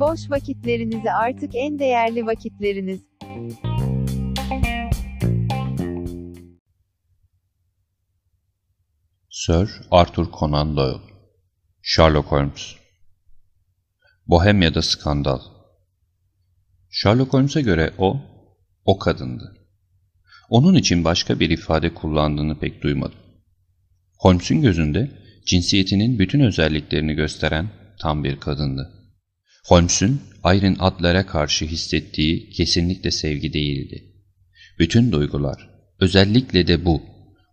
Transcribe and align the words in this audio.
Boş 0.00 0.30
vakitlerinizi 0.30 1.10
artık 1.10 1.50
en 1.54 1.78
değerli 1.78 2.26
vakitleriniz. 2.26 3.00
Sir 9.30 9.70
Arthur 9.90 10.26
Conan 10.38 10.76
Doyle 10.76 11.00
Sherlock 11.82 12.26
Holmes 12.32 12.74
Bohemya'da 14.26 14.82
skandal 14.82 15.40
Sherlock 16.90 17.32
Holmes'e 17.32 17.62
göre 17.62 17.94
o, 17.98 18.20
o 18.84 18.98
kadındı. 18.98 19.56
Onun 20.50 20.74
için 20.74 21.04
başka 21.04 21.40
bir 21.40 21.50
ifade 21.50 21.94
kullandığını 21.94 22.58
pek 22.58 22.82
duymadım. 22.82 23.18
Holmes'un 24.18 24.62
gözünde 24.62 25.10
cinsiyetinin 25.50 26.18
bütün 26.18 26.40
özelliklerini 26.40 27.14
gösteren 27.14 27.68
tam 28.00 28.24
bir 28.24 28.36
kadındı. 28.36 28.90
Holmes'un 29.66 30.20
Irene 30.44 30.76
Adler'e 30.78 31.26
karşı 31.26 31.64
hissettiği 31.64 32.50
kesinlikle 32.50 33.10
sevgi 33.10 33.52
değildi. 33.52 34.04
Bütün 34.78 35.12
duygular, 35.12 35.70
özellikle 36.00 36.66
de 36.66 36.84
bu, 36.84 37.02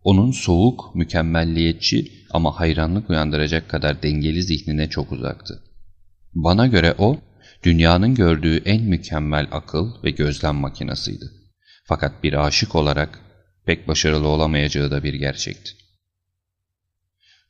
onun 0.04 0.32
soğuk, 0.32 0.96
mükemmelliyetçi 0.96 2.12
ama 2.32 2.60
hayranlık 2.60 3.10
uyandıracak 3.10 3.70
kadar 3.70 4.04
dengeli 4.04 4.44
zihnine 4.44 4.90
çok 4.90 5.12
uzaktı. 5.12 5.64
Bana 6.34 6.68
göre 6.68 6.96
o, 6.98 7.20
dünyanın 7.64 8.16
gördüğü 8.16 8.58
en 8.58 8.84
mükemmel 8.84 9.48
akıl 9.52 10.04
ve 10.04 10.12
gözlem 10.12 10.56
makinasıydı. 10.56 11.32
Fakat 11.86 12.24
bir 12.24 12.46
aşık 12.46 12.76
olarak 12.76 13.20
pek 13.66 13.88
başarılı 13.88 14.28
olamayacağı 14.28 14.92
da 14.92 15.04
bir 15.04 15.14
gerçekti. 15.14 15.87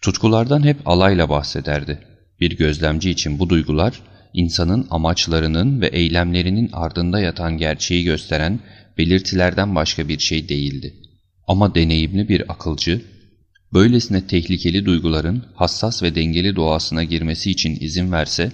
Tutkulardan 0.07 0.63
hep 0.63 0.77
alayla 0.87 1.29
bahsederdi. 1.29 1.99
Bir 2.39 2.57
gözlemci 2.57 3.09
için 3.09 3.39
bu 3.39 3.49
duygular, 3.49 4.01
insanın 4.33 4.87
amaçlarının 4.89 5.81
ve 5.81 5.87
eylemlerinin 5.87 6.69
ardında 6.73 7.19
yatan 7.19 7.57
gerçeği 7.57 8.03
gösteren 8.03 8.59
belirtilerden 8.97 9.75
başka 9.75 10.07
bir 10.07 10.19
şey 10.19 10.49
değildi. 10.49 10.93
Ama 11.47 11.75
deneyimli 11.75 12.29
bir 12.29 12.51
akılcı, 12.51 13.01
böylesine 13.73 14.27
tehlikeli 14.27 14.85
duyguların 14.85 15.45
hassas 15.55 16.03
ve 16.03 16.15
dengeli 16.15 16.55
doğasına 16.55 17.03
girmesi 17.03 17.51
için 17.51 17.77
izin 17.79 18.11
verse, 18.11 18.51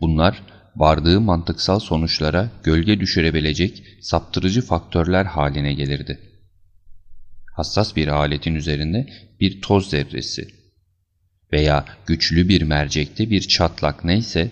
bunlar 0.00 0.42
vardığı 0.76 1.20
mantıksal 1.20 1.78
sonuçlara 1.78 2.50
gölge 2.62 3.00
düşürebilecek 3.00 3.82
saptırıcı 4.00 4.62
faktörler 4.62 5.24
haline 5.24 5.74
gelirdi. 5.74 6.18
Hassas 7.56 7.96
bir 7.96 8.08
aletin 8.08 8.54
üzerinde 8.54 9.06
bir 9.40 9.60
toz 9.60 9.90
zerresi 9.90 10.57
veya 11.52 11.84
güçlü 12.06 12.48
bir 12.48 12.62
mercekte 12.62 13.30
bir 13.30 13.40
çatlak 13.40 14.04
neyse, 14.04 14.50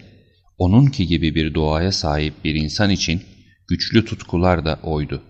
onunki 0.58 1.06
gibi 1.06 1.34
bir 1.34 1.54
doğaya 1.54 1.92
sahip 1.92 2.44
bir 2.44 2.54
insan 2.54 2.90
için 2.90 3.22
güçlü 3.68 4.04
tutkular 4.04 4.64
da 4.64 4.78
oydu. 4.82 5.22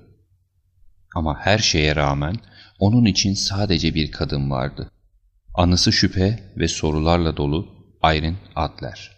Ama 1.14 1.38
her 1.40 1.58
şeye 1.58 1.96
rağmen 1.96 2.36
onun 2.78 3.04
için 3.04 3.34
sadece 3.34 3.94
bir 3.94 4.10
kadın 4.10 4.50
vardı. 4.50 4.90
Anısı 5.54 5.92
şüphe 5.92 6.52
ve 6.56 6.68
sorularla 6.68 7.36
dolu 7.36 7.68
Irene 8.04 8.36
Adler. 8.54 9.10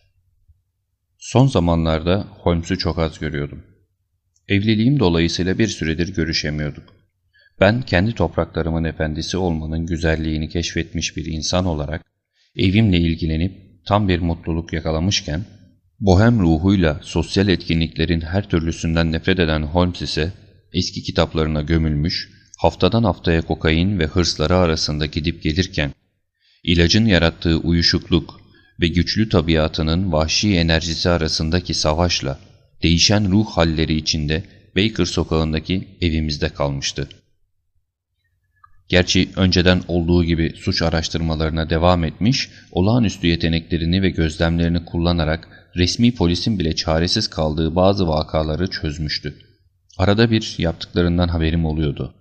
Son 1.19 1.47
zamanlarda 1.47 2.27
Holmes'u 2.31 2.79
çok 2.79 2.99
az 2.99 3.19
görüyordum. 3.19 3.63
Evliliğim 4.49 5.01
dolayısıyla 5.01 5.59
bir 5.59 5.69
süredir 5.69 6.15
görüşemiyorduk. 6.15 6.95
Ben 7.61 7.83
kendi 7.83 8.15
topraklarımın 8.15 8.85
efendisi 8.85 9.37
olmanın 9.37 9.87
güzelliğini 9.87 10.49
keşfetmiş 10.49 11.17
bir 11.17 11.27
insan 11.27 11.65
olarak 11.65 12.08
evimle 12.59 12.99
ilgilenip 12.99 13.53
tam 13.85 14.09
bir 14.09 14.19
mutluluk 14.19 14.73
yakalamışken, 14.73 15.45
bohem 16.01 16.41
ruhuyla 16.41 17.01
sosyal 17.03 17.49
etkinliklerin 17.49 18.21
her 18.21 18.49
türlüsünden 18.49 19.13
nefret 19.13 19.39
eden 19.39 19.63
Holmes 19.63 20.03
ise 20.03 20.33
eski 20.73 21.03
kitaplarına 21.03 21.63
gömülmüş, 21.63 22.31
haftadan 22.59 23.05
haftaya 23.05 23.43
kokain 23.43 23.99
ve 23.99 24.07
hırsları 24.07 24.57
arasında 24.57 25.07
gidip 25.07 25.43
gelirken, 25.43 25.93
ilacın 26.65 27.07
yarattığı 27.07 27.57
uyuşukluk 27.59 28.41
ve 28.81 28.89
güçlü 28.89 29.29
tabiatının 29.29 30.13
vahşi 30.13 30.55
enerjisi 30.55 31.11
arasındaki 31.11 31.75
savaşla 31.75 32.39
değişen 32.83 33.31
ruh 33.31 33.47
halleri 33.47 33.97
içinde 33.97 34.45
Baker 34.77 35.05
sokağındaki 35.05 35.89
evimizde 36.01 36.49
kalmıştı. 36.49 37.09
Gerçi 38.89 39.29
önceden 39.37 39.83
olduğu 39.89 40.25
gibi 40.25 40.55
suç 40.57 40.83
araştırmalarına 40.83 41.71
devam 41.71 42.05
etmiş, 42.05 42.51
olağanüstü 42.73 43.27
yeteneklerini 43.27 44.03
ve 44.03 44.11
gözlemlerini 44.11 44.85
kullanarak 44.85 45.49
resmi 45.77 46.15
polisin 46.15 46.59
bile 46.59 46.75
çaresiz 46.75 47.29
kaldığı 47.29 47.75
bazı 47.75 48.09
vakaları 48.09 48.67
çözmüştü. 48.71 49.39
Arada 49.99 50.31
bir 50.31 50.55
yaptıklarından 50.59 51.29
haberim 51.29 51.65
oluyordu. 51.65 52.15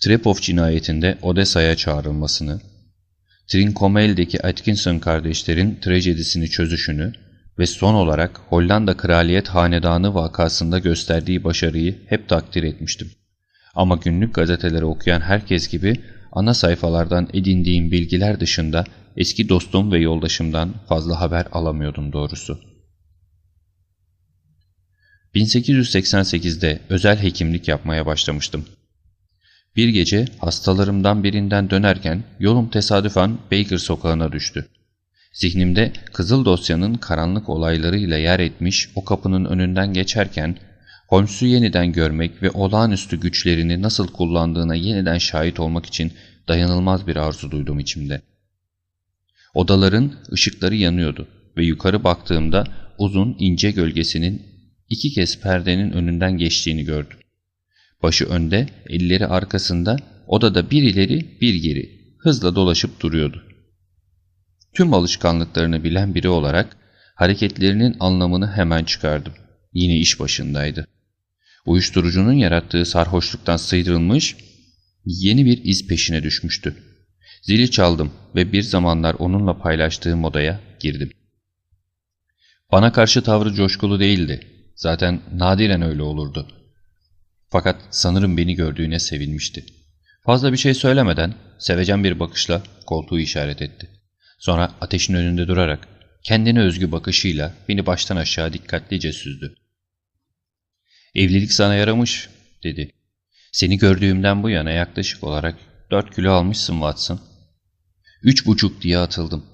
Trepov 0.00 0.34
cinayetinde 0.34 1.18
Odessa'ya 1.22 1.76
çağrılmasını, 1.76 2.60
Trincomail'deki 3.48 4.46
Atkinson 4.46 4.98
kardeşlerin 4.98 5.78
trajedisini 5.80 6.50
çözüşünü 6.50 7.12
ve 7.58 7.66
son 7.66 7.94
olarak 7.94 8.40
Hollanda 8.48 8.96
Kraliyet 8.96 9.48
Hanedanı 9.48 10.14
vakasında 10.14 10.78
gösterdiği 10.78 11.44
başarıyı 11.44 11.98
hep 12.08 12.28
takdir 12.28 12.62
etmiştim. 12.62 13.10
Ama 13.76 13.96
günlük 13.96 14.34
gazeteleri 14.34 14.84
okuyan 14.84 15.20
herkes 15.20 15.68
gibi 15.68 15.94
ana 16.32 16.54
sayfalardan 16.54 17.28
edindiğim 17.32 17.92
bilgiler 17.92 18.40
dışında 18.40 18.84
eski 19.16 19.48
dostum 19.48 19.92
ve 19.92 19.98
yoldaşımdan 19.98 20.74
fazla 20.88 21.20
haber 21.20 21.46
alamıyordum 21.52 22.12
doğrusu. 22.12 22.60
1888'de 25.34 26.80
özel 26.88 27.22
hekimlik 27.22 27.68
yapmaya 27.68 28.06
başlamıştım. 28.06 28.64
Bir 29.76 29.88
gece 29.88 30.24
hastalarımdan 30.38 31.24
birinden 31.24 31.70
dönerken 31.70 32.24
yolum 32.40 32.70
tesadüfen 32.70 33.38
Baker 33.52 33.78
sokağına 33.78 34.32
düştü. 34.32 34.68
Zihnimde 35.32 35.92
kızıl 36.12 36.44
dosyanın 36.44 36.94
karanlık 36.94 37.48
olaylarıyla 37.48 38.18
yer 38.18 38.40
etmiş 38.40 38.90
o 38.94 39.04
kapının 39.04 39.44
önünden 39.44 39.92
geçerken 39.92 40.56
Holmes'u 41.06 41.46
yeniden 41.46 41.92
görmek 41.92 42.42
ve 42.42 42.50
olağanüstü 42.50 43.20
güçlerini 43.20 43.82
nasıl 43.82 44.08
kullandığına 44.08 44.74
yeniden 44.74 45.18
şahit 45.18 45.60
olmak 45.60 45.86
için 45.86 46.12
dayanılmaz 46.48 47.06
bir 47.06 47.16
arzu 47.16 47.50
duydum 47.50 47.78
içimde. 47.78 48.22
Odaların 49.54 50.12
ışıkları 50.32 50.74
yanıyordu 50.74 51.28
ve 51.56 51.64
yukarı 51.64 52.04
baktığımda 52.04 52.64
uzun 52.98 53.36
ince 53.38 53.70
gölgesinin 53.70 54.42
iki 54.88 55.10
kez 55.10 55.40
perdenin 55.40 55.90
önünden 55.90 56.38
geçtiğini 56.38 56.84
gördüm. 56.84 57.18
Başı 58.02 58.26
önde, 58.26 58.68
elleri 58.88 59.26
arkasında, 59.26 59.96
odada 60.26 60.70
bir 60.70 60.82
ileri 60.82 61.38
bir 61.40 61.54
geri 61.54 61.96
hızla 62.18 62.54
dolaşıp 62.54 63.00
duruyordu. 63.00 63.42
Tüm 64.74 64.94
alışkanlıklarını 64.94 65.84
bilen 65.84 66.14
biri 66.14 66.28
olarak 66.28 66.76
hareketlerinin 67.14 67.96
anlamını 68.00 68.52
hemen 68.52 68.84
çıkardım. 68.84 69.32
Yine 69.72 69.98
iş 69.98 70.20
başındaydı. 70.20 70.86
Uyuşturucunun 71.66 72.32
yarattığı 72.32 72.84
sarhoşluktan 72.84 73.56
sıyrılmış, 73.56 74.36
yeni 75.04 75.46
bir 75.46 75.64
iz 75.64 75.86
peşine 75.88 76.22
düşmüştü. 76.22 76.76
Zili 77.42 77.70
çaldım 77.70 78.12
ve 78.34 78.52
bir 78.52 78.62
zamanlar 78.62 79.16
onunla 79.18 79.58
paylaştığım 79.58 80.24
odaya 80.24 80.60
girdim. 80.80 81.10
Bana 82.72 82.92
karşı 82.92 83.22
tavrı 83.22 83.54
coşkulu 83.54 84.00
değildi. 84.00 84.40
Zaten 84.76 85.20
nadiren 85.32 85.82
öyle 85.82 86.02
olurdu. 86.02 86.48
Fakat 87.48 87.76
sanırım 87.90 88.36
beni 88.36 88.54
gördüğüne 88.54 88.98
sevinmişti. 88.98 89.64
Fazla 90.24 90.52
bir 90.52 90.56
şey 90.56 90.74
söylemeden 90.74 91.34
sevecen 91.58 92.04
bir 92.04 92.20
bakışla 92.20 92.62
koltuğu 92.86 93.18
işaret 93.18 93.62
etti. 93.62 93.90
Sonra 94.38 94.72
ateşin 94.80 95.14
önünde 95.14 95.48
durarak 95.48 95.88
kendine 96.22 96.60
özgü 96.60 96.92
bakışıyla 96.92 97.54
beni 97.68 97.86
baştan 97.86 98.16
aşağı 98.16 98.52
dikkatlice 98.52 99.12
süzdü. 99.12 99.54
Evlilik 101.16 101.52
sana 101.52 101.74
yaramış 101.74 102.28
dedi. 102.64 102.92
Seni 103.52 103.78
gördüğümden 103.78 104.42
bu 104.42 104.50
yana 104.50 104.70
yaklaşık 104.70 105.24
olarak 105.24 105.58
dört 105.90 106.14
kilo 106.14 106.32
almışsın 106.32 106.72
Watson. 106.72 107.20
Üç 108.22 108.46
buçuk 108.46 108.82
diye 108.82 108.98
atıldım. 108.98 109.44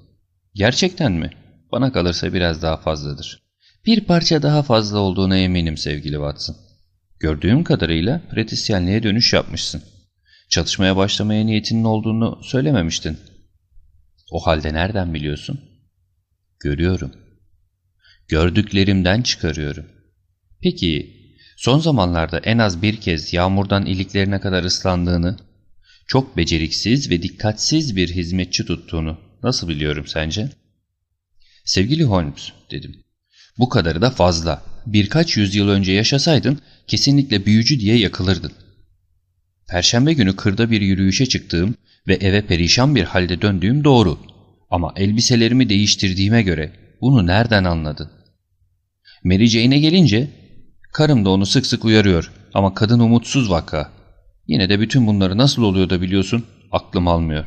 Gerçekten 0.55 1.12
mi? 1.12 1.31
Bana 1.73 1.93
kalırsa 1.93 2.32
biraz 2.32 2.62
daha 2.62 2.76
fazladır. 2.76 3.43
Bir 3.87 4.00
parça 4.00 4.43
daha 4.43 4.62
fazla 4.62 4.99
olduğuna 4.99 5.37
eminim 5.37 5.76
sevgili 5.76 6.14
Watson. 6.14 6.56
Gördüğüm 7.20 7.65
kadarıyla 7.65 8.23
pratisyenliğe 8.31 9.03
dönüş 9.03 9.32
yapmışsın. 9.32 9.82
Çalışmaya 10.49 10.97
başlamaya 10.97 11.44
niyetinin 11.44 11.85
olduğunu 11.85 12.41
söylememiştin. 12.44 13.19
O 14.31 14.47
halde 14.47 14.75
nereden 14.75 15.15
biliyorsun? 15.15 15.61
Görüyorum. 16.61 17.12
Gördüklerimden 18.29 19.23
çıkarıyorum. 19.23 19.87
Peki, 20.62 21.21
son 21.62 21.79
zamanlarda 21.79 22.38
en 22.38 22.59
az 22.59 22.82
bir 22.82 22.97
kez 22.97 23.32
yağmurdan 23.32 23.87
iliklerine 23.87 24.41
kadar 24.41 24.64
ıslandığını, 24.64 25.37
çok 26.06 26.37
beceriksiz 26.37 27.11
ve 27.11 27.23
dikkatsiz 27.23 27.97
bir 27.97 28.09
hizmetçi 28.09 28.67
tuttuğunu 28.67 29.19
Nasıl 29.43 29.69
biliyorum 29.69 30.06
sence? 30.06 30.50
Sevgili 31.64 32.05
Holmes 32.05 32.53
dedim. 32.70 32.97
Bu 33.59 33.69
kadarı 33.69 34.03
da 34.03 34.11
fazla. 34.11 34.62
Birkaç 34.87 35.37
yüzyıl 35.37 35.69
önce 35.69 35.93
yaşasaydın 35.93 36.61
kesinlikle 36.87 37.47
büyücü 37.47 37.81
diye 37.81 37.99
yakılırdın. 37.99 38.53
Perşembe 39.69 40.12
günü 40.12 40.37
kırda 40.37 40.70
bir 40.70 40.81
yürüyüşe 40.81 41.26
çıktığım 41.26 41.75
ve 42.08 42.15
eve 42.15 42.47
perişan 42.47 42.97
bir 42.97 43.05
halde 43.05 43.43
döndüğüm 43.43 43.85
doğru. 43.85 44.19
Ama 44.70 44.93
elbiselerimi 44.97 45.69
değiştirdiğime 45.69 46.43
göre 46.43 46.73
bunu 47.00 47.26
nereden 47.26 47.65
anladın? 47.65 48.11
Mary 49.25 49.47
Jane'e 49.47 49.79
gelince 49.79 50.42
karım 50.93 51.25
da 51.25 51.31
onu 51.31 51.47
sık 51.47 51.67
sık 51.67 51.85
uyarıyor 51.85 52.33
ama 52.55 52.75
kadın 52.75 53.00
umutsuz 53.00 53.50
vaka. 53.50 53.93
Yine 54.47 54.69
de 54.69 54.81
bütün 54.81 55.06
bunları 55.06 55.39
nasıl 55.39 55.62
oluyor 55.62 55.91
da 55.91 56.03
biliyorsun 56.03 56.47
aklım 56.73 57.09
almıyor. 57.09 57.44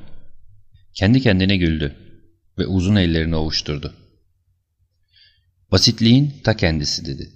Kendi 0.93 1.21
kendine 1.21 1.57
güldü 1.57 1.95
ve 2.57 2.65
uzun 2.67 2.95
ellerini 2.95 3.35
ovuşturdu. 3.35 3.93
Basitliğin 5.71 6.33
ta 6.43 6.57
kendisi 6.57 7.05
dedi. 7.05 7.29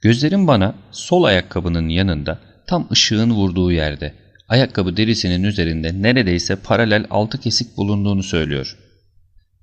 Gözlerim 0.00 0.46
bana 0.46 0.74
sol 0.90 1.24
ayakkabının 1.24 1.88
yanında 1.88 2.40
tam 2.66 2.88
ışığın 2.92 3.30
vurduğu 3.30 3.72
yerde 3.72 4.14
ayakkabı 4.48 4.96
derisinin 4.96 5.42
üzerinde 5.42 6.02
neredeyse 6.02 6.56
paralel 6.56 7.06
altı 7.10 7.40
kesik 7.40 7.76
bulunduğunu 7.76 8.22
söylüyor. 8.22 8.76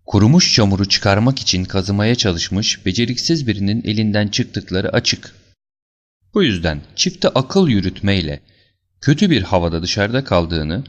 Kurumuş 0.07 0.54
çamuru 0.54 0.89
çıkarmak 0.89 1.39
için 1.39 1.63
kazımaya 1.63 2.15
çalışmış 2.15 2.86
beceriksiz 2.86 3.48
birinin 3.48 3.83
elinden 3.86 4.27
çıktıkları 4.27 4.94
açık. 4.94 5.36
Bu 6.33 6.44
yüzden 6.44 6.81
çifte 6.95 7.30
akıl 7.30 7.68
yürütmeyle 7.68 8.39
kötü 9.01 9.30
bir 9.30 9.42
havada 9.42 9.81
dışarıda 9.83 10.24
kaldığını 10.24 10.83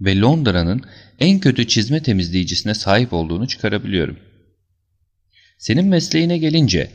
ve 0.00 0.18
Londra'nın 0.18 0.82
en 1.18 1.40
kötü 1.40 1.68
çizme 1.68 2.02
temizleyicisine 2.02 2.74
sahip 2.74 3.12
olduğunu 3.12 3.48
çıkarabiliyorum. 3.48 4.18
Senin 5.58 5.86
mesleğine 5.86 6.38
gelince 6.38 6.90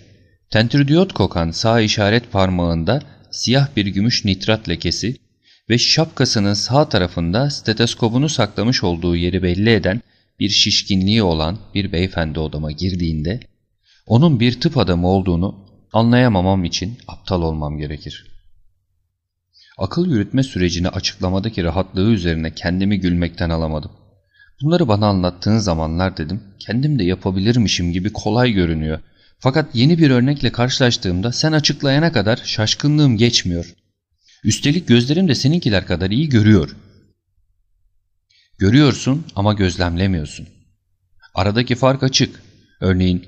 tentürdiyot 0.50 1.14
kokan 1.14 1.52
sağ 1.52 1.82
işaret 1.82 2.32
parmağında 2.32 3.02
siyah 3.32 3.68
bir 3.76 3.86
gümüş 3.86 4.26
nitrat 4.26 4.70
lekesi 4.70 5.16
ve 5.70 5.78
şapkasının 5.78 6.54
sağ 6.54 6.90
tarafında 6.90 7.50
steteskopunu 7.50 8.30
saklamış 8.30 8.84
olduğu 8.84 9.16
yeri 9.16 9.44
belli 9.44 9.70
eden 9.70 10.02
bir 10.44 10.50
şişkinliği 10.50 11.24
olan 11.24 11.58
bir 11.76 11.92
beyefendi 11.92 12.40
odama 12.40 12.72
girdiğinde 12.72 13.40
onun 14.08 14.40
bir 14.40 14.62
tıp 14.62 14.78
adamı 14.78 15.08
olduğunu 15.08 15.56
anlayamamam 15.94 16.64
için 16.64 16.98
aptal 17.08 17.42
olmam 17.42 17.78
gerekir. 17.78 18.26
Akıl 19.78 20.10
yürütme 20.10 20.44
sürecini 20.44 20.90
açıklamadaki 20.90 21.64
rahatlığı 21.64 22.12
üzerine 22.12 22.56
kendimi 22.56 23.00
gülmekten 23.00 23.50
alamadım. 23.50 23.92
Bunları 24.62 24.88
bana 24.88 25.08
anlattığın 25.08 25.58
zamanlar 25.58 26.18
dedim, 26.18 26.44
kendim 26.60 27.00
de 27.00 27.04
yapabilirmişim 27.04 27.92
gibi 27.92 28.14
kolay 28.14 28.52
görünüyor. 28.52 29.00
Fakat 29.40 29.76
yeni 29.76 29.98
bir 29.98 30.10
örnekle 30.10 30.52
karşılaştığımda 30.52 31.32
sen 31.32 31.52
açıklayana 31.52 32.12
kadar 32.12 32.42
şaşkınlığım 32.44 33.18
geçmiyor. 33.18 33.74
Üstelik 34.44 34.88
gözlerim 34.88 35.28
de 35.28 35.36
seninkiler 35.36 35.86
kadar 35.86 36.12
iyi 36.12 36.30
görüyor. 36.30 36.76
Görüyorsun 38.58 39.26
ama 39.36 39.54
gözlemlemiyorsun. 39.54 40.48
Aradaki 41.36 41.76
fark 41.76 42.04
açık. 42.04 42.44
Örneğin 42.82 43.26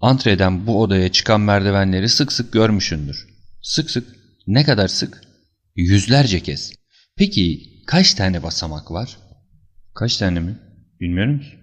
antreden 0.00 0.66
bu 0.66 0.82
odaya 0.82 1.12
çıkan 1.12 1.40
merdivenleri 1.40 2.08
sık 2.08 2.32
sık 2.32 2.52
görmüşündür. 2.52 3.26
Sık 3.62 3.90
sık 3.90 4.16
ne 4.46 4.64
kadar 4.64 4.88
sık? 4.88 5.20
Yüzlerce 5.76 6.40
kez. 6.40 6.72
Peki 7.16 7.62
kaç 7.86 8.14
tane 8.14 8.42
basamak 8.42 8.90
var? 8.90 9.18
Kaç 9.94 10.16
tane 10.16 10.40
mi? 10.40 10.58
Bilmiyorum 11.00 11.40
ki. 11.40 11.58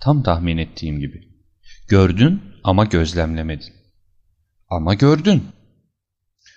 Tam 0.00 0.22
tahmin 0.22 0.58
ettiğim 0.58 1.00
gibi. 1.00 1.28
Gördün 1.88 2.42
ama 2.64 2.84
gözlemlemedin. 2.84 3.72
Ama 4.68 4.94
gördün. 4.94 5.42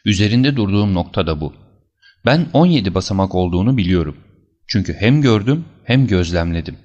Üzerinde 0.06 0.56
durduğum 0.56 0.94
nokta 0.94 1.28
da 1.28 1.42
bu. 1.42 1.54
Ben 2.26 2.50
17 2.54 2.96
basamak 2.96 3.36
olduğunu 3.36 3.78
biliyorum. 3.78 4.18
Çünkü 4.68 4.94
hem 4.94 5.22
gördüm 5.22 5.66
hem 5.84 6.08
gözlemledim. 6.08 6.78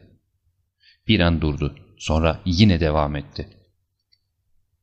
Bir 1.09 1.21
an 1.21 1.41
durdu. 1.41 1.77
Sonra 1.99 2.41
yine 2.45 2.81
devam 2.81 3.17
etti. 3.17 3.49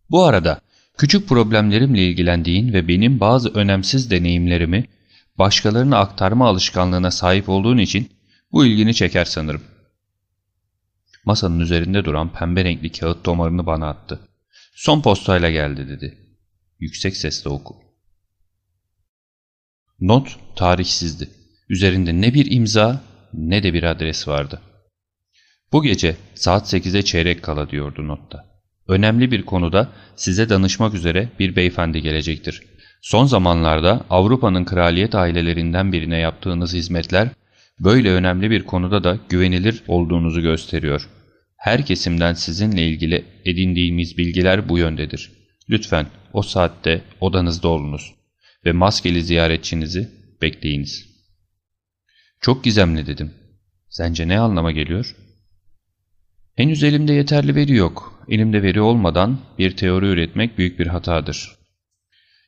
Bu 0.10 0.24
arada 0.24 0.62
küçük 0.98 1.30
problemlerimle 1.30 2.08
ilgilendiğin 2.08 2.74
ve 2.74 2.88
benim 2.88 3.20
bazı 3.20 3.50
önemsiz 3.54 4.12
deneyimlerimi 4.12 4.88
başkalarına 5.38 5.98
aktarma 5.98 6.48
alışkanlığına 6.48 7.12
sahip 7.12 7.50
olduğun 7.50 7.78
için 7.78 8.12
bu 8.52 8.66
ilgini 8.66 8.94
çeker 8.94 9.26
sanırım. 9.26 9.64
Masanın 11.26 11.60
üzerinde 11.60 12.06
duran 12.06 12.34
pembe 12.34 12.64
renkli 12.64 12.92
kağıt 12.92 13.24
tomarını 13.24 13.66
bana 13.66 13.90
attı. 13.90 14.30
Son 14.76 15.02
postayla 15.02 15.50
geldi 15.52 15.88
dedi. 15.88 16.18
Yüksek 16.80 17.18
sesle 17.18 17.50
oku. 17.50 17.76
Not 20.00 20.38
tarihsizdi. 20.56 21.30
Üzerinde 21.70 22.22
ne 22.22 22.34
bir 22.34 22.52
imza 22.52 23.02
ne 23.34 23.64
de 23.64 23.74
bir 23.74 23.84
adres 23.84 24.28
vardı. 24.28 24.62
Bu 25.72 25.84
gece 25.84 26.16
saat 26.36 26.74
8'e 26.74 27.02
çeyrek 27.02 27.44
kala 27.44 27.70
diyordu 27.70 28.08
notta. 28.08 28.46
Önemli 28.88 29.32
bir 29.32 29.42
konuda 29.42 29.90
size 30.16 30.50
danışmak 30.50 30.94
üzere 30.94 31.30
bir 31.40 31.56
beyefendi 31.56 32.02
gelecektir. 32.02 32.62
Son 33.02 33.26
zamanlarda 33.26 34.06
Avrupa'nın 34.10 34.66
kraliyet 34.66 35.16
ailelerinden 35.16 35.92
birine 35.92 36.18
yaptığınız 36.18 36.74
hizmetler 36.74 37.30
böyle 37.80 38.12
önemli 38.12 38.52
bir 38.52 38.64
konuda 38.64 39.04
da 39.04 39.20
güvenilir 39.30 39.84
olduğunuzu 39.88 40.42
gösteriyor. 40.42 41.10
Her 41.58 41.86
kesimden 41.86 42.34
sizinle 42.34 42.88
ilgili 42.88 43.26
edindiğimiz 43.46 44.18
bilgiler 44.18 44.70
bu 44.70 44.78
yöndedir. 44.78 45.32
Lütfen 45.70 46.06
o 46.34 46.42
saatte 46.42 47.02
odanızda 47.22 47.68
olunuz 47.68 48.14
ve 48.66 48.72
maskeli 48.72 49.22
ziyaretçinizi 49.22 50.10
bekleyiniz. 50.42 51.15
Çok 52.46 52.64
gizemli 52.64 53.08
dedim. 53.08 53.34
Sence 53.90 54.28
ne 54.28 54.40
anlama 54.40 54.72
geliyor? 54.72 55.16
Henüz 56.56 56.84
elimde 56.84 57.14
yeterli 57.14 57.56
veri 57.56 57.74
yok. 57.74 58.26
Elimde 58.30 58.64
veri 58.64 58.82
olmadan 58.82 59.40
bir 59.58 59.78
teori 59.78 60.06
üretmek 60.06 60.58
büyük 60.58 60.80
bir 60.80 60.88
hatadır. 60.88 61.56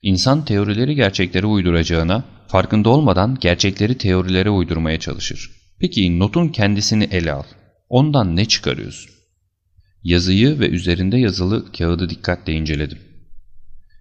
İnsan 0.01 0.45
teorileri 0.45 0.95
gerçeklere 0.95 1.45
uyduracağına, 1.45 2.23
farkında 2.47 2.89
olmadan 2.89 3.37
gerçekleri 3.41 3.97
teorilere 3.97 4.49
uydurmaya 4.49 4.99
çalışır. 4.99 5.51
Peki 5.79 6.19
notun 6.19 6.49
kendisini 6.49 7.03
ele 7.03 7.31
al. 7.31 7.43
Ondan 7.89 8.35
ne 8.35 8.45
çıkarıyorsun? 8.45 9.11
Yazıyı 10.03 10.59
ve 10.59 10.69
üzerinde 10.69 11.17
yazılı 11.17 11.71
kağıdı 11.71 12.09
dikkatle 12.09 12.53
inceledim. 12.53 12.99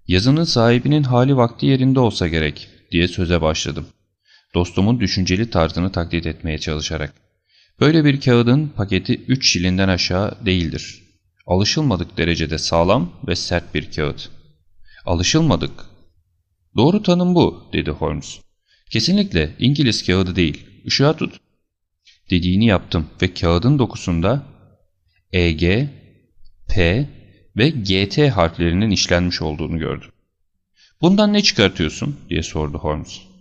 Yazının 0.06 0.44
sahibinin 0.44 1.02
hali 1.02 1.36
vakti 1.36 1.66
yerinde 1.66 2.00
olsa 2.00 2.28
gerek 2.28 2.68
diye 2.90 3.08
söze 3.08 3.40
başladım. 3.40 3.86
Dostumun 4.56 5.00
düşünceli 5.00 5.50
tarzını 5.50 5.92
taklit 5.92 6.26
etmeye 6.26 6.58
çalışarak. 6.58 7.14
Böyle 7.80 8.04
bir 8.04 8.20
kağıdın 8.20 8.68
paketi 8.68 9.14
3 9.14 9.52
şilinden 9.52 9.88
aşağı 9.88 10.46
değildir. 10.46 11.02
Alışılmadık 11.46 12.16
derecede 12.16 12.58
sağlam 12.58 13.12
ve 13.28 13.36
sert 13.36 13.74
bir 13.74 13.92
kağıt. 13.92 14.28
Alışılmadık. 15.06 15.72
Doğru 16.76 17.02
tanım 17.02 17.34
bu, 17.34 17.64
dedi 17.72 17.90
Holmes. 17.90 18.40
Kesinlikle 18.90 19.54
İngiliz 19.58 20.06
kağıdı 20.06 20.36
değil. 20.36 20.66
Işığa 20.84 21.16
tut. 21.16 21.40
Dediğini 22.30 22.66
yaptım 22.66 23.06
ve 23.22 23.34
kağıdın 23.34 23.78
dokusunda 23.78 24.46
EG, 25.32 25.88
P 26.68 27.08
ve 27.56 27.70
GT 27.70 28.18
harflerinin 28.18 28.90
işlenmiş 28.90 29.42
olduğunu 29.42 29.78
gördüm. 29.78 30.10
Bundan 31.00 31.32
ne 31.32 31.42
çıkartıyorsun 31.42 32.16
diye 32.30 32.42
sordu 32.42 32.78
Holmes. 32.78 33.35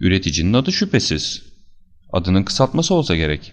Üreticinin 0.00 0.52
adı 0.52 0.72
şüphesiz. 0.72 1.42
Adının 2.12 2.42
kısaltması 2.42 2.94
olsa 2.94 3.16
gerek. 3.16 3.52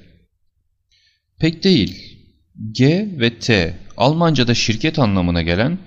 Pek 1.40 1.64
değil. 1.64 2.20
G 2.72 3.10
ve 3.20 3.40
T 3.40 3.78
Almanca'da 3.98 4.54
şirket 4.54 5.00
anlamına 5.00 5.42
gelen 5.42 5.78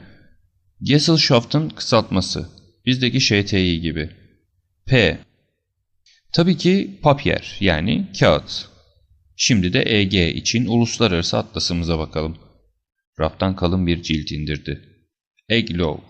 Gesellschaft'ın 0.83 1.69
kısaltması. 1.69 2.49
Bizdeki 2.87 3.21
ŞTİ 3.21 3.81
gibi. 3.81 4.11
P. 4.87 5.19
Tabii 6.33 6.57
ki 6.57 6.99
papier 7.03 7.57
yani 7.61 8.07
kağıt. 8.21 8.69
Şimdi 9.37 9.73
de 9.73 9.83
EG 9.87 10.37
için 10.37 10.67
uluslararası 10.67 11.39
atlasımıza 11.39 11.99
bakalım. 11.99 12.39
Raftan 13.21 13.57
kalın 13.57 13.87
bir 13.87 14.03
cilt 14.03 14.33
indirdi. 14.33 14.81
Eglow. 15.49 16.03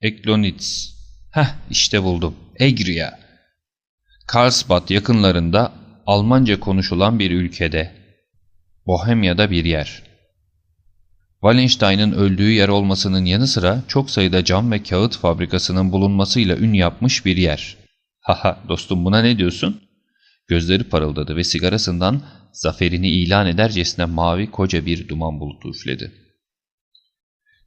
Eglonitz. 0.00 0.94
Heh 1.30 1.54
işte 1.70 2.02
buldum. 2.02 2.34
Egria. 2.58 3.23
Karlsbad 4.26 4.90
yakınlarında 4.90 5.72
Almanca 6.06 6.60
konuşulan 6.60 7.18
bir 7.18 7.30
ülkede. 7.30 7.94
Bohemya'da 8.86 9.50
bir 9.50 9.64
yer. 9.64 10.02
Wallenstein'ın 11.40 12.12
öldüğü 12.12 12.50
yer 12.50 12.68
olmasının 12.68 13.24
yanı 13.24 13.46
sıra 13.46 13.82
çok 13.88 14.10
sayıda 14.10 14.44
cam 14.44 14.72
ve 14.72 14.82
kağıt 14.82 15.16
fabrikasının 15.16 15.92
bulunmasıyla 15.92 16.56
ün 16.56 16.72
yapmış 16.72 17.26
bir 17.26 17.36
yer. 17.36 17.76
Haha 18.20 18.64
dostum 18.68 19.04
buna 19.04 19.22
ne 19.22 19.38
diyorsun? 19.38 19.82
Gözleri 20.48 20.84
parıldadı 20.84 21.36
ve 21.36 21.44
sigarasından 21.44 22.22
zaferini 22.52 23.10
ilan 23.10 23.46
edercesine 23.46 24.04
mavi 24.04 24.50
koca 24.50 24.86
bir 24.86 25.08
duman 25.08 25.40
bulutu 25.40 25.70
üfledi. 25.70 26.12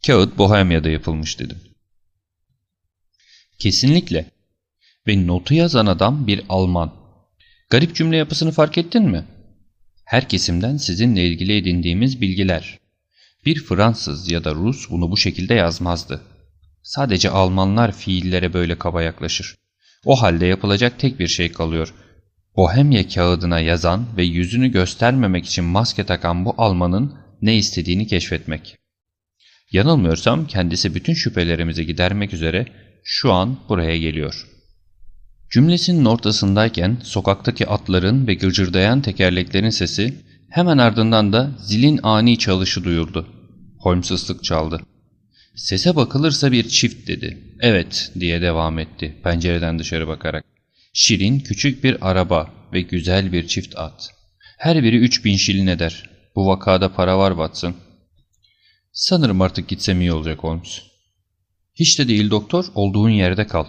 Kağıt 0.06 0.38
Bohemya'da 0.38 0.90
yapılmış 0.90 1.40
dedim. 1.40 1.62
Kesinlikle. 3.60 4.37
Ve 5.08 5.28
notu 5.28 5.54
yazan 5.54 5.86
adam 5.86 6.28
bir 6.28 6.42
Alman. 6.50 6.94
Garip 7.70 7.96
cümle 7.96 8.18
yapısını 8.18 8.52
fark 8.52 8.78
ettin 8.78 9.04
mi? 9.04 9.26
Her 10.06 10.30
kesimden 10.30 10.78
sizinle 10.78 11.28
ilgili 11.28 11.58
edindiğimiz 11.58 12.22
bilgiler. 12.22 12.80
Bir 13.46 13.64
Fransız 13.64 14.32
ya 14.32 14.44
da 14.44 14.56
Rus 14.56 14.90
bunu 14.90 15.12
bu 15.12 15.18
şekilde 15.18 15.54
yazmazdı. 15.54 16.22
Sadece 16.84 17.30
Almanlar 17.30 17.92
fiillere 17.92 18.54
böyle 18.54 18.78
kaba 18.78 19.02
yaklaşır. 19.02 19.56
O 20.06 20.22
halde 20.22 20.46
yapılacak 20.46 21.00
tek 21.00 21.20
bir 21.20 21.28
şey 21.28 21.52
kalıyor. 21.52 21.94
Bohemya 22.56 23.08
kağıdına 23.08 23.60
yazan 23.60 24.06
ve 24.18 24.24
yüzünü 24.24 24.68
göstermemek 24.68 25.46
için 25.46 25.66
maske 25.66 26.06
takan 26.06 26.46
bu 26.46 26.56
Almanın 26.58 27.16
ne 27.42 27.56
istediğini 27.56 28.08
keşfetmek. 28.08 28.78
Yanılmıyorsam 29.72 30.48
kendisi 30.48 30.96
bütün 30.96 31.14
şüphelerimizi 31.14 31.86
gidermek 31.86 32.34
üzere 32.34 32.66
şu 33.04 33.34
an 33.34 33.60
buraya 33.70 33.98
geliyor. 33.98 34.57
Cümlesinin 35.50 36.06
ortasındayken 36.06 36.98
sokaktaki 37.04 37.68
atların 37.68 38.28
ve 38.28 38.34
gıcırdayan 38.34 39.02
tekerleklerin 39.02 39.70
sesi 39.70 40.14
hemen 40.50 40.78
ardından 40.78 41.34
da 41.34 41.52
zilin 41.60 42.00
ani 42.04 42.38
çalışı 42.38 42.84
duyuldu. 42.84 43.28
Holmes 43.80 44.12
ıslık 44.12 44.44
çaldı. 44.44 44.82
Sese 45.56 45.96
bakılırsa 45.96 46.52
bir 46.52 46.68
çift 46.68 47.08
dedi. 47.08 47.56
Evet 47.60 48.12
diye 48.20 48.42
devam 48.42 48.80
etti 48.80 49.16
pencereden 49.24 49.80
dışarı 49.80 50.08
bakarak. 50.08 50.46
Şirin 50.94 51.40
küçük 51.40 51.84
bir 51.84 52.10
araba 52.10 52.52
ve 52.74 52.82
güzel 52.82 53.32
bir 53.32 53.48
çift 53.48 53.78
at. 53.78 54.10
Her 54.58 54.84
biri 54.84 54.98
3000 54.98 55.36
şilin 55.36 55.68
eder. 55.68 56.10
Bu 56.36 56.48
vakada 56.48 56.94
para 56.94 57.18
var 57.18 57.32
Watson. 57.32 57.76
Sanırım 58.92 59.42
artık 59.42 59.68
gitsem 59.68 60.02
iyi 60.02 60.14
olacak 60.14 60.44
Holmes. 60.44 60.82
Hiç 61.76 62.00
de 62.00 62.08
değil 62.08 62.30
doktor, 62.30 62.66
olduğun 62.76 63.10
yerde 63.10 63.48
kal. 63.48 63.66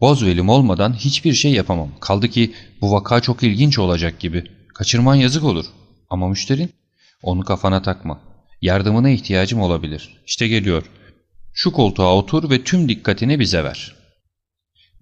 Boswell'im 0.00 0.48
olmadan 0.48 0.92
hiçbir 0.92 1.32
şey 1.32 1.52
yapamam. 1.52 1.90
Kaldı 2.00 2.28
ki 2.28 2.54
bu 2.80 2.92
vaka 2.92 3.20
çok 3.20 3.42
ilginç 3.42 3.78
olacak 3.78 4.20
gibi. 4.20 4.44
Kaçırman 4.74 5.14
yazık 5.14 5.44
olur. 5.44 5.66
Ama 6.10 6.28
müşterin? 6.28 6.72
Onu 7.22 7.44
kafana 7.44 7.82
takma. 7.82 8.20
Yardımına 8.62 9.10
ihtiyacım 9.10 9.60
olabilir. 9.60 10.22
İşte 10.26 10.48
geliyor. 10.48 10.90
Şu 11.52 11.72
koltuğa 11.72 12.16
otur 12.16 12.50
ve 12.50 12.64
tüm 12.64 12.88
dikkatini 12.88 13.40
bize 13.40 13.64
ver. 13.64 13.94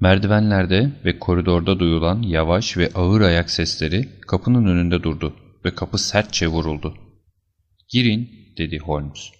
Merdivenlerde 0.01 0.91
ve 1.05 1.19
koridorda 1.19 1.79
duyulan 1.79 2.23
yavaş 2.23 2.77
ve 2.77 2.91
ağır 2.95 3.21
ayak 3.21 3.51
sesleri 3.51 4.09
kapının 4.29 4.65
önünde 4.65 5.03
durdu 5.03 5.37
ve 5.65 5.75
kapı 5.75 5.99
sertçe 5.99 6.47
vuruldu. 6.47 6.95
Girin 7.89 8.31
dedi 8.59 8.79
Holmes. 8.79 9.31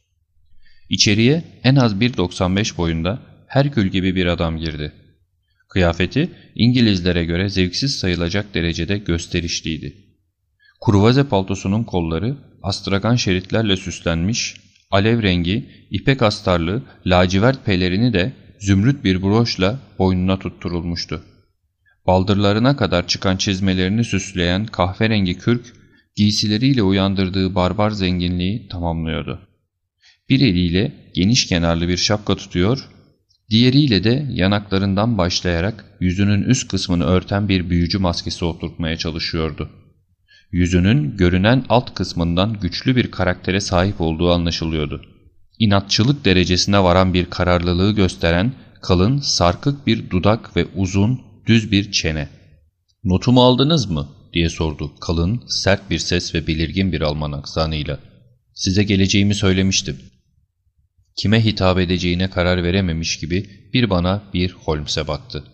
İçeriye 0.89 1.45
en 1.65 1.77
az 1.77 1.95
1.95 1.95 2.77
boyunda 2.77 3.35
Herkül 3.47 3.89
gibi 3.89 4.15
bir 4.15 4.27
adam 4.27 4.57
girdi. 4.57 4.93
Kıyafeti 5.75 6.31
İngilizlere 6.55 7.25
göre 7.25 7.49
zevksiz 7.49 7.97
sayılacak 7.97 8.55
derecede 8.55 8.99
gösterişliydi. 8.99 9.97
Kuruvaze 10.81 11.25
paltosunun 11.25 11.85
kolları 11.85 12.37
astragan 12.63 13.17
şeritlerle 13.17 13.77
süslenmiş, 13.77 14.57
alev 14.91 15.23
rengi, 15.23 15.69
ipek 15.91 16.23
astarlı, 16.23 16.83
lacivert 17.07 17.67
pelerini 17.67 18.13
de 18.13 18.33
zümrüt 18.59 19.05
bir 19.05 19.23
broşla 19.23 19.81
boynuna 19.99 20.39
tutturulmuştu. 20.39 21.25
Baldırlarına 22.07 22.77
kadar 22.77 23.07
çıkan 23.07 23.37
çizmelerini 23.37 24.05
süsleyen 24.05 24.67
kahverengi 24.67 25.39
kürk, 25.39 25.67
giysileriyle 26.17 26.83
uyandırdığı 26.83 27.55
barbar 27.55 27.91
zenginliği 27.91 28.69
tamamlıyordu. 28.69 29.49
Bir 30.29 30.41
eliyle 30.41 31.11
geniş 31.15 31.47
kenarlı 31.47 31.89
bir 31.89 31.97
şapka 31.97 32.37
tutuyor, 32.37 32.89
diğeriyle 33.51 34.05
de 34.05 34.27
yanaklarından 34.31 35.19
başlayarak 35.19 35.85
yüzünün 36.01 36.43
üst 36.43 36.69
kısmını 36.69 37.05
örten 37.05 37.49
bir 37.49 37.71
büyücü 37.71 37.99
maskesi 37.99 38.45
oturtmaya 38.45 38.97
çalışıyordu. 38.97 39.71
Yüzünün 40.53 41.17
görünen 41.17 41.65
alt 41.69 41.95
kısmından 41.95 42.53
güçlü 42.61 42.97
bir 42.97 43.11
karaktere 43.11 43.61
sahip 43.61 44.01
olduğu 44.01 44.31
anlaşılıyordu. 44.31 45.03
İnatçılık 45.59 46.25
derecesine 46.25 46.83
varan 46.83 47.15
bir 47.15 47.25
kararlılığı 47.25 47.93
gösteren 47.93 48.53
kalın, 48.83 49.19
sarkık 49.19 49.87
bir 49.87 50.11
dudak 50.11 50.57
ve 50.57 50.67
uzun, 50.75 51.21
düz 51.47 51.73
bir 51.73 51.93
çene. 51.93 52.29
''Notumu 53.05 53.43
aldınız 53.43 53.91
mı?'' 53.91 54.09
diye 54.33 54.49
sordu 54.49 54.93
kalın, 55.01 55.43
sert 55.49 55.91
bir 55.91 55.99
ses 55.99 56.35
ve 56.35 56.47
belirgin 56.47 56.93
bir 56.93 57.01
Alman 57.01 57.33
aksanıyla. 57.33 57.99
''Size 58.55 58.85
geleceğimi 58.85 59.35
söylemiştim.'' 59.35 60.14
Kime 61.17 61.45
hitap 61.45 61.79
edeceğine 61.79 62.31
karar 62.31 62.65
verememiş 62.65 63.19
gibi 63.19 63.51
bir 63.75 63.91
bana 63.91 64.23
bir 64.35 64.53
Holmes'e 64.53 65.09
baktı. 65.09 65.45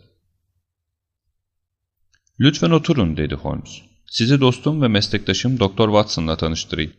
''Lütfen 2.40 2.70
oturun.'' 2.70 3.16
dedi 3.16 3.34
Holmes. 3.34 3.82
''Sizi 4.06 4.40
dostum 4.40 4.82
ve 4.82 4.88
meslektaşım 4.88 5.60
Doktor 5.60 5.88
Watson'la 5.88 6.36
tanıştırayım. 6.36 6.92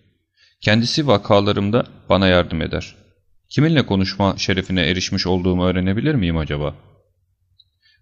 Kendisi 0.62 1.08
vakalarımda 1.08 1.86
bana 2.10 2.27
yardım 2.27 2.62
eder. 2.62 2.96
Kiminle 3.50 3.86
konuşma 3.86 4.38
şerefine 4.38 4.82
erişmiş 4.82 5.27
olduğumu 5.27 5.65
öğrenebilir 5.65 6.15
miyim 6.15 6.38
acaba? 6.38 6.75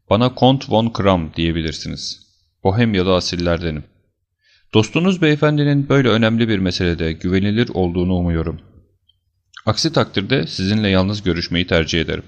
Bana 0.09 0.35
Kont 0.35 0.69
von 0.69 0.89
Kram 0.89 1.33
diyebilirsiniz. 1.35 2.27
Bohemyalı 2.63 3.15
asillerdenim. 3.15 3.83
Dostunuz 4.73 5.21
beyefendinin 5.21 5.89
böyle 5.89 6.09
önemli 6.09 6.49
bir 6.49 6.59
meselede 6.59 7.13
güvenilir 7.13 7.69
olduğunu 7.73 8.15
umuyorum. 8.15 8.61
Aksi 9.69 9.93
takdirde 9.93 10.47
sizinle 10.47 10.89
yalnız 10.89 11.23
görüşmeyi 11.23 11.67
tercih 11.67 12.01
ederim. 12.01 12.23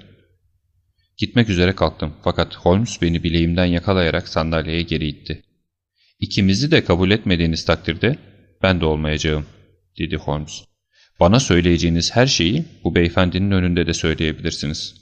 Gitmek 1.18 1.50
üzere 1.50 1.76
kalktım 1.76 2.14
fakat 2.24 2.56
Holmes 2.56 3.02
beni 3.02 3.24
bileğimden 3.24 3.66
yakalayarak 3.66 4.28
sandalyeye 4.28 4.82
geri 4.82 5.08
itti. 5.08 5.44
İkimizi 6.20 6.72
de 6.72 6.84
kabul 6.84 7.12
etmediğiniz 7.12 7.66
takdirde 7.66 8.18
ben 8.64 8.82
de 8.82 8.86
olmayacağım, 8.86 9.46
dedi 10.00 10.16
Holmes. 10.16 10.64
Bana 11.20 11.40
söyleyeceğiniz 11.40 12.16
her 12.16 12.28
şeyi 12.28 12.66
bu 12.84 12.96
beyefendinin 12.96 13.52
önünde 13.52 13.88
de 13.88 13.94
söyleyebilirsiniz. 13.94 14.96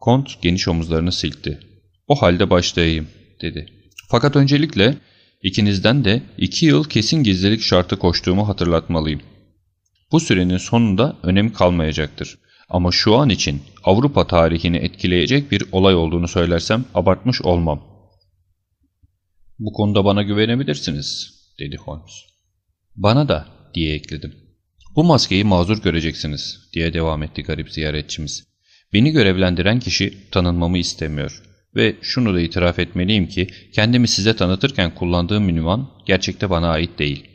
Kont 0.00 0.42
geniş 0.42 0.68
omuzlarını 0.68 1.12
silkti. 1.12 1.60
O 2.08 2.22
halde 2.22 2.50
başlayayım, 2.50 3.08
dedi. 3.42 3.66
Fakat 4.10 4.36
öncelikle 4.36 4.94
ikinizden 5.42 6.04
de 6.04 6.22
iki 6.38 6.66
yıl 6.66 6.84
kesin 6.84 7.22
gizlilik 7.22 7.62
şartı 7.62 7.98
koştuğumu 7.98 8.48
hatırlatmalıyım. 8.48 9.35
Bu 10.12 10.20
sürenin 10.20 10.58
sonunda 10.58 11.16
önem 11.22 11.52
kalmayacaktır. 11.52 12.38
Ama 12.68 12.92
şu 12.92 13.16
an 13.16 13.28
için 13.28 13.62
Avrupa 13.84 14.26
tarihini 14.26 14.76
etkileyecek 14.76 15.50
bir 15.50 15.64
olay 15.72 15.94
olduğunu 15.94 16.28
söylersem 16.28 16.84
abartmış 16.94 17.42
olmam. 17.42 17.82
Bu 19.58 19.72
konuda 19.72 20.04
bana 20.04 20.22
güvenebilirsiniz, 20.22 21.34
dedi 21.58 21.76
Holmes. 21.76 22.12
Bana 22.96 23.28
da, 23.28 23.46
diye 23.74 23.94
ekledim. 23.94 24.34
Bu 24.96 25.04
maskeyi 25.04 25.44
mazur 25.44 25.82
göreceksiniz, 25.82 26.70
diye 26.72 26.92
devam 26.92 27.22
etti 27.22 27.42
garip 27.42 27.72
ziyaretçimiz. 27.72 28.44
Beni 28.92 29.10
görevlendiren 29.10 29.80
kişi 29.80 30.30
tanınmamı 30.30 30.78
istemiyor. 30.78 31.42
Ve 31.74 31.96
şunu 32.02 32.34
da 32.34 32.40
itiraf 32.40 32.78
etmeliyim 32.78 33.28
ki 33.28 33.48
kendimi 33.72 34.08
size 34.08 34.36
tanıtırken 34.36 34.94
kullandığım 34.94 35.48
ünvan 35.48 35.90
gerçekte 36.06 36.50
bana 36.50 36.68
ait 36.68 36.98
değil. 36.98 37.26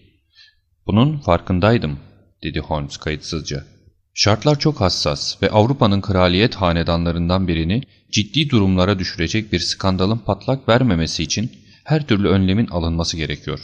Bunun 0.87 1.19
farkındaydım, 1.19 1.99
dedi 2.43 2.60
Holmes 2.60 2.98
kayıtsızca. 2.98 3.65
Şartlar 4.13 4.60
çok 4.60 4.81
hassas 4.81 5.43
ve 5.43 5.50
Avrupa'nın 5.50 6.01
kraliyet 6.01 6.55
hanedanlarından 6.55 7.48
birini 7.48 7.83
ciddi 8.12 8.50
durumlara 8.50 9.00
düşürecek 9.00 9.53
bir 9.53 9.60
skandalın 9.60 10.17
patlak 10.17 10.69
vermemesi 10.69 11.24
için 11.24 11.51
her 11.83 12.07
türlü 12.07 12.27
önlemin 12.27 12.67
alınması 12.67 13.17
gerekiyor. 13.17 13.60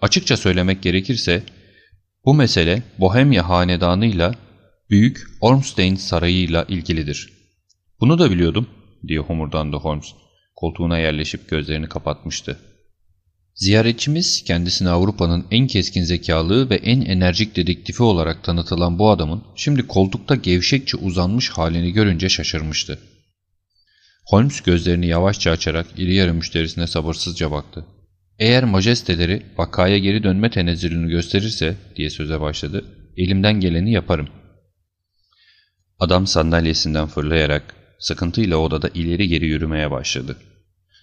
Açıkça 0.00 0.36
söylemek 0.36 0.82
gerekirse 0.82 1.42
bu 2.24 2.34
mesele 2.34 2.82
Bohemya 2.98 3.48
hanedanıyla 3.48 4.34
Büyük 4.90 5.26
Ormstein 5.40 5.94
sarayıyla 5.94 6.64
ilgilidir. 6.68 7.32
Bunu 8.00 8.18
da 8.18 8.30
biliyordum 8.30 8.66
diye 9.08 9.18
homurdandı 9.18 9.76
Holmes. 9.76 10.06
Koltuğuna 10.56 10.98
yerleşip 10.98 11.48
gözlerini 11.48 11.88
kapatmıştı. 11.88 12.58
Ziyaretçimiz 13.56 14.44
kendisine 14.44 14.88
Avrupa'nın 14.88 15.46
en 15.50 15.66
keskin 15.66 16.02
zekalı 16.02 16.70
ve 16.70 16.74
en 16.74 17.00
enerjik 17.00 17.56
dedektifi 17.56 18.02
olarak 18.02 18.44
tanıtılan 18.44 18.98
bu 18.98 19.10
adamın 19.10 19.42
şimdi 19.54 19.86
koltukta 19.86 20.34
gevşekçe 20.34 20.96
uzanmış 20.96 21.50
halini 21.50 21.92
görünce 21.92 22.28
şaşırmıştı. 22.28 22.98
Holmes 24.26 24.60
gözlerini 24.60 25.06
yavaşça 25.06 25.50
açarak 25.50 25.86
iri 25.96 26.14
yarı 26.14 26.34
müşterisine 26.34 26.86
sabırsızca 26.86 27.50
baktı. 27.50 27.84
Eğer 28.38 28.64
majesteleri 28.64 29.42
vakaya 29.58 29.98
geri 29.98 30.22
dönme 30.22 30.50
tenezzülünü 30.50 31.10
gösterirse 31.10 31.76
diye 31.96 32.10
söze 32.10 32.40
başladı, 32.40 32.84
elimden 33.16 33.60
geleni 33.60 33.92
yaparım. 33.92 34.28
Adam 35.98 36.26
sandalyesinden 36.26 37.06
fırlayarak 37.06 37.74
sıkıntıyla 37.98 38.56
odada 38.56 38.88
ileri 38.88 39.28
geri 39.28 39.46
yürümeye 39.46 39.90
başladı. 39.90 40.36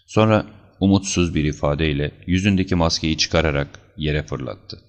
Sonra 0.07 0.62
umutsuz 0.79 1.35
bir 1.35 1.43
ifadeyle 1.43 2.11
yüzündeki 2.27 2.75
maskeyi 2.75 3.17
çıkararak 3.17 3.79
yere 3.97 4.23
fırlattı. 4.23 4.79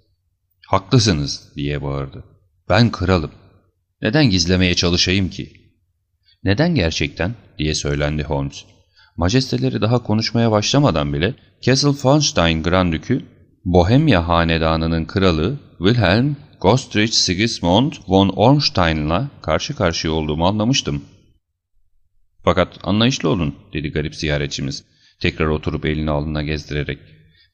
Haklısınız 0.68 1.52
diye 1.56 1.82
bağırdı. 1.82 2.24
Ben 2.68 2.92
kralım. 2.92 3.30
Neden 4.02 4.30
gizlemeye 4.30 4.74
çalışayım 4.74 5.30
ki? 5.30 5.52
Neden 6.44 6.74
gerçekten 6.74 7.34
diye 7.58 7.74
söylendi 7.74 8.22
Holmes. 8.22 8.64
Majesteleri 9.16 9.80
daha 9.80 10.02
konuşmaya 10.02 10.50
başlamadan 10.50 11.12
bile 11.12 11.34
Castle 11.62 11.92
Fonstein 11.92 12.62
Grand 12.62 12.92
Dükü, 12.92 13.24
Bohemya 13.64 14.28
hanedanının 14.28 15.04
kralı 15.04 15.58
Wilhelm 15.78 16.36
Gostrich 16.60 17.12
Sigismund 17.12 17.92
von 18.08 18.28
Ornstein'la 18.28 19.30
karşı 19.42 19.76
karşıya 19.76 20.12
olduğumu 20.12 20.46
anlamıştım. 20.46 21.04
Fakat 22.44 22.78
anlayışlı 22.82 23.28
olun 23.28 23.54
dedi 23.72 23.92
garip 23.92 24.14
ziyaretçimiz. 24.14 24.84
Tekrar 25.24 25.46
oturup 25.46 25.86
elini 25.86 26.10
alnına 26.10 26.42
gezdirerek. 26.42 26.98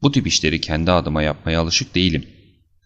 Bu 0.02 0.12
tip 0.12 0.26
işleri 0.26 0.60
kendi 0.60 0.90
adıma 0.90 1.22
yapmaya 1.22 1.60
alışık 1.60 1.94
değilim. 1.94 2.26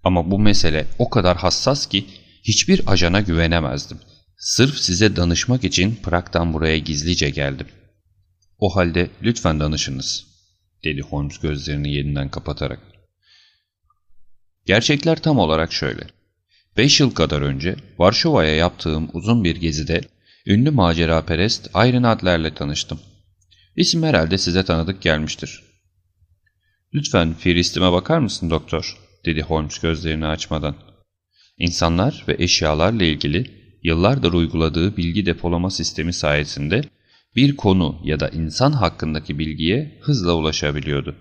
Ama 0.03 0.31
bu 0.31 0.39
mesele 0.39 0.87
o 0.99 1.11
kadar 1.11 1.37
hassas 1.37 1.87
ki 1.87 2.05
hiçbir 2.43 2.93
ajana 2.93 3.21
güvenemezdim. 3.21 3.99
Sırf 4.39 4.79
size 4.79 5.17
danışmak 5.17 5.65
için 5.65 5.95
Prag'dan 6.03 6.53
buraya 6.53 6.79
gizlice 6.79 7.31
geldim. 7.31 7.67
O 8.59 8.77
halde 8.77 9.11
lütfen 9.23 9.61
danışınız, 9.61 10.27
dedi 10.85 11.01
Holmes 11.01 11.39
gözlerini 11.39 11.93
yeniden 11.93 12.29
kapatarak. 12.29 12.81
Gerçekler 14.67 15.17
tam 15.17 15.39
olarak 15.39 15.73
şöyle. 15.73 16.03
Beş 16.77 17.01
yıl 17.01 17.11
kadar 17.11 17.43
önce 17.43 17.77
Varşova'ya 17.99 18.57
yaptığım 18.57 19.11
uzun 19.13 19.45
bir 19.45 19.57
gezide 19.57 20.01
ünlü 20.47 20.71
maceraperest 20.71 21.71
Iron 21.75 22.03
Adler'le 22.03 22.55
tanıştım. 22.55 23.01
İsim 23.77 24.03
herhalde 24.03 24.39
size 24.39 24.65
tanıdık 24.65 25.03
gelmiştir. 25.03 25.63
Lütfen 26.95 27.35
Firistime 27.35 27.93
bakar 27.93 28.19
mısın 28.19 28.51
doktor? 28.51 28.99
dedi 29.25 29.43
Holmes 29.43 29.79
gözlerini 29.79 30.27
açmadan. 30.27 30.77
İnsanlar 31.59 32.25
ve 32.29 32.37
eşyalarla 32.39 33.05
ilgili 33.05 33.51
yıllardır 33.83 34.33
uyguladığı 34.33 34.97
bilgi 34.97 35.27
depolama 35.27 35.71
sistemi 35.71 36.13
sayesinde 36.13 36.83
bir 37.37 37.57
konu 37.57 38.01
ya 38.05 38.21
da 38.21 38.29
insan 38.29 38.73
hakkındaki 38.73 39.39
bilgiye 39.39 39.99
hızla 40.01 40.35
ulaşabiliyordu. 40.35 41.17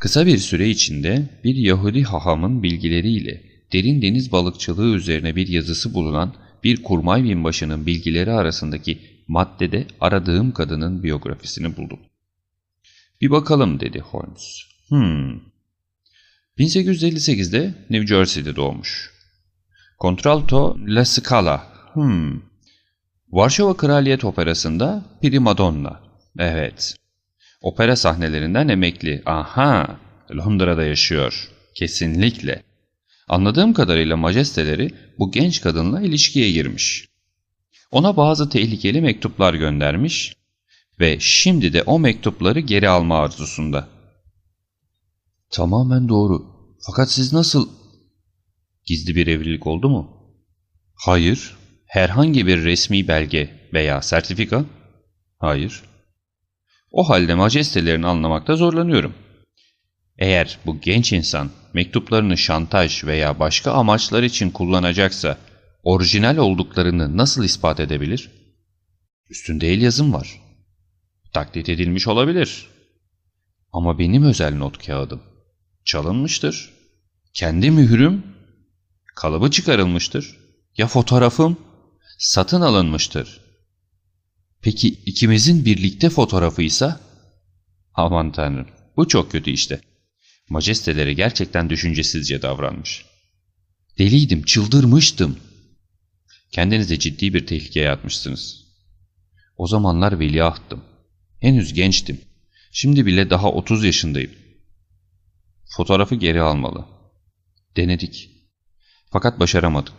Kısa 0.00 0.26
bir 0.26 0.38
süre 0.38 0.68
içinde 0.68 1.28
bir 1.44 1.54
Yahudi 1.54 2.02
hahamın 2.02 2.62
bilgileriyle 2.62 3.42
derin 3.72 4.02
deniz 4.02 4.32
balıkçılığı 4.32 4.96
üzerine 4.96 5.36
bir 5.36 5.48
yazısı 5.48 5.94
bulunan 5.94 6.34
bir 6.64 6.82
kurmay 6.82 7.24
binbaşının 7.24 7.86
bilgileri 7.86 8.32
arasındaki 8.32 9.17
maddede 9.28 9.86
aradığım 10.00 10.52
kadının 10.52 11.02
biyografisini 11.02 11.76
buldum. 11.76 12.00
Bir 13.20 13.30
bakalım 13.30 13.80
dedi 13.80 14.00
Holmes. 14.00 14.60
Hmm. 14.88 15.40
1858'de 16.58 17.74
New 17.90 18.06
Jersey'de 18.06 18.56
doğmuş. 18.56 19.10
Contralto 20.00 20.76
La 20.86 21.04
Scala. 21.04 21.66
Hmm. 21.92 22.40
Varşova 23.30 23.76
Kraliyet 23.76 24.24
Operası'nda 24.24 25.04
primadonna. 25.22 26.00
Evet. 26.38 26.94
Opera 27.60 27.96
sahnelerinden 27.96 28.68
emekli. 28.68 29.22
Aha. 29.26 30.00
Londra'da 30.30 30.84
yaşıyor. 30.84 31.48
Kesinlikle. 31.74 32.62
Anladığım 33.28 33.72
kadarıyla 33.72 34.16
majesteleri 34.16 34.94
bu 35.18 35.30
genç 35.30 35.60
kadınla 35.60 36.00
ilişkiye 36.00 36.52
girmiş. 36.52 37.07
Ona 37.90 38.16
bazı 38.16 38.48
tehlikeli 38.48 39.00
mektuplar 39.00 39.54
göndermiş 39.54 40.36
ve 41.00 41.16
şimdi 41.20 41.72
de 41.72 41.82
o 41.82 41.98
mektupları 41.98 42.60
geri 42.60 42.88
alma 42.88 43.18
arzusunda. 43.18 43.88
Tamamen 45.50 46.08
doğru. 46.08 46.46
Fakat 46.86 47.10
siz 47.10 47.32
nasıl... 47.32 47.68
Gizli 48.84 49.16
bir 49.16 49.26
evlilik 49.26 49.66
oldu 49.66 49.88
mu? 49.88 50.34
Hayır. 50.94 51.56
Herhangi 51.86 52.46
bir 52.46 52.64
resmi 52.64 53.08
belge 53.08 53.68
veya 53.72 54.02
sertifika? 54.02 54.64
Hayır. 55.38 55.82
O 56.90 57.08
halde 57.08 57.34
majestelerini 57.34 58.06
anlamakta 58.06 58.56
zorlanıyorum. 58.56 59.14
Eğer 60.18 60.58
bu 60.66 60.80
genç 60.80 61.12
insan 61.12 61.50
mektuplarını 61.74 62.38
şantaj 62.38 63.04
veya 63.04 63.40
başka 63.40 63.72
amaçlar 63.72 64.22
için 64.22 64.50
kullanacaksa 64.50 65.38
orijinal 65.82 66.36
olduklarını 66.36 67.16
nasıl 67.16 67.44
ispat 67.44 67.80
edebilir? 67.80 68.30
Üstünde 69.30 69.72
el 69.72 69.82
yazım 69.82 70.12
var. 70.12 70.40
Taklit 71.32 71.68
edilmiş 71.68 72.08
olabilir. 72.08 72.66
Ama 73.72 73.98
benim 73.98 74.22
özel 74.22 74.54
not 74.56 74.86
kağıdım. 74.86 75.22
Çalınmıştır. 75.84 76.72
Kendi 77.34 77.70
mührüm. 77.70 78.22
Kalıbı 79.14 79.50
çıkarılmıştır. 79.50 80.36
Ya 80.76 80.86
fotoğrafım? 80.86 81.56
Satın 82.18 82.60
alınmıştır. 82.60 83.40
Peki 84.62 84.88
ikimizin 84.88 85.64
birlikte 85.64 86.10
fotoğrafıysa? 86.10 87.00
Aman 87.94 88.32
tanrım 88.32 88.68
bu 88.96 89.08
çok 89.08 89.32
kötü 89.32 89.50
işte. 89.50 89.80
Majesteleri 90.48 91.16
gerçekten 91.16 91.70
düşüncesizce 91.70 92.42
davranmış. 92.42 93.04
Deliydim, 93.98 94.42
çıldırmıştım. 94.42 95.36
Kendinize 96.50 96.98
ciddi 96.98 97.34
bir 97.34 97.46
tehlikeye 97.46 97.90
atmışsınız. 97.90 98.64
O 99.56 99.66
zamanlar 99.66 100.20
veliahttım. 100.20 100.84
Henüz 101.40 101.72
gençtim. 101.72 102.20
Şimdi 102.72 103.06
bile 103.06 103.30
daha 103.30 103.52
30 103.52 103.84
yaşındayım. 103.84 104.30
Fotoğrafı 105.76 106.14
geri 106.14 106.40
almalı. 106.40 106.86
Denedik. 107.76 108.30
Fakat 109.10 109.40
başaramadık. 109.40 109.94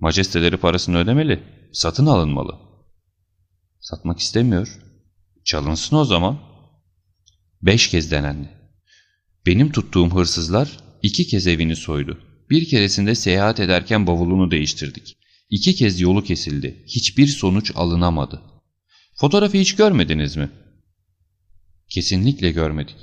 Majesteleri 0.00 0.56
parasını 0.56 0.98
ödemeli, 0.98 1.42
satın 1.72 2.06
alınmalı. 2.06 2.58
Satmak 3.80 4.18
istemiyor. 4.18 4.78
Çalınsın 5.44 5.96
o 5.96 6.04
zaman. 6.04 6.38
Beş 7.62 7.90
kez 7.90 8.10
denendi. 8.10 8.48
Benim 9.46 9.72
tuttuğum 9.72 10.10
hırsızlar 10.10 10.78
iki 11.02 11.26
kez 11.26 11.46
evini 11.46 11.76
soydu. 11.76 12.20
Bir 12.50 12.68
keresinde 12.68 13.14
seyahat 13.14 13.60
ederken 13.60 14.06
bavulunu 14.06 14.50
değiştirdik. 14.50 15.16
İki 15.54 15.74
kez 15.74 16.00
yolu 16.00 16.22
kesildi. 16.24 16.84
Hiçbir 16.86 17.26
sonuç 17.26 17.72
alınamadı. 17.74 18.42
Fotoğrafı 19.14 19.56
hiç 19.58 19.76
görmediniz 19.76 20.36
mi? 20.36 20.50
Kesinlikle 21.88 22.50
görmedik. 22.50 22.96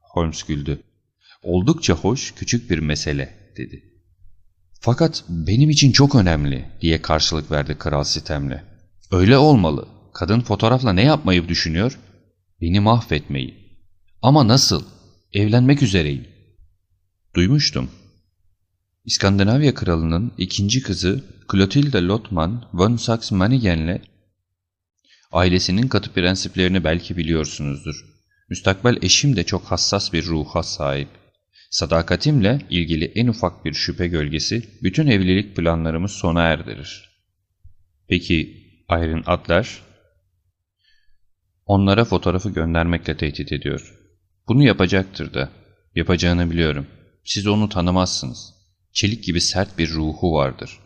Holmes 0.00 0.42
güldü. 0.42 0.82
Oldukça 1.42 1.94
hoş, 1.94 2.34
küçük 2.34 2.70
bir 2.70 2.78
mesele, 2.78 3.52
dedi. 3.56 3.84
Fakat 4.80 5.24
benim 5.28 5.70
için 5.70 5.92
çok 5.92 6.14
önemli, 6.14 6.64
diye 6.80 7.02
karşılık 7.02 7.50
verdi 7.50 7.78
kral 7.78 8.04
sitemle. 8.04 8.64
Öyle 9.10 9.38
olmalı. 9.38 9.88
Kadın 10.14 10.40
fotoğrafla 10.40 10.92
ne 10.92 11.02
yapmayı 11.02 11.48
düşünüyor? 11.48 11.98
Beni 12.60 12.80
mahvetmeyi. 12.80 13.54
Ama 14.22 14.48
nasıl? 14.48 14.84
Evlenmek 15.32 15.82
üzereyim. 15.82 16.26
Duymuştum. 17.34 17.90
İskandinavya 19.08 19.74
kralının 19.74 20.32
ikinci 20.38 20.82
kızı 20.82 21.24
Clotilde 21.52 22.02
Lotman 22.02 22.68
von 22.74 22.96
Saxe-Meiningen'le 22.96 24.00
ailesinin 25.32 25.88
katı 25.88 26.12
prensiplerini 26.12 26.84
belki 26.84 27.16
biliyorsunuzdur. 27.16 28.04
Müstakbel 28.48 28.98
eşim 29.02 29.36
de 29.36 29.44
çok 29.44 29.64
hassas 29.64 30.12
bir 30.12 30.26
ruha 30.26 30.62
sahip. 30.62 31.08
Sadakatimle 31.70 32.66
ilgili 32.70 33.04
en 33.04 33.26
ufak 33.26 33.64
bir 33.64 33.74
şüphe 33.74 34.08
gölgesi 34.08 34.68
bütün 34.82 35.06
evlilik 35.06 35.56
planlarımı 35.56 36.08
sona 36.08 36.42
erdirir. 36.42 37.10
Peki 38.08 38.66
Iron 38.90 39.22
Adler? 39.26 39.78
Onlara 41.66 42.04
fotoğrafı 42.04 42.50
göndermekle 42.50 43.16
tehdit 43.16 43.52
ediyor. 43.52 43.94
Bunu 44.48 44.62
yapacaktır 44.62 45.34
da. 45.34 45.50
Yapacağını 45.94 46.50
biliyorum. 46.50 46.86
Siz 47.24 47.46
onu 47.46 47.68
tanımazsınız. 47.68 48.57
Çelik 48.92 49.24
gibi 49.24 49.40
sert 49.40 49.78
bir 49.78 49.90
ruhu 49.90 50.32
vardır. 50.32 50.78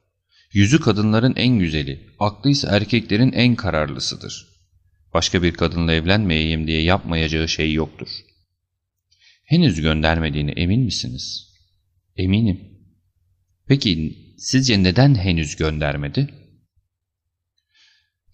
Yüzü 0.52 0.80
kadınların 0.80 1.34
en 1.36 1.58
güzeli, 1.58 2.06
aklı 2.18 2.50
ise 2.50 2.68
erkeklerin 2.70 3.32
en 3.32 3.56
kararlısıdır. 3.56 4.46
Başka 5.14 5.42
bir 5.42 5.52
kadınla 5.52 5.92
evlenmeyeyim 5.92 6.66
diye 6.66 6.82
yapmayacağı 6.82 7.48
şey 7.48 7.72
yoktur. 7.72 8.08
Henüz 9.44 9.80
göndermediğine 9.80 10.50
emin 10.50 10.80
misiniz? 10.80 11.52
Eminim. 12.16 12.60
Peki 13.66 14.18
sizce 14.38 14.82
neden 14.82 15.14
henüz 15.14 15.56
göndermedi? 15.56 16.28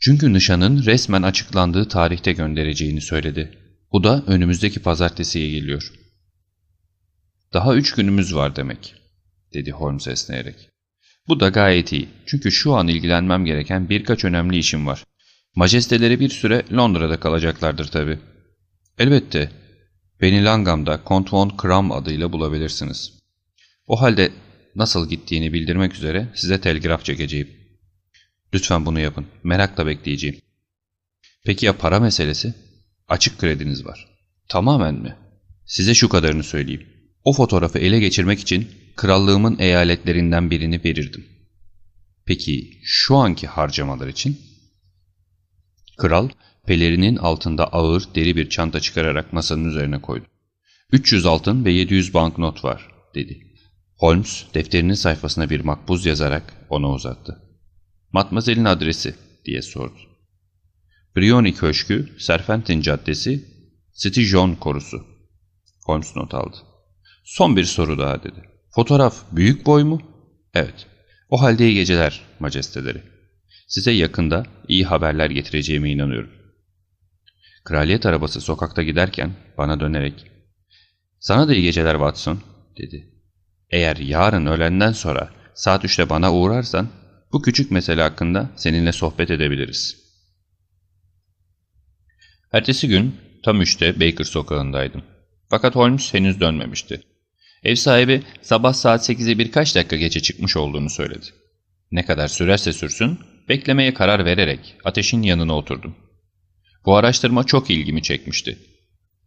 Çünkü 0.01 0.33
nişanın 0.33 0.85
resmen 0.85 1.23
açıklandığı 1.23 1.89
tarihte 1.89 2.33
göndereceğini 2.33 3.01
söyledi. 3.01 3.59
Bu 3.93 4.05
da 4.05 4.25
önümüzdeki 4.27 4.81
pazartesiye 4.83 5.51
geliyor. 5.51 5.93
Daha 7.53 7.75
üç 7.75 7.93
günümüz 7.93 8.35
var 8.35 8.57
demek, 8.57 8.95
dedi 9.55 9.71
Holmes 9.71 10.09
esneyerek. 10.09 10.71
Bu 11.29 11.41
da 11.41 11.49
gayet 11.49 11.93
iyi. 11.93 12.09
Çünkü 12.27 12.53
şu 12.53 12.75
an 12.75 12.89
ilgilenmem 12.89 13.45
gereken 13.45 13.89
birkaç 13.89 14.25
önemli 14.25 14.59
işim 14.59 14.87
var. 14.87 15.05
Majesteleri 15.55 16.21
bir 16.21 16.29
süre 16.29 16.65
Londra'da 16.73 17.21
kalacaklardır 17.21 17.87
tabii. 17.87 18.19
Elbette. 18.99 19.51
Beni 20.21 20.45
Langham'da 20.45 21.05
Kont 21.05 21.33
von 21.33 21.49
Kram 21.49 21.93
adıyla 21.93 22.33
bulabilirsiniz. 22.33 23.13
O 23.87 24.01
halde 24.01 24.33
nasıl 24.75 25.09
gittiğini 25.09 25.53
bildirmek 25.53 25.95
üzere 25.95 26.29
size 26.35 26.61
telgraf 26.61 27.05
çekeceğim. 27.05 27.49
Lütfen 28.55 28.87
bunu 28.87 29.01
yapın. 29.01 29.27
Merakla 29.45 29.87
bekleyeceğim. 29.87 30.41
Peki 31.45 31.67
ya 31.67 31.79
para 31.79 32.01
meselesi? 32.01 32.55
Açık 33.09 33.39
krediniz 33.39 33.85
var. 33.85 34.09
Tamamen 34.49 34.95
mi? 34.95 35.17
Size 35.67 35.95
şu 35.95 36.09
kadarını 36.09 36.45
söyleyeyim. 36.45 36.87
O 37.29 37.33
fotoğrafı 37.33 37.79
ele 37.79 38.01
geçirmek 38.01 38.41
için 38.41 38.69
krallığımın 38.97 39.59
eyaletlerinden 39.59 40.51
birini 40.51 40.85
verirdim. 40.85 41.27
Peki 42.25 42.81
şu 42.83 43.17
anki 43.17 43.47
harcamalar 43.47 44.09
için? 44.09 44.41
Kral, 45.99 46.29
pelerinin 46.67 47.17
altında 47.17 47.67
ağır, 47.67 48.09
deri 48.15 48.37
bir 48.37 48.49
çanta 48.49 48.81
çıkararak 48.81 49.33
masanın 49.33 49.69
üzerine 49.69 50.01
koydu. 50.01 50.25
300 50.93 51.27
altın 51.27 51.65
ve 51.65 51.73
700 51.73 52.15
banknot 52.15 52.65
var, 52.65 52.89
dedi. 53.15 53.41
Holmes, 53.97 54.45
defterinin 54.55 54.95
sayfasına 54.95 55.51
bir 55.51 55.61
makbuz 55.61 56.07
yazarak 56.07 56.67
ona 56.71 56.91
uzattı. 56.91 57.43
Matmazel'in 58.13 58.65
adresi, 58.65 59.15
diye 59.45 59.63
sordu. 59.63 59.99
Brioni 61.17 61.55
Köşkü, 61.55 62.17
Serpentin 62.19 62.81
Caddesi, 62.81 63.45
City 63.95 64.23
John 64.23 64.55
Korusu. 64.55 65.07
Holmes 65.87 66.17
not 66.17 66.35
aldı. 66.35 66.57
Son 67.29 67.57
bir 67.57 67.65
soru 67.65 67.99
daha 67.99 68.23
dedi. 68.23 68.49
Fotoğraf 68.71 69.15
büyük 69.33 69.67
boy 69.67 69.83
mu? 69.85 70.03
Evet. 70.55 70.87
O 71.31 71.43
halde 71.43 71.67
iyi 71.69 71.75
geceler 71.75 72.21
majesteleri. 72.41 73.03
Size 73.67 73.91
yakında 73.91 74.47
iyi 74.69 74.85
haberler 74.85 75.31
getireceğime 75.31 75.91
inanıyorum. 75.91 76.31
Kraliyet 77.65 78.07
arabası 78.07 78.41
sokakta 78.41 78.83
giderken 78.83 79.33
bana 79.59 79.81
dönerek 79.81 80.27
''Sana 81.21 81.49
da 81.49 81.55
iyi 81.55 81.63
geceler 81.63 81.93
Watson'' 81.93 82.41
dedi. 82.79 83.09
''Eğer 83.71 83.97
yarın 83.97 84.47
öğlenden 84.47 84.93
sonra 84.93 85.31
saat 85.55 85.85
3'te 85.85 86.09
bana 86.09 86.35
uğrarsan 86.35 86.89
bu 87.33 87.43
küçük 87.43 87.71
mesele 87.71 88.03
hakkında 88.03 88.51
seninle 88.57 88.93
sohbet 88.93 89.31
edebiliriz.'' 89.31 89.97
Ertesi 92.53 92.89
gün 92.89 93.17
tam 93.43 93.63
3'te 93.63 94.01
Baker 94.01 94.25
sokağındaydım. 94.25 95.03
Fakat 95.49 95.75
Holmes 95.75 96.15
henüz 96.15 96.41
dönmemişti. 96.41 97.03
Ev 97.65 97.75
sahibi 97.75 98.23
sabah 98.43 98.73
saat 98.73 99.11
8'e 99.11 99.39
birkaç 99.39 99.75
dakika 99.75 99.97
geçe 99.97 100.21
çıkmış 100.21 100.57
olduğunu 100.57 100.91
söyledi. 100.91 101.27
Ne 101.93 102.05
kadar 102.05 102.29
sürerse 102.29 102.73
sürsün, 102.73 103.19
beklemeye 103.49 103.95
karar 103.95 104.25
vererek 104.25 104.75
ateşin 104.85 105.23
yanına 105.23 105.57
oturdum. 105.57 105.95
Bu 106.87 106.97
araştırma 106.97 107.45
çok 107.45 107.71
ilgimi 107.71 108.03
çekmişti. 108.03 108.59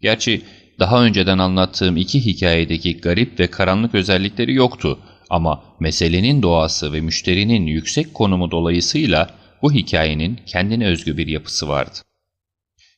Gerçi 0.02 0.42
daha 0.80 1.04
önceden 1.04 1.38
anlattığım 1.38 1.98
iki 1.98 2.26
hikayedeki 2.26 2.98
garip 2.98 3.40
ve 3.40 3.48
karanlık 3.48 3.96
özellikleri 3.96 4.54
yoktu 4.54 5.00
ama 5.30 5.64
meselenin 5.80 6.42
doğası 6.42 6.94
ve 6.94 7.02
müşterinin 7.02 7.68
yüksek 7.68 8.14
konumu 8.14 8.52
dolayısıyla 8.52 9.30
bu 9.62 9.74
hikayenin 9.74 10.40
kendine 10.46 10.88
özgü 10.88 11.18
bir 11.18 11.28
yapısı 11.28 11.68
vardı. 11.68 12.00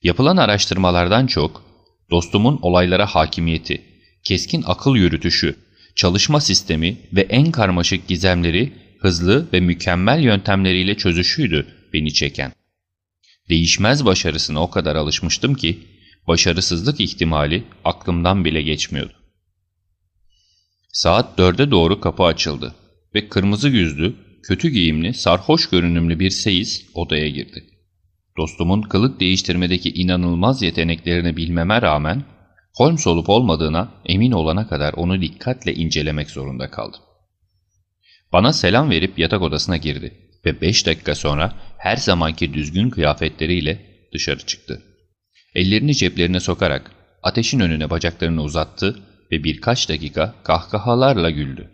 Yapılan 0.04 0.38
araştırmalardan 0.38 1.28
çok, 1.28 1.64
dostumun 2.12 2.60
olaylara 2.62 3.06
hakimiyeti, 3.06 3.93
keskin 4.24 4.64
akıl 4.66 4.96
yürütüşü, 4.96 5.56
çalışma 5.96 6.42
sistemi 6.42 6.98
ve 7.14 7.22
en 7.22 7.52
karmaşık 7.52 8.08
gizemleri 8.08 8.74
hızlı 9.00 9.48
ve 9.54 9.60
mükemmel 9.60 10.24
yöntemleriyle 10.24 10.98
çözüşüydü 10.98 11.68
beni 11.94 12.14
çeken. 12.14 12.54
Değişmez 13.50 14.06
başarısına 14.06 14.62
o 14.62 14.70
kadar 14.70 14.96
alışmıştım 14.96 15.56
ki, 15.56 15.80
başarısızlık 16.28 17.00
ihtimali 17.00 17.64
aklımdan 17.86 18.46
bile 18.46 18.62
geçmiyordu. 18.62 19.14
Saat 20.92 21.38
dörde 21.38 21.72
doğru 21.72 22.00
kapı 22.00 22.24
açıldı 22.24 22.76
ve 23.16 23.30
kırmızı 23.30 23.70
yüzlü, 23.70 24.16
kötü 24.44 24.70
giyimli, 24.70 25.14
sarhoş 25.14 25.70
görünümlü 25.70 26.20
bir 26.20 26.30
seyis 26.30 26.86
odaya 26.94 27.30
girdi. 27.30 27.64
Dostumun 28.38 28.82
kılık 28.82 29.20
değiştirmedeki 29.20 29.90
inanılmaz 29.90 30.62
yeteneklerini 30.62 31.38
bilmeme 31.38 31.82
rağmen 31.82 32.24
Holmes 32.76 33.08
olup 33.08 33.30
olmadığına 33.30 33.92
emin 34.06 34.32
olana 34.32 34.68
kadar 34.68 34.94
onu 34.94 35.22
dikkatle 35.22 35.74
incelemek 35.74 36.30
zorunda 36.30 36.72
kaldım. 36.72 37.02
Bana 38.32 38.54
selam 38.54 38.90
verip 38.90 39.20
yatak 39.20 39.42
odasına 39.42 39.78
girdi 39.78 40.14
ve 40.46 40.62
beş 40.62 40.86
dakika 40.86 41.16
sonra 41.16 41.54
her 41.78 41.98
zamanki 41.98 42.54
düzgün 42.54 42.90
kıyafetleriyle 42.90 43.86
dışarı 44.14 44.46
çıktı. 44.46 44.82
Ellerini 45.56 45.96
ceplerine 45.96 46.40
sokarak 46.40 46.92
ateşin 47.24 47.60
önüne 47.60 47.90
bacaklarını 47.90 48.44
uzattı 48.44 49.00
ve 49.32 49.44
birkaç 49.44 49.90
dakika 49.90 50.36
kahkahalarla 50.44 51.30
güldü. 51.30 51.72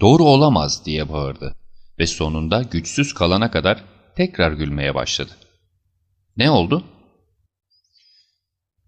Doğru 0.00 0.24
olamaz 0.24 0.86
diye 0.86 1.08
bağırdı 1.08 1.56
ve 1.98 2.06
sonunda 2.06 2.62
güçsüz 2.62 3.14
kalana 3.14 3.50
kadar 3.50 3.84
tekrar 4.16 4.52
gülmeye 4.52 4.94
başladı. 4.94 5.32
Ne 6.36 6.50
oldu? 6.50 6.84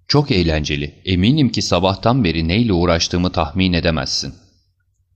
Çok 0.09 0.31
eğlenceli. 0.31 1.03
Eminim 1.05 1.53
ki 1.53 1.63
sabahtan 1.63 2.25
beri 2.25 2.49
neyle 2.49 2.73
uğraştığımı 2.73 3.33
tahmin 3.33 3.73
edemezsin. 3.73 4.35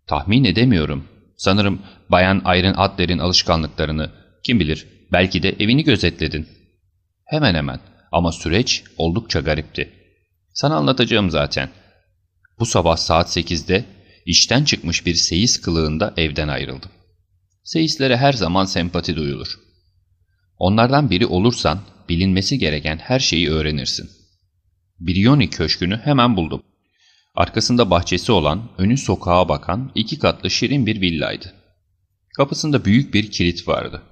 Tahmin 0.06 0.44
edemiyorum. 0.44 1.04
Sanırım 1.36 1.82
Bayan 2.08 2.38
Iron 2.38 2.74
Adler'in 2.76 3.18
alışkanlıklarını, 3.18 4.10
kim 4.44 4.60
bilir 4.60 4.86
belki 5.12 5.42
de 5.42 5.56
evini 5.60 5.84
gözetledin. 5.84 6.48
Hemen 7.24 7.54
hemen 7.54 7.80
ama 8.12 8.32
süreç 8.32 8.84
oldukça 8.96 9.40
garipti. 9.40 9.92
Sana 10.52 10.76
anlatacağım 10.76 11.30
zaten. 11.30 11.70
Bu 12.58 12.66
sabah 12.66 12.96
saat 12.96 13.36
8'de 13.36 13.84
işten 14.26 14.64
çıkmış 14.64 15.06
bir 15.06 15.14
seyis 15.14 15.60
kılığında 15.60 16.14
evden 16.16 16.48
ayrıldım. 16.48 16.90
Seyislere 17.64 18.16
her 18.16 18.32
zaman 18.32 18.64
sempati 18.64 19.16
duyulur. 19.16 19.58
Onlardan 20.58 21.10
biri 21.10 21.26
olursan 21.26 21.80
bilinmesi 22.08 22.58
gereken 22.58 22.98
her 22.98 23.18
şeyi 23.18 23.50
öğrenirsin. 23.50 24.17
Brioni 25.00 25.50
köşkünü 25.50 25.96
hemen 26.04 26.36
buldum. 26.36 26.62
Arkasında 27.34 27.90
bahçesi 27.90 28.32
olan, 28.32 28.68
önü 28.78 28.96
sokağa 28.96 29.48
bakan 29.48 29.92
iki 29.94 30.18
katlı 30.18 30.50
şirin 30.50 30.86
bir 30.86 31.00
villaydı. 31.00 31.54
Kapısında 32.36 32.84
büyük 32.84 33.14
bir 33.14 33.30
kilit 33.30 33.68
vardı. 33.68 34.02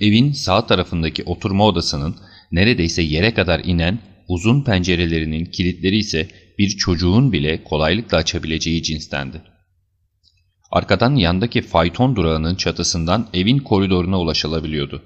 Evin 0.00 0.32
sağ 0.32 0.66
tarafındaki 0.66 1.24
oturma 1.24 1.66
odasının 1.66 2.16
neredeyse 2.52 3.02
yere 3.02 3.34
kadar 3.34 3.60
inen 3.64 3.98
uzun 4.28 4.64
pencerelerinin 4.64 5.44
kilitleri 5.44 5.96
ise 5.96 6.28
bir 6.58 6.68
çocuğun 6.68 7.32
bile 7.32 7.64
kolaylıkla 7.64 8.18
açabileceği 8.18 8.82
cinstendi. 8.82 9.42
Arkadan 10.70 11.14
yandaki 11.14 11.62
fayton 11.62 12.16
durağının 12.16 12.54
çatısından 12.54 13.28
evin 13.34 13.58
koridoruna 13.58 14.20
ulaşılabiliyordu. 14.20 15.02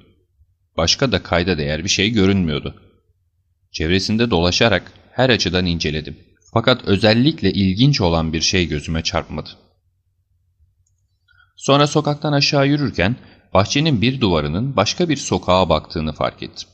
Başka 0.77 1.13
da 1.13 1.23
kayda 1.23 1.59
değer 1.59 1.85
bir 1.85 1.89
şey 1.89 2.11
görünmüyordu. 2.11 2.86
Çevresinde 3.77 4.31
dolaşarak 4.31 4.93
her 5.13 5.31
açıdan 5.31 5.67
inceledim. 5.67 6.19
Fakat 6.53 6.85
özellikle 6.85 7.53
ilginç 7.53 8.01
olan 8.01 8.33
bir 8.33 8.41
şey 8.41 8.69
gözüme 8.69 9.03
çarpmadı. 9.03 9.51
Sonra 11.57 11.87
sokaktan 11.87 12.33
aşağı 12.33 12.67
yürürken 12.67 13.17
bahçenin 13.55 14.03
bir 14.03 14.21
duvarının 14.21 14.77
başka 14.77 15.09
bir 15.09 15.17
sokağa 15.17 15.69
baktığını 15.69 16.13
fark 16.13 16.43
ettim. 16.43 16.69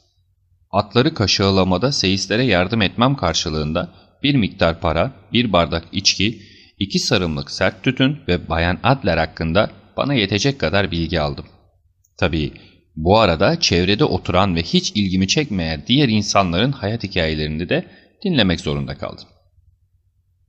Atları 0.71 1.15
kaşağılamada 1.15 1.93
seyislere 1.93 2.45
yardım 2.45 2.83
etmem 2.83 3.17
karşılığında 3.17 3.93
bir 4.23 4.35
miktar 4.35 4.81
para, 4.81 5.13
bir 5.33 5.53
bardak 5.53 5.85
içki, 5.93 6.43
iki 6.79 6.99
sarımlık 6.99 7.51
sert 7.51 7.83
tütün 7.83 8.19
ve 8.29 8.49
Bayan 8.49 8.79
Adler 8.83 9.19
hakkında 9.19 9.71
bana 9.97 10.15
yetecek 10.15 10.59
kadar 10.61 10.91
bilgi 10.91 11.21
aldım. 11.21 11.47
Tabii 12.17 12.53
bu 12.97 13.19
arada 13.19 13.61
çevrede 13.61 14.05
oturan 14.05 14.57
ve 14.57 14.63
hiç 14.63 14.91
ilgimi 14.91 15.29
çekmeyen 15.29 15.85
diğer 15.87 16.09
insanların 16.09 16.73
hayat 16.73 17.03
hikayelerini 17.03 17.69
de 17.69 17.91
dinlemek 18.25 18.61
zorunda 18.61 18.99
kaldım. 18.99 19.29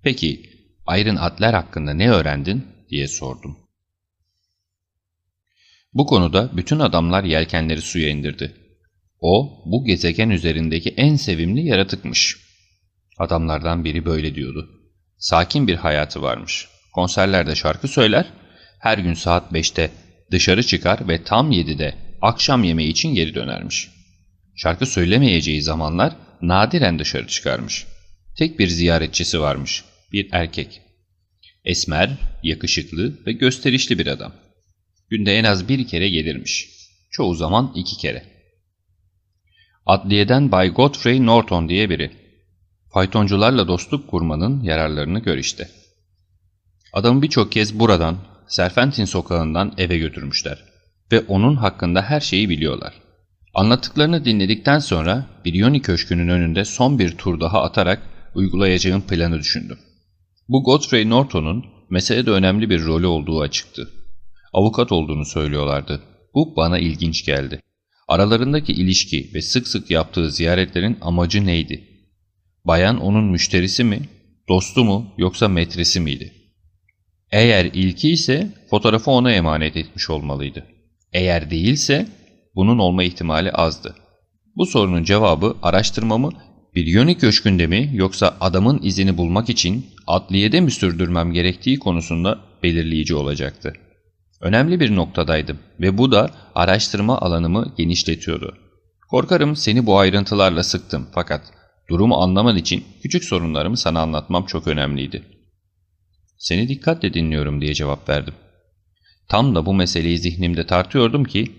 Peki 0.04 0.50
Iron 0.98 1.16
Adler 1.16 1.54
hakkında 1.54 1.94
ne 1.94 2.12
öğrendin 2.12 2.68
diye 2.90 3.08
sordum. 3.08 3.58
Bu 5.94 6.06
konuda 6.06 6.58
bütün 6.58 6.80
adamlar 6.80 7.24
yelkenleri 7.24 7.82
suya 7.82 8.10
indirdi. 8.10 8.56
O 9.20 9.64
bu 9.66 9.86
gezegen 9.86 10.30
üzerindeki 10.30 10.90
en 10.90 11.16
sevimli 11.16 11.68
yaratıkmış. 11.68 12.38
Adamlardan 13.18 13.84
biri 13.84 14.06
böyle 14.06 14.36
diyordu. 14.36 14.70
Sakin 15.18 15.68
bir 15.68 15.76
hayatı 15.76 16.22
varmış. 16.22 16.68
Konserlerde 16.94 17.56
şarkı 17.56 17.88
söyler, 17.88 18.26
her 18.80 18.98
gün 18.98 19.14
saat 19.14 19.52
5'te 19.52 19.92
dışarı 20.32 20.64
çıkar 20.64 21.08
ve 21.08 21.24
tam 21.24 21.52
7'de 21.52 22.03
akşam 22.24 22.64
yemeği 22.64 22.90
için 22.90 23.16
geri 23.16 23.36
dönermiş. 23.36 23.90
Şarkı 24.56 24.86
söylemeyeceği 24.86 25.62
zamanlar 25.62 26.16
nadiren 26.42 27.00
dışarı 27.00 27.28
çıkarmış. 27.28 27.86
Tek 28.38 28.60
bir 28.60 28.68
ziyaretçisi 28.68 29.42
varmış, 29.42 29.84
bir 30.12 30.30
erkek. 30.32 30.82
Esmer, 31.66 32.12
yakışıklı 32.44 33.26
ve 33.26 33.32
gösterişli 33.32 34.00
bir 34.00 34.08
adam. 34.08 34.34
Günde 35.10 35.38
en 35.38 35.44
az 35.44 35.70
bir 35.70 35.88
kere 35.88 36.10
gelirmiş. 36.10 36.70
Çoğu 37.12 37.36
zaman 37.36 37.74
iki 37.76 37.98
kere. 37.98 38.24
Adliyeden 39.86 40.52
Bay 40.52 40.70
Godfrey 40.70 41.26
Norton 41.26 41.70
diye 41.70 41.90
biri. 41.90 42.12
Faytoncularla 42.94 43.68
dostluk 43.68 44.08
kurmanın 44.08 44.64
yararlarını 44.64 45.20
gör 45.20 45.38
işte. 45.38 45.70
Adamı 46.94 47.22
birçok 47.22 47.52
kez 47.52 47.80
buradan, 47.80 48.18
Serfentin 48.48 49.06
sokağından 49.06 49.74
eve 49.78 49.98
götürmüşler 49.98 50.73
ve 51.12 51.20
onun 51.20 51.56
hakkında 51.56 52.02
her 52.02 52.20
şeyi 52.20 52.50
biliyorlar. 52.50 52.94
Anlattıklarını 53.54 54.26
dinledikten 54.26 54.80
sonra 54.80 55.26
Brioni 55.46 55.82
Köşkü'nün 55.82 56.28
önünde 56.28 56.66
son 56.66 57.00
bir 57.00 57.18
tur 57.18 57.40
daha 57.40 57.62
atarak 57.62 58.02
uygulayacağım 58.36 59.02
planı 59.02 59.40
düşündüm. 59.40 59.80
Bu 60.50 60.64
Godfrey 60.64 61.10
Norton'un 61.10 61.66
meselede 61.90 62.32
önemli 62.32 62.70
bir 62.70 62.86
rolü 62.86 63.06
olduğu 63.06 63.42
açıktı. 63.42 63.92
Avukat 64.54 64.92
olduğunu 64.92 65.26
söylüyorlardı. 65.26 66.02
Bu 66.34 66.56
bana 66.56 66.80
ilginç 66.80 67.26
geldi. 67.26 67.60
Aralarındaki 68.08 68.74
ilişki 68.74 69.32
ve 69.34 69.42
sık 69.42 69.68
sık 69.68 69.92
yaptığı 69.92 70.32
ziyaretlerin 70.32 70.98
amacı 71.02 71.46
neydi? 71.46 71.88
Bayan 72.66 73.00
onun 73.00 73.24
müşterisi 73.24 73.84
mi, 73.84 74.00
dostu 74.50 74.84
mu 74.84 75.14
yoksa 75.18 75.48
metresi 75.48 76.00
miydi? 76.00 76.34
Eğer 77.32 77.66
ilki 77.66 78.10
ise 78.10 78.54
fotoğrafı 78.70 79.12
ona 79.12 79.32
emanet 79.32 79.78
etmiş 79.78 80.10
olmalıydı. 80.10 80.66
Eğer 81.14 81.52
değilse 81.52 82.08
bunun 82.56 82.80
olma 82.80 83.04
ihtimali 83.04 83.52
azdı. 83.52 83.96
Bu 84.56 84.66
sorunun 84.66 85.04
cevabı 85.04 85.56
araştırmamı 85.62 86.30
bir 86.76 86.86
Yoni 86.86 87.18
Köşkü'nde 87.18 87.68
mi 87.68 87.90
yoksa 87.94 88.38
adamın 88.40 88.80
izini 88.84 89.18
bulmak 89.18 89.50
için 89.50 89.86
adliyede 90.08 90.62
mi 90.62 90.72
sürdürmem 90.72 91.34
gerektiği 91.34 91.80
konusunda 91.80 92.40
belirleyici 92.64 93.16
olacaktı. 93.16 93.74
Önemli 94.42 94.80
bir 94.80 94.96
noktadaydım 94.96 95.60
ve 95.80 95.98
bu 95.98 96.12
da 96.12 96.30
araştırma 96.56 97.18
alanımı 97.20 97.74
genişletiyordu. 97.78 98.58
Korkarım 99.10 99.56
seni 99.56 99.86
bu 99.86 99.98
ayrıntılarla 99.98 100.64
sıktım 100.64 101.08
fakat 101.14 101.42
durumu 101.90 102.16
anlaman 102.16 102.58
için 102.58 102.84
küçük 103.02 103.24
sorunlarımı 103.24 103.78
sana 103.78 104.02
anlatmam 104.02 104.46
çok 104.46 104.68
önemliydi. 104.68 105.24
Seni 106.38 106.68
dikkatle 106.68 107.14
dinliyorum 107.14 107.62
diye 107.62 107.74
cevap 107.74 108.10
verdim. 108.10 108.34
Tam 109.28 109.56
da 109.56 109.66
bu 109.66 109.74
meseleyi 109.74 110.18
zihnimde 110.18 110.66
tartıyordum 110.68 111.24
ki 111.24 111.52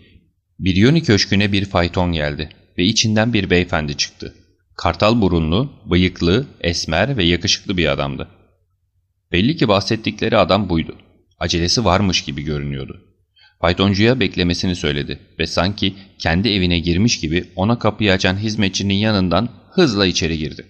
Biryoni 0.58 1.02
köşküne 1.02 1.52
bir 1.52 1.64
fayton 1.64 2.12
geldi 2.12 2.48
ve 2.78 2.84
içinden 2.84 3.32
bir 3.32 3.50
beyefendi 3.50 3.96
çıktı. 3.96 4.34
Kartal 4.76 5.20
burunlu, 5.20 5.72
bıyıklı, 5.86 6.46
esmer 6.60 7.16
ve 7.16 7.24
yakışıklı 7.24 7.76
bir 7.76 7.92
adamdı. 7.92 8.28
Belli 9.32 9.56
ki 9.56 9.68
bahsettikleri 9.68 10.36
adam 10.36 10.68
buydu. 10.68 10.96
Acelesi 11.38 11.84
varmış 11.84 12.24
gibi 12.24 12.42
görünüyordu. 12.42 13.00
Faytoncuya 13.60 14.20
beklemesini 14.20 14.76
söyledi 14.76 15.18
ve 15.38 15.46
sanki 15.46 15.94
kendi 16.18 16.48
evine 16.48 16.78
girmiş 16.78 17.20
gibi 17.20 17.44
ona 17.56 17.78
kapıyı 17.78 18.12
açan 18.12 18.36
hizmetçinin 18.36 18.94
yanından 18.94 19.48
hızla 19.70 20.06
içeri 20.06 20.38
girdi. 20.38 20.66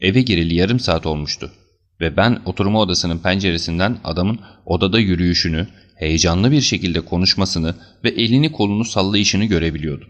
Eve 0.00 0.22
gireli 0.22 0.54
yarım 0.54 0.80
saat 0.80 1.06
olmuştu 1.06 1.52
ve 2.00 2.16
ben 2.16 2.42
oturma 2.44 2.80
odasının 2.80 3.18
penceresinden 3.18 3.98
adamın 4.04 4.40
odada 4.66 4.98
yürüyüşünü, 4.98 5.68
heyecanlı 5.94 6.50
bir 6.50 6.60
şekilde 6.60 7.00
konuşmasını 7.00 7.74
ve 8.04 8.08
elini 8.08 8.52
kolunu 8.52 8.84
sallayışını 8.84 9.44
görebiliyordum. 9.44 10.08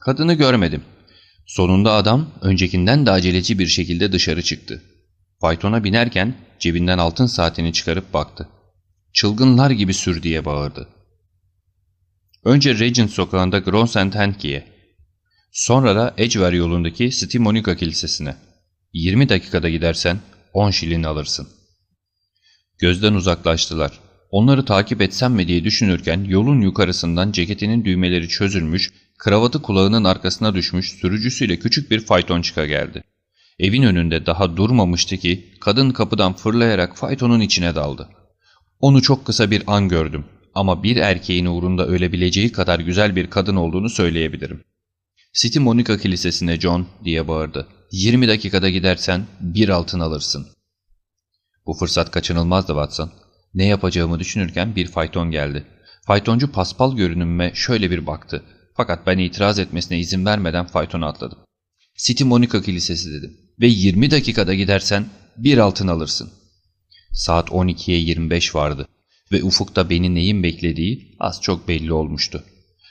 Kadını 0.00 0.34
görmedim. 0.34 0.82
Sonunda 1.46 1.92
adam 1.92 2.30
öncekinden 2.40 3.06
de 3.06 3.10
aceleci 3.10 3.58
bir 3.58 3.66
şekilde 3.66 4.12
dışarı 4.12 4.42
çıktı. 4.42 4.82
Faytona 5.40 5.84
binerken 5.84 6.34
cebinden 6.58 6.98
altın 6.98 7.26
saatini 7.26 7.72
çıkarıp 7.72 8.14
baktı. 8.14 8.48
Çılgınlar 9.12 9.70
gibi 9.70 9.94
sür 9.94 10.22
diye 10.22 10.44
bağırdı. 10.44 10.88
Önce 12.44 12.78
Regent 12.78 13.10
sokağında 13.10 13.58
Grand 13.58 13.88
St. 13.88 14.14
Henki'ye, 14.14 14.64
sonra 15.52 15.96
da 15.96 16.14
Edgware 16.18 16.56
yolundaki 16.56 17.12
St. 17.12 17.34
Monica 17.34 17.76
Kilisesi'ne. 17.76 18.36
20 18.92 19.28
dakikada 19.28 19.68
gidersen 19.68 20.20
10 20.52 20.70
şilin 20.70 21.02
alırsın. 21.02 21.48
Gözden 22.78 23.14
uzaklaştılar. 23.14 24.07
Onları 24.30 24.64
takip 24.64 25.00
etsem 25.00 25.32
mi 25.32 25.48
diye 25.48 25.64
düşünürken 25.64 26.24
yolun 26.24 26.60
yukarısından 26.60 27.32
ceketinin 27.32 27.84
düğmeleri 27.84 28.28
çözülmüş, 28.28 28.90
kravatı 29.18 29.62
kulağının 29.62 30.04
arkasına 30.04 30.54
düşmüş 30.54 30.92
sürücüsüyle 30.92 31.58
küçük 31.58 31.90
bir 31.90 32.00
fayton 32.00 32.42
çıka 32.42 32.66
geldi. 32.66 33.04
Evin 33.58 33.82
önünde 33.82 34.26
daha 34.26 34.56
durmamıştı 34.56 35.16
ki 35.16 35.54
kadın 35.60 35.90
kapıdan 35.90 36.32
fırlayarak 36.32 36.96
faytonun 36.96 37.40
içine 37.40 37.74
daldı. 37.74 38.08
Onu 38.80 39.02
çok 39.02 39.24
kısa 39.24 39.50
bir 39.50 39.62
an 39.66 39.88
gördüm 39.88 40.24
ama 40.54 40.82
bir 40.82 40.96
erkeğin 40.96 41.46
uğrunda 41.46 41.86
ölebileceği 41.86 42.52
kadar 42.52 42.80
güzel 42.80 43.16
bir 43.16 43.30
kadın 43.30 43.56
olduğunu 43.56 43.88
söyleyebilirim. 43.88 44.64
City 45.32 45.58
Monica 45.58 45.98
Kilisesi'ne 45.98 46.60
John 46.60 46.86
diye 47.04 47.28
bağırdı. 47.28 47.66
20 47.92 48.28
dakikada 48.28 48.70
gidersen 48.70 49.26
bir 49.40 49.68
altın 49.68 50.00
alırsın. 50.00 50.46
Bu 51.66 51.74
fırsat 51.74 52.10
kaçınılmazdı 52.10 52.72
Watson. 52.72 53.10
Ne 53.54 53.66
yapacağımı 53.66 54.18
düşünürken 54.18 54.76
bir 54.76 54.86
fayton 54.86 55.30
geldi. 55.30 55.64
Faytoncu 56.06 56.52
paspal 56.52 56.96
görünümme 56.96 57.52
şöyle 57.54 57.90
bir 57.90 58.06
baktı. 58.06 58.42
Fakat 58.76 59.06
ben 59.06 59.18
itiraz 59.18 59.58
etmesine 59.58 59.98
izin 59.98 60.26
vermeden 60.26 60.66
faytona 60.66 61.06
atladım. 61.08 61.38
City 61.96 62.24
Monica 62.24 62.62
Kilisesi 62.62 63.12
dedim. 63.12 63.36
Ve 63.60 63.66
20 63.66 64.10
dakikada 64.10 64.54
gidersen 64.54 65.06
bir 65.36 65.58
altın 65.58 65.88
alırsın. 65.88 66.30
Saat 67.12 67.48
12'ye 67.48 67.98
25 67.98 68.54
vardı. 68.54 68.88
Ve 69.32 69.42
ufukta 69.42 69.90
beni 69.90 70.14
neyin 70.14 70.42
beklediği 70.42 71.16
az 71.18 71.40
çok 71.42 71.68
belli 71.68 71.92
olmuştu. 71.92 72.44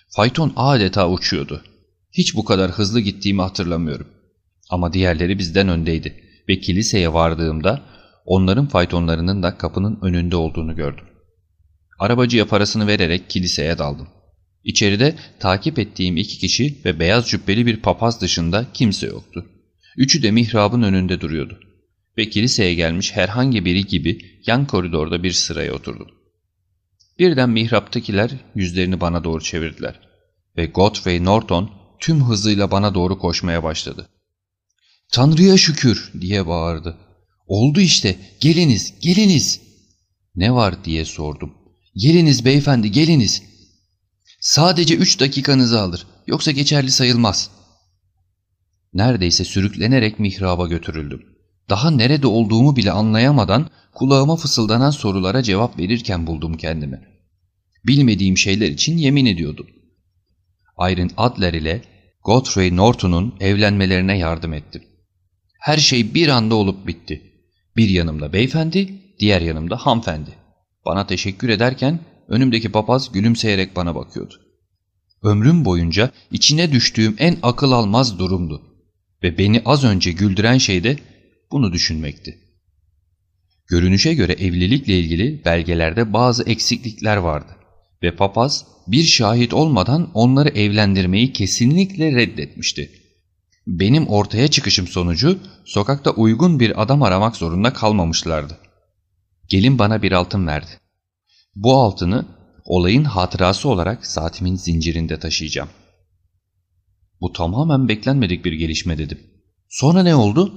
Fayton 0.09 0.53
adeta 0.55 1.09
uçuyordu. 1.09 1.63
Hiç 2.11 2.35
bu 2.35 2.45
kadar 2.45 2.71
hızlı 2.71 2.99
gittiğimi 2.99 3.41
hatırlamıyorum. 3.41 4.07
Ama 4.69 4.93
diğerleri 4.93 5.39
bizden 5.39 5.67
öndeydi 5.67 6.23
ve 6.49 6.59
kiliseye 6.59 7.13
vardığımda 7.13 7.85
onların 8.27 8.67
faytonlarının 8.67 9.43
da 9.43 9.57
kapının 9.57 9.99
önünde 10.01 10.35
olduğunu 10.35 10.75
gördüm. 10.75 11.05
Arabacıya 11.99 12.47
parasını 12.47 12.87
vererek 12.87 13.29
kiliseye 13.29 13.77
daldım. 13.77 14.07
İçeride 14.63 15.15
takip 15.39 15.79
ettiğim 15.79 16.17
iki 16.17 16.37
kişi 16.37 16.81
ve 16.85 16.99
beyaz 16.99 17.29
cübbeli 17.29 17.65
bir 17.65 17.81
papaz 17.81 18.21
dışında 18.21 18.65
kimse 18.73 19.07
yoktu. 19.07 19.45
Üçü 19.97 20.23
de 20.23 20.31
mihrabın 20.31 20.81
önünde 20.81 21.21
duruyordu. 21.21 21.59
Ve 22.17 22.29
kiliseye 22.29 22.73
gelmiş 22.73 23.15
herhangi 23.15 23.65
biri 23.65 23.85
gibi 23.85 24.41
yan 24.47 24.67
koridorda 24.67 25.23
bir 25.23 25.31
sıraya 25.31 25.73
oturdum. 25.73 26.07
Birden 27.19 27.49
mihraptakiler 27.49 28.31
yüzlerini 28.55 29.01
bana 29.01 29.23
doğru 29.23 29.43
çevirdiler. 29.43 29.99
Ve 30.57 30.65
Godfrey 30.65 31.25
Norton 31.25 31.71
tüm 31.99 32.23
hızıyla 32.23 32.71
bana 32.71 32.93
doğru 32.93 33.19
koşmaya 33.19 33.63
başladı. 33.63 34.09
''Tanrı'ya 35.11 35.57
şükür!'' 35.57 36.11
diye 36.21 36.47
bağırdı. 36.47 36.97
''Oldu 37.47 37.81
işte, 37.81 38.15
geliniz, 38.39 38.93
geliniz!'' 38.99 39.61
''Ne 40.35 40.53
var?'' 40.53 40.83
diye 40.83 41.05
sordum. 41.05 41.53
''Geliniz 41.95 42.45
beyefendi, 42.45 42.91
geliniz!'' 42.91 43.43
''Sadece 44.39 44.95
üç 44.95 45.19
dakikanızı 45.19 45.81
alır, 45.81 46.07
yoksa 46.27 46.51
geçerli 46.51 46.91
sayılmaz.'' 46.91 47.49
Neredeyse 48.93 49.43
sürüklenerek 49.43 50.19
mihraba 50.19 50.67
götürüldüm. 50.67 51.21
Daha 51.69 51.91
nerede 51.91 52.27
olduğumu 52.27 52.75
bile 52.75 52.91
anlayamadan 52.91 53.69
kulağıma 53.93 54.35
fısıldanan 54.35 54.91
sorulara 54.91 55.43
cevap 55.43 55.79
verirken 55.79 56.27
buldum 56.27 56.57
kendimi. 56.57 57.01
Bilmediğim 57.85 58.37
şeyler 58.37 58.69
için 58.69 58.97
yemin 58.97 59.25
ediyordum. 59.25 59.67
Irene 60.79 61.11
Adler 61.17 61.53
ile 61.53 61.81
Godfrey 62.23 62.75
Norton'un 62.75 63.35
evlenmelerine 63.39 64.17
yardım 64.17 64.53
ettim. 64.53 64.83
Her 65.59 65.77
şey 65.77 66.13
bir 66.13 66.27
anda 66.27 66.55
olup 66.55 66.87
bitti. 66.87 67.36
Bir 67.77 67.89
yanımda 67.89 68.33
beyefendi, 68.33 68.93
diğer 69.19 69.41
yanımda 69.41 69.77
hanımefendi. 69.77 70.29
Bana 70.85 71.07
teşekkür 71.07 71.49
ederken 71.49 71.99
önümdeki 72.27 72.71
papaz 72.71 73.11
gülümseyerek 73.11 73.75
bana 73.75 73.95
bakıyordu. 73.95 74.33
Ömrüm 75.23 75.65
boyunca 75.65 76.11
içine 76.31 76.71
düştüğüm 76.71 77.15
en 77.19 77.37
akıl 77.43 77.71
almaz 77.71 78.19
durumdu. 78.19 78.61
Ve 79.23 79.37
beni 79.37 79.61
az 79.65 79.83
önce 79.83 80.11
güldüren 80.11 80.57
şey 80.57 80.83
de 80.83 80.97
bunu 81.51 81.73
düşünmekti. 81.73 82.37
Görünüşe 83.67 84.13
göre 84.13 84.33
evlilikle 84.33 84.99
ilgili 84.99 85.45
belgelerde 85.45 86.13
bazı 86.13 86.43
eksiklikler 86.43 87.17
vardı 87.17 87.51
ve 88.03 88.15
papaz 88.15 88.65
bir 88.87 89.03
şahit 89.03 89.53
olmadan 89.53 90.11
onları 90.13 90.49
evlendirmeyi 90.49 91.33
kesinlikle 91.33 92.15
reddetmişti. 92.15 92.91
Benim 93.67 94.07
ortaya 94.07 94.47
çıkışım 94.47 94.87
sonucu 94.87 95.39
sokakta 95.65 96.11
uygun 96.11 96.59
bir 96.59 96.81
adam 96.81 97.03
aramak 97.03 97.35
zorunda 97.35 97.73
kalmamışlardı. 97.73 98.57
Gelin 99.47 99.79
bana 99.79 100.01
bir 100.01 100.11
altın 100.11 100.47
verdi. 100.47 100.71
Bu 101.55 101.77
altını 101.77 102.25
olayın 102.65 103.03
hatırası 103.03 103.69
olarak 103.69 104.05
saatimin 104.05 104.55
zincirinde 104.55 105.19
taşıyacağım. 105.19 105.69
Bu 107.21 107.33
tamamen 107.33 107.87
beklenmedik 107.87 108.45
bir 108.45 108.53
gelişme 108.53 108.97
dedim. 108.97 109.19
Sonra 109.69 110.03
ne 110.03 110.15
oldu? 110.15 110.53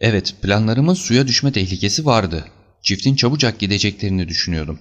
Evet, 0.00 0.36
planlarımın 0.42 0.94
suya 0.94 1.26
düşme 1.26 1.52
tehlikesi 1.52 2.06
vardı. 2.06 2.44
Çiftin 2.82 3.16
çabucak 3.16 3.58
gideceklerini 3.58 4.28
düşünüyordum. 4.28 4.78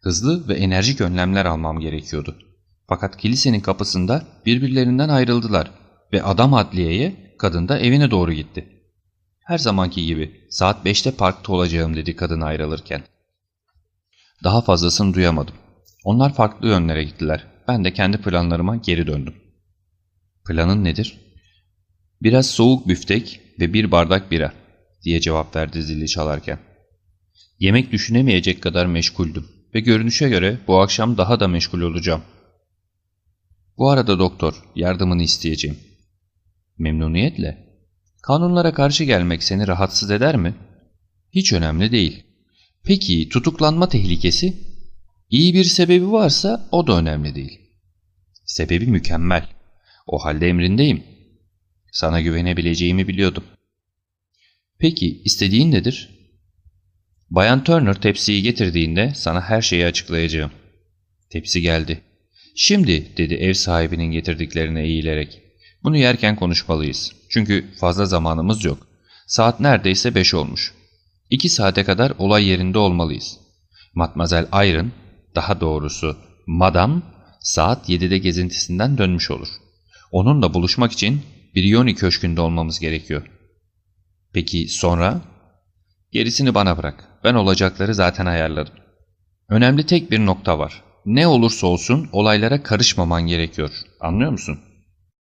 Hızlı 0.00 0.48
ve 0.48 0.54
enerjik 0.54 1.00
önlemler 1.00 1.44
almam 1.44 1.80
gerekiyordu. 1.80 2.38
Fakat 2.86 3.16
kilisenin 3.16 3.60
kapısında 3.60 4.26
birbirlerinden 4.46 5.08
ayrıldılar 5.08 5.77
ve 6.12 6.22
adam 6.22 6.54
adliyeye, 6.54 7.34
kadın 7.38 7.68
da 7.68 7.78
evine 7.78 8.10
doğru 8.10 8.32
gitti. 8.32 8.68
Her 9.44 9.58
zamanki 9.58 10.06
gibi 10.06 10.46
saat 10.50 10.86
5'te 10.86 11.10
parkta 11.10 11.52
olacağım 11.52 11.96
dedi 11.96 12.16
kadın 12.16 12.40
ayrılırken. 12.40 13.02
Daha 14.44 14.62
fazlasını 14.62 15.14
duyamadım. 15.14 15.54
Onlar 16.04 16.34
farklı 16.34 16.68
yönlere 16.68 17.04
gittiler. 17.04 17.46
Ben 17.68 17.84
de 17.84 17.92
kendi 17.92 18.18
planlarıma 18.18 18.76
geri 18.76 19.06
döndüm. 19.06 19.34
Planın 20.48 20.84
nedir? 20.84 21.20
Biraz 22.22 22.46
soğuk 22.46 22.88
büftek 22.88 23.40
ve 23.60 23.72
bir 23.72 23.90
bardak 23.90 24.30
bira 24.30 24.52
diye 25.02 25.20
cevap 25.20 25.56
verdi 25.56 25.82
zili 25.82 26.08
çalarken. 26.08 26.58
Yemek 27.58 27.92
düşünemeyecek 27.92 28.62
kadar 28.62 28.86
meşguldüm 28.86 29.46
ve 29.74 29.80
görünüşe 29.80 30.28
göre 30.28 30.58
bu 30.66 30.80
akşam 30.80 31.16
daha 31.16 31.40
da 31.40 31.48
meşgul 31.48 31.80
olacağım. 31.80 32.22
Bu 33.78 33.90
arada 33.90 34.18
doktor, 34.18 34.64
yardımını 34.74 35.22
isteyeceğim. 35.22 35.78
Memnuniyetle. 36.78 37.68
Kanunlara 38.22 38.74
karşı 38.74 39.04
gelmek 39.04 39.42
seni 39.42 39.66
rahatsız 39.66 40.10
eder 40.10 40.36
mi? 40.36 40.54
Hiç 41.32 41.52
önemli 41.52 41.92
değil. 41.92 42.24
Peki 42.84 43.28
tutuklanma 43.28 43.88
tehlikesi? 43.88 44.54
İyi 45.30 45.54
bir 45.54 45.64
sebebi 45.64 46.12
varsa 46.12 46.68
o 46.72 46.86
da 46.86 46.98
önemli 46.98 47.34
değil. 47.34 47.60
Sebebi 48.44 48.86
mükemmel. 48.86 49.48
O 50.06 50.18
halde 50.18 50.48
emrindeyim. 50.48 51.02
Sana 51.92 52.20
güvenebileceğimi 52.20 53.08
biliyordum. 53.08 53.44
Peki 54.78 55.22
istediğin 55.24 55.72
nedir? 55.72 56.10
Bayan 57.30 57.64
Turner 57.64 58.00
tepsiyi 58.00 58.42
getirdiğinde 58.42 59.12
sana 59.14 59.40
her 59.40 59.62
şeyi 59.62 59.86
açıklayacağım. 59.86 60.50
Tepsi 61.30 61.62
geldi. 61.62 62.00
Şimdi 62.56 63.16
dedi 63.16 63.34
ev 63.34 63.52
sahibinin 63.52 64.12
getirdiklerine 64.12 64.82
eğilerek. 64.82 65.47
Bunu 65.82 65.96
yerken 65.96 66.36
konuşmalıyız. 66.36 67.12
Çünkü 67.28 67.74
fazla 67.80 68.06
zamanımız 68.06 68.64
yok. 68.64 68.86
Saat 69.26 69.60
neredeyse 69.60 70.14
beş 70.14 70.34
olmuş. 70.34 70.74
İki 71.30 71.48
saate 71.48 71.84
kadar 71.84 72.12
olay 72.18 72.44
yerinde 72.44 72.78
olmalıyız. 72.78 73.38
Matmazel 73.94 74.46
Iron, 74.52 74.92
daha 75.34 75.60
doğrusu 75.60 76.16
Madam, 76.46 77.02
saat 77.40 77.88
7'de 77.88 78.18
gezintisinden 78.18 78.98
dönmüş 78.98 79.30
olur. 79.30 79.48
Onunla 80.12 80.54
buluşmak 80.54 80.92
için 80.92 81.22
Brioni 81.56 81.94
Köşkü'nde 81.94 82.40
olmamız 82.40 82.80
gerekiyor. 82.80 83.30
Peki 84.32 84.68
sonra? 84.68 85.20
Gerisini 86.12 86.54
bana 86.54 86.78
bırak. 86.78 87.04
Ben 87.24 87.34
olacakları 87.34 87.94
zaten 87.94 88.26
ayarladım. 88.26 88.74
Önemli 89.48 89.86
tek 89.86 90.10
bir 90.10 90.18
nokta 90.18 90.58
var. 90.58 90.82
Ne 91.06 91.26
olursa 91.26 91.66
olsun 91.66 92.08
olaylara 92.12 92.62
karışmaman 92.62 93.26
gerekiyor. 93.26 93.70
Anlıyor 94.00 94.30
musun? 94.30 94.60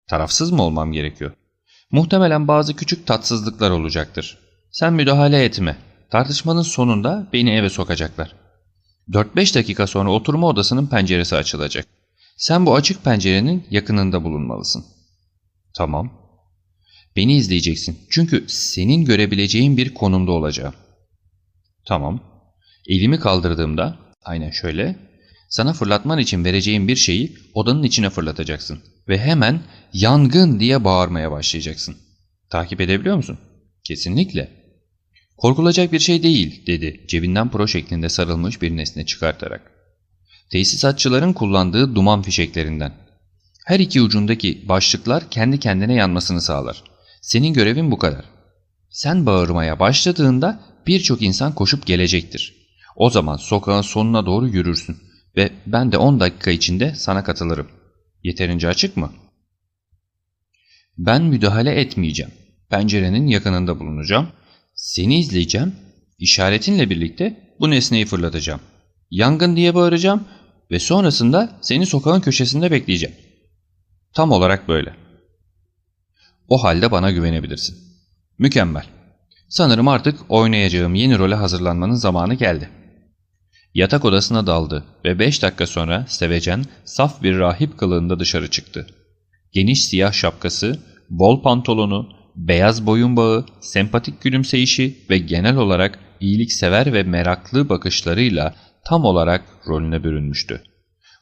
Tarafsız 0.08 0.52
mı 0.52 0.62
olmam 0.62 0.92
gerekiyor? 0.92 1.32
Muhtemelen 1.90 2.48
bazı 2.48 2.76
küçük 2.76 3.06
tatsızlıklar 3.06 3.70
olacaktır. 3.70 4.38
Sen 4.70 4.92
müdahale 4.92 5.44
etme. 5.44 5.76
Tartışmanın 6.10 6.62
sonunda 6.62 7.28
beni 7.32 7.50
eve 7.50 7.70
sokacaklar. 7.70 8.34
4-5 9.10 9.54
dakika 9.54 9.86
sonra 9.86 10.10
oturma 10.10 10.46
odasının 10.46 10.86
penceresi 10.86 11.36
açılacak. 11.36 11.86
Sen 12.36 12.66
bu 12.66 12.74
açık 12.74 13.04
pencerenin 13.04 13.66
yakınında 13.70 14.24
bulunmalısın. 14.24 14.84
Tamam. 15.76 16.12
Beni 17.16 17.36
izleyeceksin. 17.36 17.98
Çünkü 18.10 18.44
senin 18.48 19.04
görebileceğin 19.04 19.76
bir 19.76 19.94
konumda 19.94 20.32
olacağım. 20.32 20.74
Tamam. 21.84 22.20
Elimi 22.86 23.20
kaldırdığımda, 23.20 23.98
aynen 24.24 24.50
şöyle, 24.50 24.96
sana 25.48 25.72
fırlatman 25.72 26.18
için 26.18 26.44
vereceğim 26.44 26.88
bir 26.88 26.96
şeyi 26.96 27.36
odanın 27.54 27.82
içine 27.82 28.10
fırlatacaksın. 28.10 28.82
Ve 29.08 29.18
hemen 29.18 29.62
yangın 29.94 30.60
diye 30.60 30.84
bağırmaya 30.84 31.30
başlayacaksın. 31.30 31.96
Takip 32.50 32.80
edebiliyor 32.80 33.16
musun? 33.16 33.38
Kesinlikle. 33.84 34.50
Korkulacak 35.36 35.92
bir 35.92 35.98
şey 35.98 36.22
değil 36.22 36.66
dedi 36.66 37.04
cebinden 37.08 37.50
pro 37.50 37.66
şeklinde 37.66 38.08
sarılmış 38.08 38.62
bir 38.62 38.76
nesne 38.76 39.06
çıkartarak. 39.06 39.70
Tesisatçıların 40.50 41.32
kullandığı 41.32 41.94
duman 41.94 42.22
fişeklerinden. 42.22 42.92
Her 43.66 43.80
iki 43.80 44.02
ucundaki 44.02 44.68
başlıklar 44.68 45.30
kendi 45.30 45.60
kendine 45.60 45.94
yanmasını 45.94 46.40
sağlar. 46.40 46.84
Senin 47.22 47.52
görevin 47.52 47.90
bu 47.90 47.98
kadar. 47.98 48.24
Sen 48.90 49.26
bağırmaya 49.26 49.80
başladığında 49.80 50.60
birçok 50.86 51.22
insan 51.22 51.54
koşup 51.54 51.86
gelecektir. 51.86 52.54
O 52.96 53.10
zaman 53.10 53.36
sokağın 53.36 53.82
sonuna 53.82 54.26
doğru 54.26 54.48
yürürsün 54.48 54.96
ve 55.36 55.50
ben 55.66 55.92
de 55.92 55.98
10 55.98 56.20
dakika 56.20 56.50
içinde 56.50 56.94
sana 56.94 57.24
katılırım. 57.24 57.68
Yeterince 58.22 58.68
açık 58.68 58.96
mı? 58.96 59.12
Ben 60.98 61.22
müdahale 61.22 61.70
etmeyeceğim. 61.80 62.32
Pencerenin 62.70 63.26
yakınında 63.26 63.80
bulunacağım. 63.80 64.28
Seni 64.74 65.20
izleyeceğim. 65.20 65.74
İşaretinle 66.18 66.90
birlikte 66.90 67.54
bu 67.60 67.70
nesneyi 67.70 68.06
fırlatacağım. 68.06 68.60
Yangın 69.10 69.56
diye 69.56 69.74
bağıracağım 69.74 70.24
ve 70.70 70.78
sonrasında 70.78 71.58
seni 71.60 71.86
sokağın 71.86 72.20
köşesinde 72.20 72.70
bekleyeceğim. 72.70 73.16
Tam 74.14 74.32
olarak 74.32 74.68
böyle. 74.68 74.94
O 76.48 76.64
halde 76.64 76.90
bana 76.90 77.10
güvenebilirsin. 77.10 77.78
Mükemmel. 78.38 78.84
Sanırım 79.48 79.88
artık 79.88 80.20
oynayacağım 80.28 80.94
yeni 80.94 81.18
role 81.18 81.34
hazırlanmanın 81.34 81.94
zamanı 81.94 82.34
geldi. 82.34 82.70
Yatak 83.74 84.04
odasına 84.04 84.46
daldı 84.46 84.84
ve 85.04 85.18
beş 85.18 85.42
dakika 85.42 85.66
sonra 85.66 86.06
sevecen, 86.08 86.64
saf 86.84 87.22
bir 87.22 87.38
rahip 87.38 87.78
kılığında 87.78 88.20
dışarı 88.20 88.50
çıktı. 88.50 88.86
Geniş 89.54 89.84
siyah 89.84 90.12
şapkası, 90.12 90.82
bol 91.10 91.42
pantolonu, 91.42 92.08
beyaz 92.36 92.86
boyun 92.86 93.16
bağı, 93.16 93.46
sempatik 93.60 94.20
gülümseyişi 94.22 94.98
ve 95.10 95.18
genel 95.18 95.56
olarak 95.56 95.98
iyiliksever 96.20 96.92
ve 96.92 97.02
meraklı 97.02 97.68
bakışlarıyla 97.68 98.54
tam 98.84 99.04
olarak 99.04 99.44
rolüne 99.68 100.04
bürünmüştü. 100.04 100.62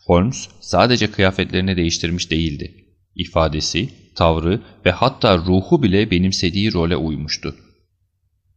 Holmes 0.06 0.48
sadece 0.60 1.10
kıyafetlerini 1.10 1.76
değiştirmiş 1.76 2.30
değildi. 2.30 2.74
İfadesi, 3.14 3.88
tavrı 4.14 4.60
ve 4.86 4.90
hatta 4.90 5.38
ruhu 5.38 5.82
bile 5.82 6.10
benimsediği 6.10 6.72
role 6.72 6.96
uymuştu. 6.96 7.56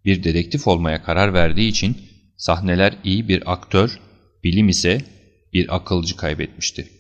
Bir 0.06 0.24
dedektif 0.24 0.68
olmaya 0.68 1.04
karar 1.04 1.34
verdiği 1.34 1.70
için 1.70 1.98
sahneler 2.38 2.98
iyi 3.04 3.28
bir 3.28 3.54
aktör, 3.54 4.00
bilim 4.44 4.70
ise 4.70 5.02
bir 5.54 5.76
akılcı 5.76 6.18
kaybetmişti. 6.18 6.95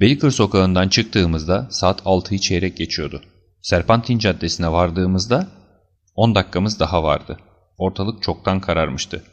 Baker 0.00 0.30
sokağından 0.30 0.88
çıktığımızda 0.88 1.68
saat 1.70 2.00
6'yı 2.00 2.38
çeyrek 2.38 2.76
geçiyordu. 2.76 3.22
Serpantin 3.62 4.18
Caddesi'ne 4.18 4.72
vardığımızda 4.72 5.48
10 6.14 6.34
dakikamız 6.34 6.80
daha 6.80 7.02
vardı. 7.02 7.38
Ortalık 7.78 8.22
çoktan 8.22 8.60
kararmıştı. 8.60 9.24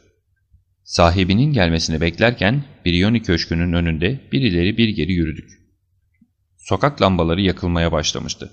Sahibinin 0.84 1.52
gelmesini 1.52 2.00
beklerken 2.00 2.64
Brioni 2.86 3.22
Köşkü'nün 3.22 3.72
önünde 3.72 4.20
bir 4.32 4.40
ileri 4.40 4.76
bir 4.76 4.88
geri 4.88 5.12
yürüdük. 5.12 5.50
Sokak 6.58 7.02
lambaları 7.02 7.40
yakılmaya 7.40 7.92
başlamıştı. 7.92 8.50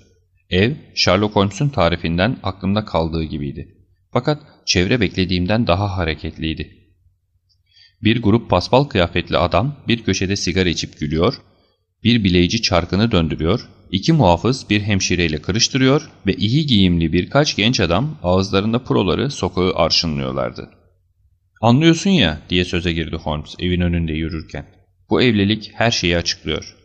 Ev, 0.50 0.74
Sherlock 0.94 1.36
Holmes'un 1.36 1.68
tarifinden 1.68 2.36
aklımda 2.42 2.84
kaldığı 2.84 3.24
gibiydi. 3.24 3.76
Fakat 4.12 4.42
çevre 4.64 5.00
beklediğimden 5.00 5.66
daha 5.66 5.96
hareketliydi. 5.96 6.78
Bir 8.02 8.22
grup 8.22 8.50
paspal 8.50 8.84
kıyafetli 8.84 9.36
adam 9.36 9.76
bir 9.88 10.04
köşede 10.04 10.36
sigara 10.36 10.68
içip 10.68 10.98
gülüyor, 10.98 11.40
bir 12.04 12.24
bileyici 12.24 12.62
çarkını 12.62 13.12
döndürüyor, 13.12 13.68
iki 13.90 14.12
muhafız 14.12 14.70
bir 14.70 14.80
hemşireyle 14.80 15.42
kırıştırıyor 15.42 16.10
ve 16.26 16.34
iyi 16.34 16.66
giyimli 16.66 17.12
birkaç 17.12 17.56
genç 17.56 17.80
adam 17.80 18.18
ağızlarında 18.22 18.84
proları 18.84 19.30
sokağı 19.30 19.74
arşınlıyorlardı. 19.74 20.70
Anlıyorsun 21.60 22.10
ya 22.10 22.40
diye 22.50 22.64
söze 22.64 22.92
girdi 22.92 23.16
Holmes 23.16 23.54
evin 23.58 23.80
önünde 23.80 24.12
yürürken. 24.12 24.66
Bu 25.10 25.22
evlilik 25.22 25.70
her 25.74 25.90
şeyi 25.90 26.16
açıklıyor. 26.16 26.76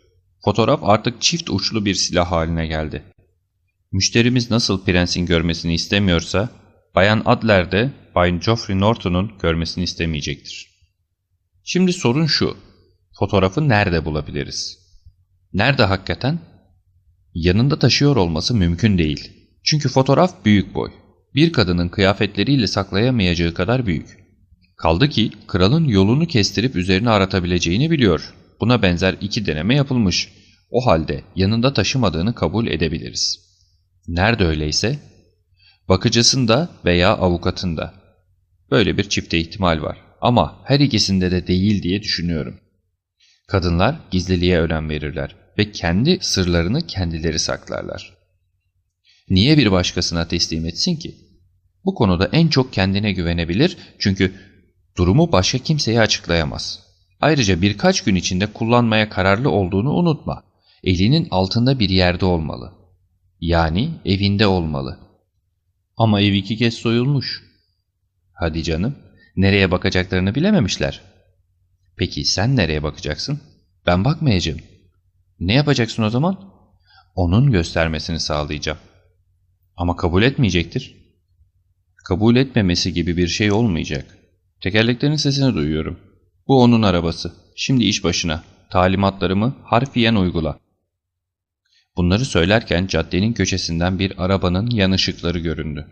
Fotoğraf 0.45 0.79
artık 0.83 1.21
çift 1.21 1.49
uçlu 1.49 1.85
bir 1.85 1.95
silah 1.95 2.31
haline 2.31 2.67
geldi. 2.67 3.03
Müşterimiz 3.91 4.51
nasıl 4.51 4.85
prensin 4.85 5.25
görmesini 5.25 5.73
istemiyorsa, 5.73 6.49
Bayan 6.95 7.21
Adler 7.25 7.71
de 7.71 7.91
Bay 8.15 8.39
Geoffrey 8.39 8.79
Norton'un 8.79 9.31
görmesini 9.41 9.83
istemeyecektir. 9.83 10.69
Şimdi 11.63 11.93
sorun 11.93 12.25
şu, 12.25 12.57
fotoğrafı 13.19 13.69
nerede 13.69 14.05
bulabiliriz? 14.05 14.82
Nerede 15.53 15.83
hakikaten? 15.83 16.39
Yanında 17.33 17.79
taşıyor 17.79 18.15
olması 18.15 18.55
mümkün 18.55 18.97
değil. 18.97 19.31
Çünkü 19.63 19.89
fotoğraf 19.89 20.45
büyük 20.45 20.75
boy. 20.75 20.91
Bir 21.35 21.53
kadının 21.53 21.89
kıyafetleriyle 21.89 22.67
saklayamayacağı 22.67 23.53
kadar 23.53 23.85
büyük. 23.85 24.23
Kaldı 24.77 25.09
ki 25.09 25.31
kralın 25.47 25.85
yolunu 25.85 26.27
kestirip 26.27 26.75
üzerine 26.75 27.09
aratabileceğini 27.09 27.91
biliyor. 27.91 28.33
Buna 28.61 28.81
benzer 28.81 29.15
iki 29.21 29.45
deneme 29.45 29.75
yapılmış. 29.75 30.29
O 30.69 30.85
halde 30.85 31.23
yanında 31.35 31.73
taşımadığını 31.73 32.35
kabul 32.35 32.67
edebiliriz. 32.67 33.39
Nerede 34.07 34.45
öyleyse? 34.45 34.99
Bakıcısında 35.89 36.69
veya 36.85 37.09
avukatında. 37.09 37.93
Böyle 38.71 38.97
bir 38.97 39.09
çifte 39.09 39.39
ihtimal 39.39 39.81
var. 39.81 39.97
Ama 40.21 40.61
her 40.65 40.79
ikisinde 40.79 41.31
de 41.31 41.47
değil 41.47 41.83
diye 41.83 42.01
düşünüyorum. 42.01 42.59
Kadınlar 43.47 43.99
gizliliğe 44.11 44.59
önem 44.59 44.89
verirler 44.89 45.42
ve 45.57 45.71
kendi 45.71 46.17
sırlarını 46.21 46.87
kendileri 46.87 47.39
saklarlar. 47.39 48.17
Niye 49.29 49.57
bir 49.57 49.71
başkasına 49.71 50.27
teslim 50.27 50.65
etsin 50.65 50.95
ki? 50.95 51.15
Bu 51.85 51.95
konuda 51.95 52.29
en 52.31 52.47
çok 52.47 52.73
kendine 52.73 53.11
güvenebilir 53.11 53.77
çünkü 53.99 54.33
durumu 54.97 55.31
başka 55.31 55.57
kimseye 55.57 55.99
açıklayamaz. 55.99 56.79
Ayrıca 57.21 57.61
birkaç 57.61 58.03
gün 58.03 58.15
içinde 58.15 58.45
kullanmaya 58.45 59.09
kararlı 59.09 59.49
olduğunu 59.49 59.93
unutma. 59.93 60.43
Elinin 60.83 61.27
altında 61.31 61.79
bir 61.79 61.89
yerde 61.89 62.25
olmalı. 62.25 62.73
Yani 63.39 63.89
evinde 64.05 64.47
olmalı. 64.47 64.99
Ama 65.97 66.21
ev 66.21 66.33
iki 66.33 66.57
kez 66.57 66.73
soyulmuş. 66.73 67.43
Hadi 68.33 68.63
canım, 68.63 68.95
nereye 69.35 69.71
bakacaklarını 69.71 70.35
bilememişler. 70.35 71.01
Peki 71.97 72.25
sen 72.25 72.55
nereye 72.55 72.83
bakacaksın? 72.83 73.41
Ben 73.85 74.05
bakmayacağım. 74.05 74.59
Ne 75.43 75.53
yapacaksın 75.53 76.03
o 76.03 76.09
zaman? 76.09 76.53
Onun 77.15 77.51
göstermesini 77.51 78.19
sağlayacağım. 78.19 78.77
Ama 79.77 79.95
kabul 79.95 80.23
etmeyecektir. 80.23 80.95
Kabul 82.07 82.35
etmemesi 82.35 82.93
gibi 82.93 83.17
bir 83.17 83.27
şey 83.27 83.51
olmayacak. 83.51 84.17
Tekerleklerin 84.61 85.15
sesini 85.15 85.53
duyuyorum. 85.53 85.99
Bu 86.47 86.61
onun 86.61 86.81
arabası. 86.81 87.33
Şimdi 87.55 87.83
iş 87.83 88.03
başına. 88.03 88.43
Talimatlarımı 88.69 89.55
harfiyen 89.63 90.15
uygula. 90.15 90.59
Bunları 91.97 92.25
söylerken 92.25 92.87
caddenin 92.87 93.33
köşesinden 93.33 93.99
bir 93.99 94.23
arabanın 94.23 94.69
yan 94.69 94.91
ışıkları 94.91 95.39
göründü. 95.39 95.87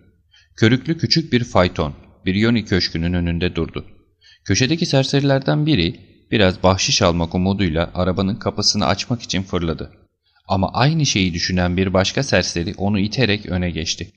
Körüklü 0.56 0.98
küçük 0.98 1.34
bir 1.34 1.44
fayton, 1.44 1.94
Biryoni 2.26 2.66
köşkünün 2.66 3.14
önünde 3.14 3.56
durdu. 3.56 3.86
Köşedeki 4.46 4.86
serserilerden 4.86 5.66
biri 5.66 6.11
biraz 6.32 6.64
bahşiş 6.64 7.02
almak 7.02 7.36
umuduyla 7.36 7.92
arabanın 7.94 8.36
kapısını 8.36 8.86
açmak 8.86 9.22
için 9.22 9.44
fırladı. 9.44 9.92
Ama 10.48 10.70
aynı 10.74 11.06
şeyi 11.06 11.34
düşünen 11.34 11.78
bir 11.78 11.94
başka 11.94 12.24
serseri 12.24 12.74
onu 12.78 13.00
iterek 13.00 13.46
öne 13.46 13.72
geçti. 13.72 14.12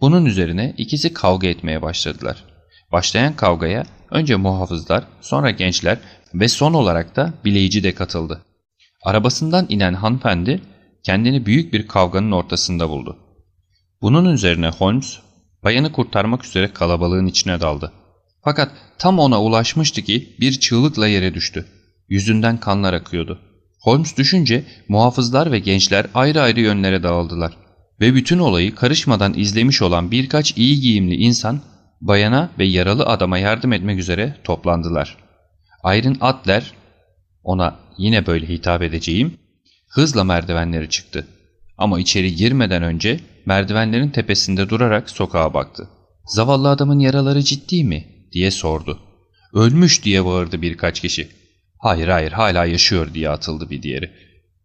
Bunun 0.00 0.24
üzerine 0.24 0.74
ikisi 0.78 1.14
kavga 1.14 1.46
etmeye 1.46 1.82
başladılar. 1.82 2.44
Başlayan 2.92 3.36
kavgaya 3.36 3.86
önce 4.10 4.36
muhafızlar, 4.36 5.04
sonra 5.20 5.50
gençler 5.50 5.98
ve 6.34 6.48
son 6.48 6.74
olarak 6.74 7.16
da 7.16 7.34
bileyici 7.44 7.82
de 7.82 7.94
katıldı. 7.94 8.44
Arabasından 9.02 9.66
inen 9.68 9.94
hanımefendi 9.94 10.62
kendini 11.02 11.46
büyük 11.46 11.72
bir 11.72 11.88
kavganın 11.88 12.32
ortasında 12.32 12.88
buldu. 12.88 13.16
Bunun 14.02 14.32
üzerine 14.32 14.68
Holmes 14.68 15.18
bayanı 15.64 15.92
kurtarmak 15.92 16.44
üzere 16.44 16.72
kalabalığın 16.72 17.26
içine 17.26 17.60
daldı. 17.60 17.92
Fakat 18.48 18.70
tam 18.98 19.18
ona 19.18 19.42
ulaşmıştı 19.42 20.02
ki 20.02 20.36
bir 20.40 20.52
çığlıkla 20.52 21.06
yere 21.08 21.34
düştü. 21.34 21.66
Yüzünden 22.08 22.60
kanlar 22.60 22.92
akıyordu. 22.92 23.38
Holmes 23.80 24.16
düşünce 24.16 24.64
muhafızlar 24.88 25.52
ve 25.52 25.58
gençler 25.58 26.06
ayrı 26.14 26.42
ayrı 26.42 26.60
yönlere 26.60 27.02
dağıldılar. 27.02 27.56
Ve 28.00 28.14
bütün 28.14 28.38
olayı 28.38 28.74
karışmadan 28.74 29.34
izlemiş 29.38 29.82
olan 29.82 30.10
birkaç 30.10 30.56
iyi 30.56 30.80
giyimli 30.80 31.14
insan 31.14 31.60
bayana 32.00 32.50
ve 32.58 32.64
yaralı 32.64 33.06
adama 33.06 33.38
yardım 33.38 33.72
etmek 33.72 33.98
üzere 33.98 34.36
toplandılar. 34.44 35.16
Iron 35.84 36.16
Adler, 36.20 36.72
ona 37.44 37.76
yine 37.98 38.26
böyle 38.26 38.48
hitap 38.48 38.82
edeceğim, 38.82 39.38
hızla 39.88 40.24
merdivenleri 40.24 40.90
çıktı. 40.90 41.26
Ama 41.78 42.00
içeri 42.00 42.34
girmeden 42.34 42.82
önce 42.82 43.20
merdivenlerin 43.46 44.10
tepesinde 44.10 44.68
durarak 44.68 45.10
sokağa 45.10 45.54
baktı. 45.54 45.88
Zavallı 46.26 46.68
adamın 46.68 46.98
yaraları 46.98 47.42
ciddi 47.42 47.84
mi? 47.84 48.17
Diye 48.32 48.50
sordu. 48.50 49.00
Ölmüş 49.52 50.04
diye 50.04 50.24
bağırdı 50.24 50.62
birkaç 50.62 51.00
kişi. 51.00 51.28
Hayır 51.78 52.08
hayır 52.08 52.32
hala 52.32 52.64
yaşıyor 52.64 53.14
diye 53.14 53.28
atıldı 53.28 53.70
bir 53.70 53.82
diğeri. 53.82 54.10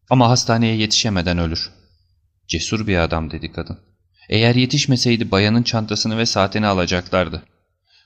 Ama 0.09 0.29
hastaneye 0.29 0.75
yetişemeden 0.75 1.37
ölür. 1.37 1.71
Cesur 2.47 2.87
bir 2.87 2.97
adam 2.97 3.31
dedi 3.31 3.51
kadın. 3.51 3.79
Eğer 4.29 4.55
yetişmeseydi 4.55 5.31
bayanın 5.31 5.63
çantasını 5.63 6.17
ve 6.17 6.25
saatini 6.25 6.67
alacaklardı. 6.67 7.43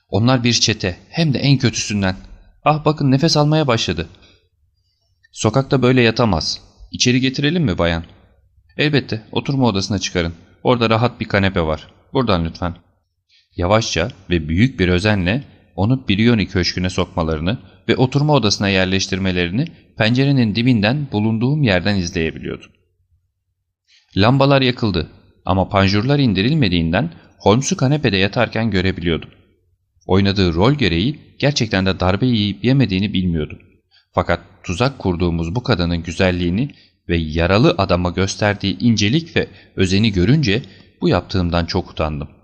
Onlar 0.08 0.44
bir 0.44 0.52
çete 0.52 0.96
hem 1.10 1.34
de 1.34 1.38
en 1.38 1.58
kötüsünden. 1.58 2.16
Ah 2.64 2.84
bakın 2.84 3.10
nefes 3.10 3.36
almaya 3.36 3.66
başladı. 3.66 4.08
Sokakta 5.32 5.82
böyle 5.82 6.02
yatamaz. 6.02 6.60
İçeri 6.90 7.20
getirelim 7.20 7.64
mi 7.64 7.78
bayan? 7.78 8.04
Elbette 8.76 9.22
oturma 9.32 9.66
odasına 9.66 9.98
çıkarın. 9.98 10.34
Orada 10.62 10.90
rahat 10.90 11.20
bir 11.20 11.28
kanepe 11.28 11.60
var. 11.60 11.88
Buradan 12.12 12.44
lütfen. 12.44 12.74
Yavaşça 13.58 14.08
ve 14.30 14.48
büyük 14.48 14.80
bir 14.80 14.88
özenle 14.88 15.44
onu 15.76 16.08
Brioni 16.08 16.48
köşküne 16.48 16.90
sokmalarını 16.90 17.58
ve 17.88 17.96
oturma 17.96 18.34
odasına 18.34 18.68
yerleştirmelerini 18.68 19.64
pencerenin 19.96 20.54
dibinden 20.54 21.08
bulunduğum 21.12 21.62
yerden 21.62 21.96
izleyebiliyordum. 21.96 22.70
Lambalar 24.16 24.62
yakıldı 24.62 25.10
ama 25.44 25.68
panjurlar 25.68 26.18
indirilmediğinden 26.18 27.12
Holmes'u 27.38 27.76
kanepede 27.76 28.16
yatarken 28.16 28.70
görebiliyordum. 28.70 29.30
Oynadığı 30.06 30.54
rol 30.54 30.74
gereği 30.74 31.18
gerçekten 31.38 31.86
de 31.86 32.00
darbe 32.00 32.26
yiyip 32.26 32.64
yemediğini 32.64 33.12
bilmiyordum. 33.12 33.58
Fakat 34.12 34.40
tuzak 34.64 34.98
kurduğumuz 34.98 35.54
bu 35.54 35.62
kadının 35.62 36.02
güzelliğini 36.02 36.70
ve 37.08 37.16
yaralı 37.16 37.74
adama 37.78 38.10
gösterdiği 38.10 38.78
incelik 38.78 39.36
ve 39.36 39.48
özeni 39.76 40.12
görünce 40.12 40.62
bu 41.00 41.08
yaptığımdan 41.08 41.64
çok 41.66 41.90
utandım. 41.90 42.37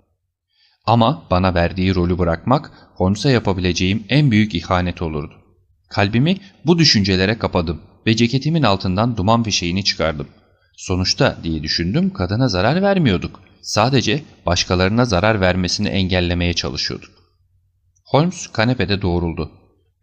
Ama 0.85 1.23
bana 1.31 1.53
verdiği 1.53 1.95
rolü 1.95 2.17
bırakmak 2.17 2.71
Holmes'a 2.95 3.29
yapabileceğim 3.29 4.03
en 4.09 4.31
büyük 4.31 4.55
ihanet 4.55 5.01
olurdu. 5.01 5.33
Kalbimi 5.89 6.37
bu 6.65 6.79
düşüncelere 6.79 7.37
kapadım 7.37 7.81
ve 8.07 8.15
ceketimin 8.15 8.63
altından 8.63 9.17
duman 9.17 9.43
fişeğini 9.43 9.83
çıkardım. 9.83 10.27
Sonuçta 10.77 11.37
diye 11.43 11.63
düşündüm 11.63 12.13
kadına 12.13 12.47
zarar 12.47 12.81
vermiyorduk. 12.81 13.41
Sadece 13.61 14.23
başkalarına 14.45 15.05
zarar 15.05 15.41
vermesini 15.41 15.87
engellemeye 15.87 16.53
çalışıyorduk. 16.53 17.11
Holmes 18.05 18.47
kanepede 18.47 19.01
doğruldu 19.01 19.51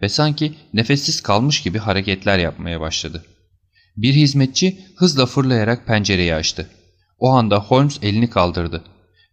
ve 0.03 0.09
sanki 0.09 0.55
nefessiz 0.75 1.21
kalmış 1.21 1.63
gibi 1.63 1.79
hareketler 1.79 2.39
yapmaya 2.39 2.81
başladı. 2.81 3.25
Bir 3.97 4.15
hizmetçi 4.15 4.79
hızla 4.97 5.27
fırlayarak 5.27 5.87
pencereyi 5.87 6.35
açtı. 6.35 6.71
O 7.19 7.31
anda 7.31 7.59
Holmes 7.59 7.99
elini 8.03 8.31
kaldırdı 8.31 8.85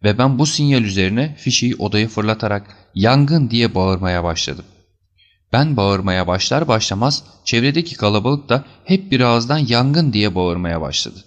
ve 0.02 0.18
ben 0.18 0.38
bu 0.38 0.46
sinyal 0.46 0.82
üzerine 0.82 1.36
fişeyi 1.38 1.76
odaya 1.76 2.08
fırlatarak 2.08 2.76
yangın 2.94 3.50
diye 3.50 3.74
bağırmaya 3.74 4.24
başladım. 4.24 4.64
Ben 5.52 5.76
bağırmaya 5.76 6.26
başlar 6.26 6.68
başlamaz 6.68 7.24
çevredeki 7.44 7.96
kalabalık 7.96 8.48
da 8.48 8.64
hep 8.84 9.10
bir 9.10 9.20
ağızdan 9.20 9.58
yangın 9.58 10.12
diye 10.12 10.34
bağırmaya 10.34 10.80
başladı. 10.80 11.24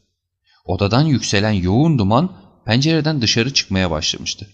Odadan 0.66 1.06
yükselen 1.06 1.52
yoğun 1.52 2.00
duman 2.00 2.32
pencereden 2.66 3.22
dışarı 3.22 3.54
çıkmaya 3.54 3.92
başlamıştı. 3.92 4.48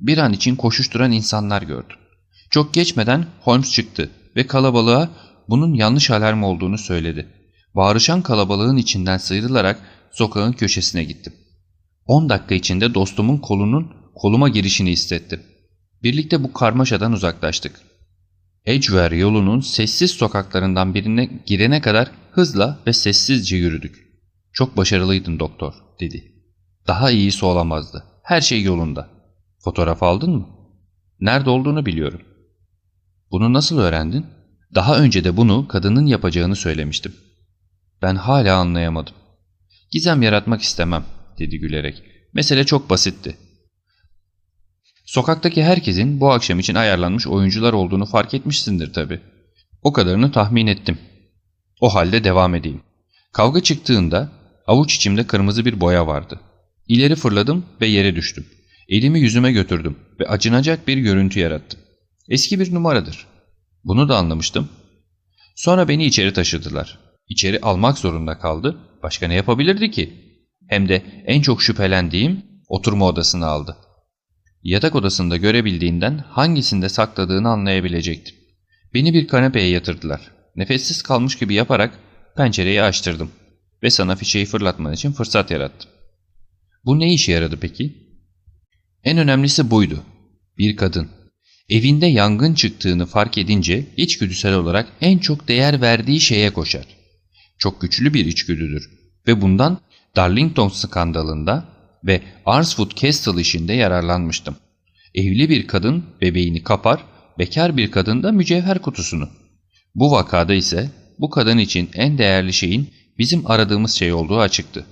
Bir 0.00 0.18
an 0.18 0.32
için 0.32 0.56
koşuşturan 0.56 1.12
insanlar 1.12 1.62
gördüm. 1.62 1.96
Çok 2.50 2.74
geçmeden 2.74 3.26
Holmes 3.40 3.72
çıktı 3.72 4.10
ve 4.36 4.46
kalabalığa 4.46 5.10
bunun 5.48 5.74
yanlış 5.74 6.10
alarm 6.10 6.42
olduğunu 6.42 6.78
söyledi. 6.78 7.28
Bağırışan 7.74 8.22
kalabalığın 8.22 8.76
içinden 8.76 9.18
sıyrılarak 9.18 9.80
sokağın 10.12 10.52
köşesine 10.52 11.04
gittim. 11.04 11.32
10 12.08 12.28
dakika 12.28 12.54
içinde 12.54 12.94
dostumun 12.94 13.38
kolunun 13.38 13.92
koluma 14.14 14.48
girişini 14.48 14.90
hissettim. 14.90 15.42
Birlikte 16.02 16.42
bu 16.42 16.52
karmaşadan 16.52 17.12
uzaklaştık. 17.12 17.80
Edgware 18.64 19.16
yolunun 19.16 19.60
sessiz 19.60 20.10
sokaklarından 20.10 20.94
birine 20.94 21.30
girene 21.46 21.80
kadar 21.80 22.10
hızla 22.32 22.78
ve 22.86 22.92
sessizce 22.92 23.56
yürüdük. 23.56 24.08
Çok 24.52 24.76
başarılıydın 24.76 25.38
doktor, 25.38 25.74
dedi. 26.00 26.32
Daha 26.86 27.10
iyisi 27.10 27.44
olamazdı. 27.44 28.04
Her 28.22 28.40
şey 28.40 28.62
yolunda. 28.62 29.08
Fotoğraf 29.58 30.02
aldın 30.02 30.30
mı? 30.30 30.48
Nerede 31.20 31.50
olduğunu 31.50 31.86
biliyorum. 31.86 32.20
Bunu 33.30 33.52
nasıl 33.52 33.78
öğrendin? 33.78 34.26
Daha 34.74 34.98
önce 34.98 35.24
de 35.24 35.36
bunu 35.36 35.68
kadının 35.68 36.06
yapacağını 36.06 36.56
söylemiştim. 36.56 37.14
Ben 38.02 38.14
hala 38.14 38.56
anlayamadım. 38.56 39.14
Gizem 39.90 40.22
yaratmak 40.22 40.62
istemem, 40.62 41.04
dedi 41.38 41.58
gülerek. 41.58 42.02
Mesele 42.32 42.66
çok 42.66 42.90
basitti. 42.90 43.36
Sokaktaki 45.04 45.64
herkesin 45.64 46.20
bu 46.20 46.32
akşam 46.32 46.58
için 46.58 46.74
ayarlanmış 46.74 47.26
oyuncular 47.26 47.72
olduğunu 47.72 48.06
fark 48.06 48.34
etmişsindir 48.34 48.92
tabii. 48.92 49.20
O 49.82 49.92
kadarını 49.92 50.32
tahmin 50.32 50.66
ettim. 50.66 50.98
O 51.80 51.94
halde 51.94 52.24
devam 52.24 52.54
edeyim. 52.54 52.80
Kavga 53.32 53.62
çıktığında 53.62 54.32
avuç 54.66 54.94
içimde 54.94 55.26
kırmızı 55.26 55.64
bir 55.64 55.80
boya 55.80 56.06
vardı. 56.06 56.40
İleri 56.88 57.14
fırladım 57.14 57.66
ve 57.80 57.86
yere 57.86 58.16
düştüm. 58.16 58.46
Elimi 58.88 59.20
yüzüme 59.20 59.52
götürdüm 59.52 59.98
ve 60.20 60.28
acınacak 60.28 60.88
bir 60.88 60.96
görüntü 60.96 61.40
yarattım. 61.40 61.80
Eski 62.28 62.60
bir 62.60 62.74
numaradır. 62.74 63.26
Bunu 63.84 64.08
da 64.08 64.16
anlamıştım. 64.16 64.68
Sonra 65.56 65.88
beni 65.88 66.04
içeri 66.04 66.32
taşıdılar. 66.32 66.98
İçeri 67.28 67.60
almak 67.60 67.98
zorunda 67.98 68.38
kaldı. 68.38 68.78
Başka 69.02 69.28
ne 69.28 69.34
yapabilirdi 69.34 69.90
ki? 69.90 70.27
Hem 70.68 70.88
de 70.88 71.02
en 71.26 71.42
çok 71.42 71.62
şüphelendiğim 71.62 72.42
oturma 72.68 73.06
odasını 73.06 73.46
aldı. 73.46 73.76
Yatak 74.62 74.94
odasında 74.94 75.36
görebildiğinden 75.36 76.18
hangisinde 76.18 76.88
sakladığını 76.88 77.48
anlayabilecektim. 77.48 78.36
Beni 78.94 79.14
bir 79.14 79.28
kanepeye 79.28 79.68
yatırdılar. 79.68 80.32
Nefessiz 80.56 81.02
kalmış 81.02 81.38
gibi 81.38 81.54
yaparak 81.54 81.98
pencereyi 82.36 82.82
açtırdım. 82.82 83.30
ve 83.82 83.90
sana 83.90 84.16
fişeği 84.16 84.46
fırlatman 84.46 84.92
için 84.92 85.12
fırsat 85.12 85.50
yarattım. 85.50 85.90
Bu 86.84 86.98
ne 86.98 87.14
işe 87.14 87.32
yaradı 87.32 87.58
peki? 87.60 88.08
En 89.04 89.18
önemlisi 89.18 89.70
buydu. 89.70 90.02
Bir 90.58 90.76
kadın. 90.76 91.08
Evinde 91.68 92.06
yangın 92.06 92.54
çıktığını 92.54 93.06
fark 93.06 93.38
edince 93.38 93.86
içgüdüsel 93.96 94.54
olarak 94.54 94.88
en 95.00 95.18
çok 95.18 95.48
değer 95.48 95.80
verdiği 95.80 96.20
şeye 96.20 96.50
koşar. 96.50 96.84
Çok 97.58 97.80
güçlü 97.80 98.14
bir 98.14 98.26
içgüdüdür 98.26 98.90
ve 99.26 99.40
bundan 99.40 99.80
Darlington 100.16 100.68
skandalında 100.68 101.64
ve 102.04 102.22
Arswood 102.46 102.94
Castle 102.94 103.40
işinde 103.40 103.72
yararlanmıştım. 103.72 104.56
Evli 105.14 105.50
bir 105.50 105.66
kadın 105.66 106.04
bebeğini 106.20 106.62
kapar, 106.62 107.04
bekar 107.38 107.76
bir 107.76 107.90
kadın 107.90 108.22
da 108.22 108.32
mücevher 108.32 108.78
kutusunu. 108.78 109.28
Bu 109.94 110.12
vakada 110.12 110.54
ise 110.54 110.90
bu 111.18 111.30
kadın 111.30 111.58
için 111.58 111.90
en 111.94 112.18
değerli 112.18 112.52
şeyin 112.52 112.90
bizim 113.18 113.50
aradığımız 113.50 113.92
şey 113.92 114.12
olduğu 114.12 114.38
açıktı. 114.38 114.86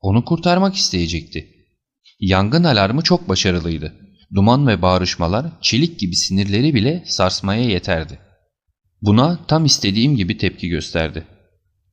Onu 0.00 0.24
kurtarmak 0.24 0.74
isteyecekti. 0.74 1.48
Yangın 2.20 2.64
alarmı 2.64 3.02
çok 3.02 3.28
başarılıydı. 3.28 3.94
Duman 4.34 4.66
ve 4.66 4.82
bağrışmalar 4.82 5.46
çelik 5.60 5.98
gibi 5.98 6.16
sinirleri 6.16 6.74
bile 6.74 7.04
sarsmaya 7.06 7.64
yeterdi. 7.64 8.18
Buna 9.02 9.46
tam 9.46 9.64
istediğim 9.64 10.16
gibi 10.16 10.38
tepki 10.38 10.68
gösterdi. 10.68 11.26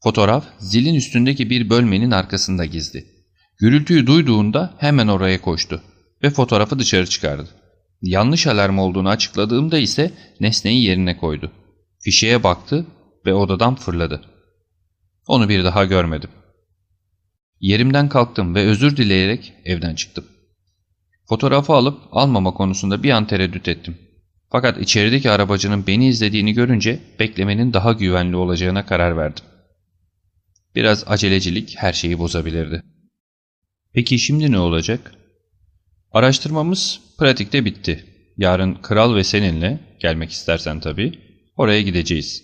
Fotoğraf 0.03 0.45
zilin 0.59 0.95
üstündeki 0.95 1.49
bir 1.49 1.69
bölmenin 1.69 2.11
arkasında 2.11 2.65
gizli. 2.65 3.05
Gürültüyü 3.57 4.07
duyduğunda 4.07 4.73
hemen 4.77 5.07
oraya 5.07 5.41
koştu 5.41 5.81
ve 6.23 6.29
fotoğrafı 6.29 6.79
dışarı 6.79 7.07
çıkardı. 7.07 7.49
Yanlış 8.01 8.47
alarm 8.47 8.79
olduğunu 8.79 9.09
açıkladığımda 9.09 9.77
ise 9.77 10.11
nesneyi 10.39 10.83
yerine 10.83 11.17
koydu. 11.17 11.51
Fişeğe 11.99 12.43
baktı 12.43 12.85
ve 13.25 13.33
odadan 13.33 13.75
fırladı. 13.75 14.21
Onu 15.27 15.49
bir 15.49 15.63
daha 15.63 15.85
görmedim. 15.85 16.29
Yerimden 17.59 18.09
kalktım 18.09 18.55
ve 18.55 18.61
özür 18.61 18.97
dileyerek 18.97 19.53
evden 19.65 19.95
çıktım. 19.95 20.25
Fotoğrafı 21.29 21.73
alıp 21.73 21.99
almama 22.11 22.53
konusunda 22.53 23.03
bir 23.03 23.09
an 23.11 23.27
tereddüt 23.27 23.67
ettim. 23.67 23.97
Fakat 24.51 24.81
içerideki 24.81 25.31
arabacının 25.31 25.87
beni 25.87 26.07
izlediğini 26.07 26.53
görünce 26.53 26.99
beklemenin 27.19 27.73
daha 27.73 27.93
güvenli 27.93 28.35
olacağına 28.35 28.85
karar 28.85 29.17
verdim. 29.17 29.45
Biraz 30.76 31.03
acelecilik 31.07 31.76
her 31.78 31.93
şeyi 31.93 32.19
bozabilirdi. 32.19 32.84
Peki 33.93 34.19
şimdi 34.19 34.51
ne 34.51 34.59
olacak? 34.59 35.15
Araştırmamız 36.11 37.01
pratikte 37.17 37.65
bitti. 37.65 38.05
Yarın 38.38 38.76
kral 38.76 39.15
ve 39.15 39.24
seninle, 39.24 39.80
gelmek 39.99 40.32
istersen 40.32 40.80
tabii, 40.80 41.19
oraya 41.57 41.82
gideceğiz. 41.82 42.43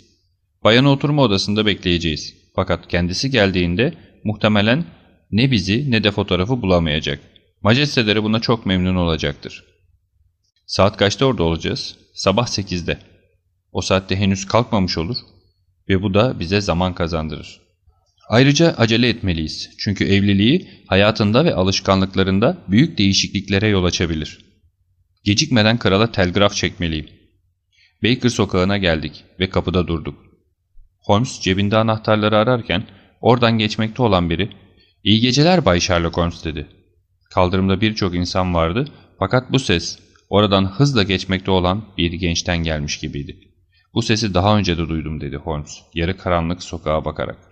Bayanı 0.63 0.91
oturma 0.91 1.21
odasında 1.21 1.65
bekleyeceğiz. 1.65 2.35
Fakat 2.55 2.87
kendisi 2.87 3.31
geldiğinde 3.31 3.93
muhtemelen 4.23 4.85
ne 5.31 5.51
bizi 5.51 5.91
ne 5.91 6.03
de 6.03 6.11
fotoğrafı 6.11 6.61
bulamayacak. 6.61 7.19
Majesteleri 7.61 8.23
buna 8.23 8.39
çok 8.39 8.65
memnun 8.65 8.95
olacaktır. 8.95 9.65
Saat 10.65 10.97
kaçta 10.97 11.25
orada 11.25 11.43
olacağız? 11.43 11.97
Sabah 12.13 12.47
8'de. 12.47 12.97
O 13.71 13.81
saatte 13.81 14.15
henüz 14.15 14.45
kalkmamış 14.45 14.97
olur 14.97 15.17
ve 15.89 16.01
bu 16.01 16.13
da 16.13 16.39
bize 16.39 16.61
zaman 16.61 16.95
kazandırır. 16.95 17.68
Ayrıca 18.29 18.75
acele 18.77 19.09
etmeliyiz 19.09 19.69
çünkü 19.77 20.05
evliliği 20.05 20.69
hayatında 20.87 21.45
ve 21.45 21.55
alışkanlıklarında 21.55 22.57
büyük 22.67 22.97
değişikliklere 22.97 23.67
yol 23.67 23.83
açabilir. 23.83 24.45
Gecikmeden 25.23 25.79
krala 25.79 26.11
telgraf 26.11 26.55
çekmeliyim. 26.55 27.09
Baker 28.03 28.29
sokağına 28.29 28.77
geldik 28.77 29.23
ve 29.39 29.49
kapıda 29.49 29.87
durduk. 29.87 30.25
Holmes 30.99 31.41
cebinde 31.41 31.77
anahtarları 31.77 32.37
ararken 32.37 32.87
oradan 33.21 33.57
geçmekte 33.57 34.01
olan 34.03 34.29
biri 34.29 34.49
''İyi 35.03 35.21
geceler 35.21 35.65
Bay 35.65 35.79
Sherlock 35.79 36.17
Holmes'' 36.17 36.45
dedi. 36.45 36.67
Kaldırımda 37.29 37.81
birçok 37.81 38.15
insan 38.15 38.53
vardı 38.53 38.85
fakat 39.19 39.51
bu 39.51 39.59
ses 39.59 39.99
oradan 40.29 40.65
hızla 40.65 41.03
geçmekte 41.03 41.51
olan 41.51 41.85
bir 41.97 42.11
gençten 42.11 42.57
gelmiş 42.57 42.99
gibiydi. 42.99 43.37
Bu 43.93 44.01
sesi 44.01 44.33
daha 44.33 44.57
önce 44.57 44.77
de 44.77 44.89
duydum 44.89 45.21
dedi 45.21 45.35
Holmes 45.35 45.77
yarı 45.93 46.17
karanlık 46.17 46.63
sokağa 46.63 47.05
bakarak. 47.05 47.48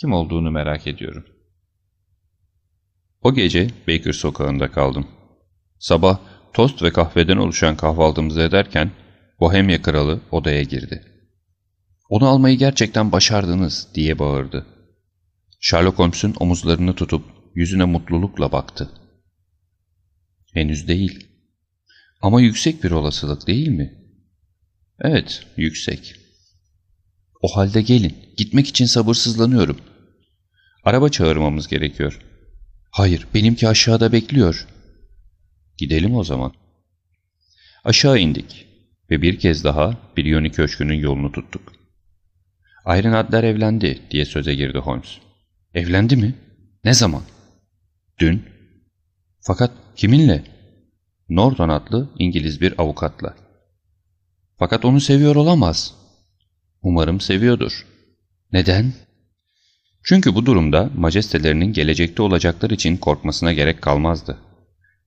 Kim 0.00 0.12
olduğunu 0.12 0.50
merak 0.50 0.86
ediyorum. 0.86 1.26
O 3.22 3.34
gece 3.34 3.70
Baker 3.88 4.12
sokağında 4.12 4.70
kaldım. 4.70 5.06
Sabah 5.78 6.18
tost 6.52 6.82
ve 6.82 6.92
kahveden 6.92 7.36
oluşan 7.36 7.76
kahvaltımızı 7.76 8.40
ederken 8.40 8.90
Bohemya 9.40 9.82
kralı 9.82 10.20
odaya 10.30 10.62
girdi. 10.62 11.04
Onu 12.08 12.28
almayı 12.28 12.58
gerçekten 12.58 13.12
başardınız 13.12 13.88
diye 13.94 14.18
bağırdı. 14.18 14.66
Sherlock 15.60 15.98
Holmes'un 15.98 16.34
omuzlarını 16.40 16.94
tutup 16.94 17.24
yüzüne 17.54 17.84
mutlulukla 17.84 18.52
baktı. 18.52 18.90
Henüz 20.54 20.88
değil. 20.88 21.26
Ama 22.22 22.40
yüksek 22.40 22.84
bir 22.84 22.90
olasılık 22.90 23.46
değil 23.46 23.68
mi? 23.68 23.94
Evet, 25.00 25.46
yüksek. 25.56 26.17
O 27.42 27.56
halde 27.56 27.82
gelin. 27.82 28.16
Gitmek 28.36 28.66
için 28.66 28.86
sabırsızlanıyorum. 28.86 29.78
Araba 30.84 31.08
çağırmamız 31.08 31.68
gerekiyor. 31.68 32.20
Hayır, 32.90 33.26
benimki 33.34 33.68
aşağıda 33.68 34.12
bekliyor. 34.12 34.66
Gidelim 35.78 36.14
o 36.16 36.24
zaman. 36.24 36.52
Aşağı 37.84 38.18
indik 38.18 38.66
ve 39.10 39.22
bir 39.22 39.38
kez 39.38 39.64
daha 39.64 39.98
Brioni 40.16 40.52
Köşkü'nün 40.52 40.94
yolunu 40.94 41.32
tuttuk. 41.32 41.72
Iron 42.86 43.12
Adler 43.12 43.44
evlendi 43.44 44.02
diye 44.10 44.24
söze 44.24 44.54
girdi 44.54 44.78
Holmes. 44.78 45.18
Evlendi 45.74 46.16
mi? 46.16 46.34
Ne 46.84 46.94
zaman? 46.94 47.22
Dün. 48.18 48.42
Fakat 49.40 49.70
kiminle? 49.96 50.44
Norton 51.28 51.68
adlı 51.68 52.10
İngiliz 52.18 52.60
bir 52.60 52.80
avukatla. 52.80 53.36
Fakat 54.58 54.84
onu 54.84 55.00
seviyor 55.00 55.36
olamaz. 55.36 55.94
Umarım 56.82 57.20
seviyordur. 57.20 57.86
Neden? 58.52 58.92
Çünkü 60.02 60.34
bu 60.34 60.46
durumda 60.46 60.90
majestelerinin 60.96 61.72
gelecekte 61.72 62.22
olacaklar 62.22 62.70
için 62.70 62.96
korkmasına 62.96 63.52
gerek 63.52 63.82
kalmazdı. 63.82 64.38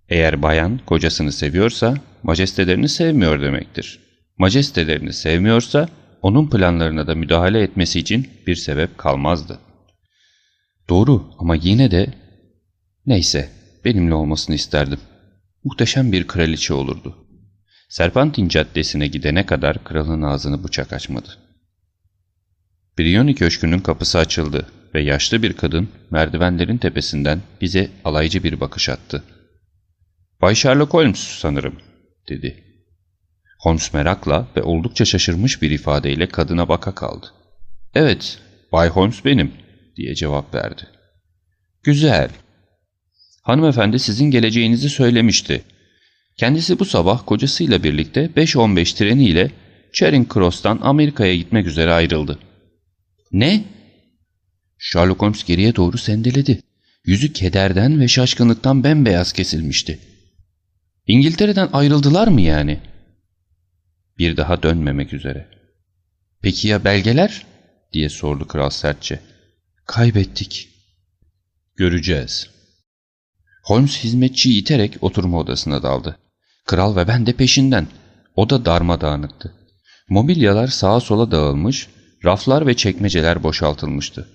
Eğer 0.09 0.41
bayan 0.41 0.79
kocasını 0.85 1.31
seviyorsa 1.31 1.95
majestelerini 2.23 2.89
sevmiyor 2.89 3.41
demektir. 3.41 3.99
Majestelerini 4.37 5.13
sevmiyorsa 5.13 5.89
onun 6.21 6.49
planlarına 6.49 7.07
da 7.07 7.15
müdahale 7.15 7.61
etmesi 7.61 7.99
için 7.99 8.29
bir 8.47 8.55
sebep 8.55 8.97
kalmazdı. 8.97 9.59
Doğru 10.89 11.33
ama 11.39 11.55
yine 11.55 11.91
de... 11.91 12.13
Neyse 13.05 13.49
benimle 13.85 14.13
olmasını 14.13 14.55
isterdim. 14.55 14.99
Muhteşem 15.63 16.11
bir 16.11 16.27
kraliçe 16.27 16.73
olurdu. 16.73 17.17
Serpantin 17.89 18.47
Caddesi'ne 18.47 19.07
gidene 19.07 19.45
kadar 19.45 19.83
kralın 19.83 20.21
ağzını 20.21 20.63
bıçak 20.63 20.93
açmadı. 20.93 21.37
Brioni 23.01 23.35
Köşkü'nün 23.35 23.79
kapısı 23.79 24.19
açıldı 24.19 24.67
ve 24.93 25.01
yaşlı 25.01 25.43
bir 25.43 25.53
kadın 25.53 25.89
merdivenlerin 26.11 26.77
tepesinden 26.77 27.41
bize 27.61 27.91
alaycı 28.03 28.43
bir 28.43 28.59
bakış 28.59 28.89
attı. 28.89 29.23
''Bay 30.41 30.55
Sherlock 30.55 30.93
Holmes 30.93 31.19
sanırım.'' 31.19 31.81
dedi. 32.29 32.63
Holmes 33.59 33.93
merakla 33.93 34.47
ve 34.57 34.63
oldukça 34.63 35.05
şaşırmış 35.05 35.61
bir 35.61 35.71
ifadeyle 35.71 36.27
kadına 36.27 36.69
baka 36.69 36.95
kaldı. 36.95 37.27
''Evet, 37.95 38.39
Bay 38.71 38.89
Holmes 38.89 39.25
benim.'' 39.25 39.53
diye 39.95 40.15
cevap 40.15 40.55
verdi. 40.55 40.87
''Güzel. 41.83 42.29
Hanımefendi 43.41 43.99
sizin 43.99 44.31
geleceğinizi 44.31 44.89
söylemişti. 44.89 45.63
Kendisi 46.37 46.79
bu 46.79 46.85
sabah 46.85 47.25
kocasıyla 47.25 47.83
birlikte 47.83 48.25
5.15 48.25 48.97
treniyle 48.97 49.51
Charing 49.93 50.33
Cross'tan 50.33 50.79
Amerika'ya 50.81 51.35
gitmek 51.35 51.67
üzere 51.67 51.93
ayrıldı.'' 51.93 52.50
''Ne?'' 53.31 53.81
Sherlock 54.83 55.21
Holmes 55.21 55.43
geriye 55.43 55.75
doğru 55.75 55.97
sendeledi. 55.97 56.61
Yüzü 57.05 57.33
kederden 57.33 57.99
ve 57.99 58.07
şaşkınlıktan 58.07 58.83
bembeyaz 58.83 59.33
kesilmişti. 59.33 59.99
İngiltere'den 61.07 61.69
ayrıldılar 61.73 62.27
mı 62.27 62.41
yani? 62.41 62.79
Bir 64.17 64.37
daha 64.37 64.63
dönmemek 64.63 65.13
üzere. 65.13 65.47
Peki 66.41 66.67
ya 66.67 66.83
belgeler? 66.83 67.45
diye 67.93 68.09
sordu 68.09 68.47
kral 68.47 68.69
sertçe. 68.69 69.19
Kaybettik. 69.85 70.69
Göreceğiz. 71.75 72.49
Holmes 73.63 74.03
hizmetçiyi 74.03 74.61
iterek 74.61 74.97
oturma 75.01 75.39
odasına 75.39 75.83
daldı. 75.83 76.19
Kral 76.65 76.95
ve 76.95 77.07
ben 77.07 77.25
de 77.25 77.33
peşinden. 77.33 77.87
O 78.35 78.49
da 78.49 78.65
darmadağınıktı. 78.65 79.53
Mobilyalar 80.09 80.67
sağa 80.67 80.99
sola 80.99 81.31
dağılmış, 81.31 81.87
raflar 82.25 82.67
ve 82.67 82.73
çekmeceler 82.73 83.43
boşaltılmıştı. 83.43 84.27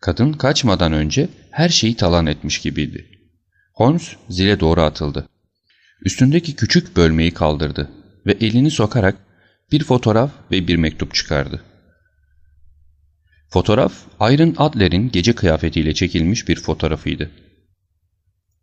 Kadın 0.00 0.32
kaçmadan 0.32 0.92
önce 0.92 1.28
her 1.50 1.68
şeyi 1.68 1.96
talan 1.96 2.26
etmiş 2.26 2.58
gibiydi. 2.58 3.08
Holmes 3.74 4.16
zile 4.28 4.60
doğru 4.60 4.80
atıldı. 4.80 5.28
Üstündeki 6.04 6.56
küçük 6.56 6.96
bölmeyi 6.96 7.30
kaldırdı 7.30 7.90
ve 8.26 8.32
elini 8.32 8.70
sokarak 8.70 9.16
bir 9.72 9.84
fotoğraf 9.84 10.30
ve 10.50 10.68
bir 10.68 10.76
mektup 10.76 11.14
çıkardı. 11.14 11.62
Fotoğraf, 13.50 13.92
Iron 14.20 14.54
Adler'in 14.58 15.10
gece 15.10 15.34
kıyafetiyle 15.34 15.94
çekilmiş 15.94 16.48
bir 16.48 16.56
fotoğrafıydı. 16.60 17.30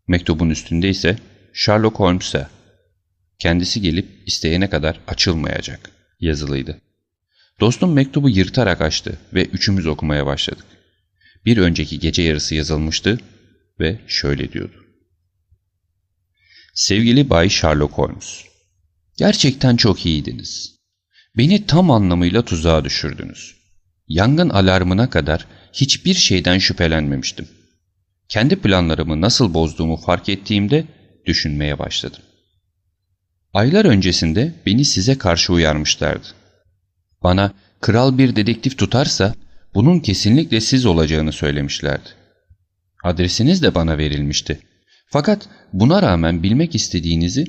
Mektubun 0.07 0.49
üstünde 0.49 0.89
ise 0.89 1.17
Sherlock 1.53 1.99
Holmes'e 1.99 2.47
kendisi 3.39 3.81
gelip 3.81 4.07
isteyene 4.25 4.69
kadar 4.69 4.99
açılmayacak 5.07 5.91
yazılıydı. 6.19 6.81
Dostum 7.59 7.93
mektubu 7.93 8.29
yırtarak 8.29 8.81
açtı 8.81 9.19
ve 9.33 9.45
üçümüz 9.45 9.87
okumaya 9.87 10.25
başladık. 10.25 10.65
Bir 11.45 11.57
önceki 11.57 11.99
gece 11.99 12.21
yarısı 12.21 12.55
yazılmıştı 12.55 13.19
ve 13.79 13.99
şöyle 14.07 14.51
diyordu. 14.51 14.85
Sevgili 16.73 17.29
Bay 17.29 17.49
Sherlock 17.49 17.93
Holmes, 17.93 18.43
gerçekten 19.17 19.75
çok 19.75 20.05
iyiydiniz. 20.05 20.75
Beni 21.37 21.65
tam 21.65 21.91
anlamıyla 21.91 22.45
tuzağa 22.45 22.83
düşürdünüz. 22.83 23.55
Yangın 24.07 24.49
alarmına 24.49 25.09
kadar 25.09 25.47
hiçbir 25.73 26.13
şeyden 26.13 26.57
şüphelenmemiştim. 26.57 27.47
Kendi 28.29 28.55
planlarımı 28.55 29.21
nasıl 29.21 29.53
bozduğumu 29.53 29.97
fark 29.97 30.29
ettiğimde 30.29 30.85
düşünmeye 31.25 31.79
başladım. 31.79 32.21
Aylar 33.53 33.85
öncesinde 33.85 34.53
beni 34.65 34.85
size 34.85 35.17
karşı 35.17 35.53
uyarmışlardı. 35.53 36.27
Bana 37.23 37.53
kral 37.81 38.17
bir 38.17 38.35
dedektif 38.35 38.77
tutarsa 38.77 39.35
bunun 39.73 39.99
kesinlikle 39.99 40.61
siz 40.61 40.85
olacağını 40.85 41.31
söylemişlerdi. 41.31 42.09
Adresiniz 43.03 43.63
de 43.63 43.75
bana 43.75 43.97
verilmişti. 43.97 44.59
Fakat 45.11 45.49
buna 45.73 46.01
rağmen 46.01 46.43
bilmek 46.43 46.75
istediğinizi 46.75 47.45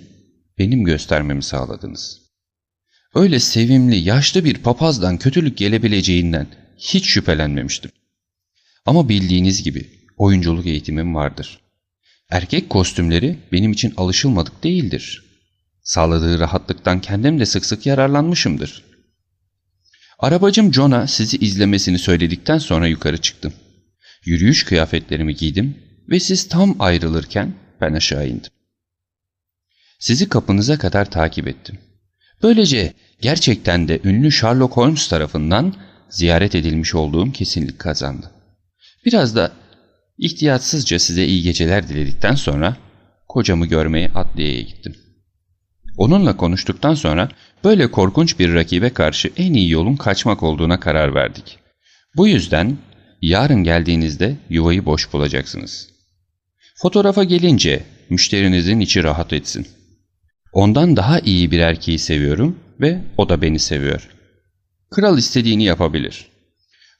benim 0.58 0.84
göstermemi 0.84 1.42
sağladınız. 1.42 2.20
Öyle 3.14 3.40
sevimli, 3.40 3.96
yaşlı 3.96 4.44
bir 4.44 4.58
papazdan 4.58 5.18
kötülük 5.18 5.56
gelebileceğinden 5.56 6.46
hiç 6.78 7.06
şüphelenmemiştim. 7.06 7.90
Ama 8.86 9.08
bildiğiniz 9.08 9.62
gibi 9.62 9.90
oyunculuk 10.16 10.66
eğitimim 10.66 11.14
vardır. 11.14 11.60
Erkek 12.30 12.70
kostümleri 12.70 13.38
benim 13.52 13.72
için 13.72 13.94
alışılmadık 13.96 14.64
değildir. 14.64 15.24
Sağladığı 15.82 16.40
rahatlıktan 16.40 17.00
kendim 17.00 17.40
de 17.40 17.46
sık 17.46 17.64
sık 17.64 17.86
yararlanmışımdır. 17.86 18.84
Arabacım 20.22 20.74
John'a 20.74 21.06
sizi 21.06 21.36
izlemesini 21.36 21.98
söyledikten 21.98 22.58
sonra 22.58 22.86
yukarı 22.86 23.18
çıktım. 23.18 23.52
Yürüyüş 24.24 24.64
kıyafetlerimi 24.64 25.34
giydim 25.34 25.76
ve 26.08 26.20
siz 26.20 26.48
tam 26.48 26.76
ayrılırken 26.78 27.54
ben 27.80 27.92
aşağı 27.92 28.28
indim. 28.28 28.50
Sizi 29.98 30.28
kapınıza 30.28 30.78
kadar 30.78 31.10
takip 31.10 31.48
ettim. 31.48 31.78
Böylece 32.42 32.92
gerçekten 33.20 33.88
de 33.88 34.00
ünlü 34.04 34.32
Sherlock 34.32 34.76
Holmes 34.76 35.08
tarafından 35.08 35.74
ziyaret 36.10 36.54
edilmiş 36.54 36.94
olduğum 36.94 37.32
kesinlik 37.32 37.78
kazandı. 37.78 38.30
Biraz 39.04 39.36
da 39.36 39.52
ihtiyatsızca 40.18 40.98
size 40.98 41.24
iyi 41.24 41.42
geceler 41.42 41.88
diledikten 41.88 42.34
sonra 42.34 42.76
kocamı 43.28 43.66
görmeye 43.66 44.10
adliyeye 44.14 44.62
gittim. 44.62 44.96
Onunla 46.00 46.36
konuştuktan 46.36 46.94
sonra 46.94 47.28
böyle 47.64 47.90
korkunç 47.90 48.38
bir 48.38 48.54
rakibe 48.54 48.90
karşı 48.90 49.30
en 49.36 49.52
iyi 49.52 49.70
yolun 49.70 49.96
kaçmak 49.96 50.42
olduğuna 50.42 50.80
karar 50.80 51.14
verdik. 51.14 51.58
Bu 52.16 52.28
yüzden 52.28 52.78
yarın 53.22 53.64
geldiğinizde 53.64 54.36
yuvayı 54.50 54.86
boş 54.86 55.12
bulacaksınız. 55.12 55.88
Fotoğrafa 56.76 57.24
gelince 57.24 57.82
müşterinizin 58.10 58.80
içi 58.80 59.04
rahat 59.04 59.32
etsin. 59.32 59.68
Ondan 60.52 60.96
daha 60.96 61.20
iyi 61.20 61.50
bir 61.50 61.58
erkeği 61.58 61.98
seviyorum 61.98 62.58
ve 62.80 63.00
o 63.16 63.28
da 63.28 63.42
beni 63.42 63.58
seviyor. 63.58 64.08
Kral 64.90 65.18
istediğini 65.18 65.64
yapabilir. 65.64 66.26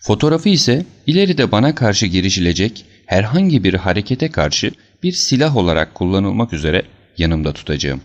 Fotoğrafı 0.00 0.48
ise 0.48 0.86
ileride 1.06 1.52
bana 1.52 1.74
karşı 1.74 2.06
girişilecek 2.06 2.84
herhangi 3.06 3.64
bir 3.64 3.74
harekete 3.74 4.30
karşı 4.30 4.70
bir 5.02 5.12
silah 5.12 5.56
olarak 5.56 5.94
kullanılmak 5.94 6.52
üzere 6.52 6.82
yanımda 7.18 7.52
tutacağım. 7.52 8.00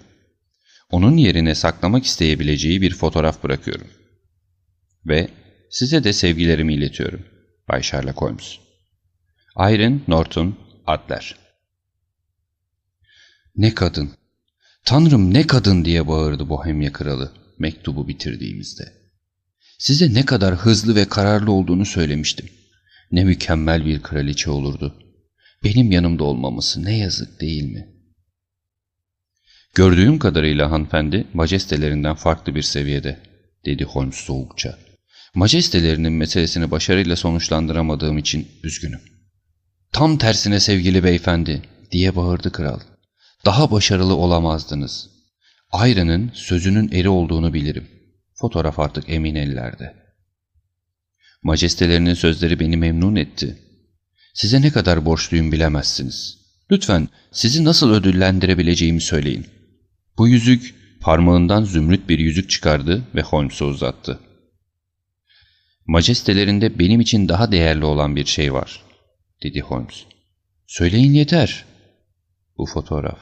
Onun 0.95 1.17
yerine 1.17 1.55
saklamak 1.55 2.05
isteyebileceği 2.05 2.81
bir 2.81 2.93
fotoğraf 2.93 3.43
bırakıyorum. 3.43 3.87
Ve 5.05 5.29
size 5.69 6.03
de 6.03 6.13
sevgilerimi 6.13 6.73
iletiyorum. 6.73 7.25
Bay 7.69 7.81
Sherlock 7.81 8.21
Holmes. 8.21 8.57
Irene 9.59 9.99
Norton 10.07 10.57
Adler 10.87 11.35
Ne 13.55 13.73
kadın! 13.73 14.11
Tanrım 14.85 15.33
ne 15.33 15.47
kadın 15.47 15.85
diye 15.85 16.07
bağırdı 16.07 16.49
Bohemya 16.49 16.93
kralı 16.93 17.33
mektubu 17.59 18.07
bitirdiğimizde. 18.07 18.93
Size 19.77 20.13
ne 20.13 20.25
kadar 20.25 20.55
hızlı 20.55 20.95
ve 20.95 21.05
kararlı 21.05 21.51
olduğunu 21.51 21.85
söylemiştim. 21.85 22.49
Ne 23.11 23.23
mükemmel 23.23 23.85
bir 23.85 24.01
kraliçe 24.01 24.49
olurdu. 24.49 24.95
Benim 25.63 25.91
yanımda 25.91 26.23
olmaması 26.23 26.85
ne 26.85 26.97
yazık 26.97 27.41
değil 27.41 27.63
mi? 27.63 27.94
Gördüğüm 29.75 30.19
kadarıyla 30.19 30.71
hanımefendi 30.71 31.27
majestelerinden 31.33 32.15
farklı 32.15 32.55
bir 32.55 32.61
seviyede, 32.61 33.19
dedi 33.65 33.83
Holmes 33.83 34.15
soğukça. 34.15 34.77
Majestelerinin 35.33 36.13
meselesini 36.13 36.71
başarıyla 36.71 37.15
sonuçlandıramadığım 37.15 38.17
için 38.17 38.47
üzgünüm. 38.63 39.01
Tam 39.91 40.17
tersine 40.17 40.59
sevgili 40.59 41.03
beyefendi, 41.03 41.61
diye 41.91 42.15
bağırdı 42.15 42.51
kral. 42.51 42.79
Daha 43.45 43.71
başarılı 43.71 44.15
olamazdınız. 44.15 45.09
Ayrı'nın 45.71 46.31
sözünün 46.33 46.91
eri 46.91 47.09
olduğunu 47.09 47.53
bilirim. 47.53 47.87
Fotoğraf 48.35 48.79
artık 48.79 49.09
emin 49.09 49.35
ellerde. 49.35 49.95
Majestelerinin 51.43 52.13
sözleri 52.13 52.59
beni 52.59 52.77
memnun 52.77 53.15
etti. 53.15 53.57
Size 54.33 54.61
ne 54.61 54.71
kadar 54.71 55.05
borçluyum 55.05 55.51
bilemezsiniz. 55.51 56.37
Lütfen 56.71 57.09
sizi 57.31 57.63
nasıl 57.63 57.91
ödüllendirebileceğimi 57.91 59.01
söyleyin. 59.01 59.54
Bu 60.17 60.27
yüzük 60.27 60.75
parmağından 61.01 61.63
zümrüt 61.63 62.09
bir 62.09 62.19
yüzük 62.19 62.49
çıkardı 62.49 63.03
ve 63.15 63.21
Holmes'a 63.21 63.65
uzattı. 63.65 64.19
Majestelerinde 65.87 66.79
benim 66.79 67.01
için 67.01 67.29
daha 67.29 67.51
değerli 67.51 67.85
olan 67.85 68.15
bir 68.15 68.25
şey 68.25 68.53
var, 68.53 68.83
dedi 69.43 69.61
Holmes. 69.61 70.05
Söyleyin 70.67 71.13
yeter. 71.13 71.65
Bu 72.57 72.65
fotoğraf. 72.65 73.19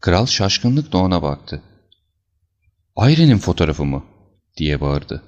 Kral 0.00 0.26
şaşkınlıkla 0.26 0.98
ona 0.98 1.22
baktı. 1.22 1.62
Irene'in 2.96 3.38
fotoğrafı 3.38 3.84
mı? 3.84 4.04
diye 4.56 4.80
bağırdı. 4.80 5.22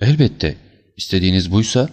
Elbette, 0.00 0.56
istediğiniz 0.96 1.52
buysa. 1.52 1.88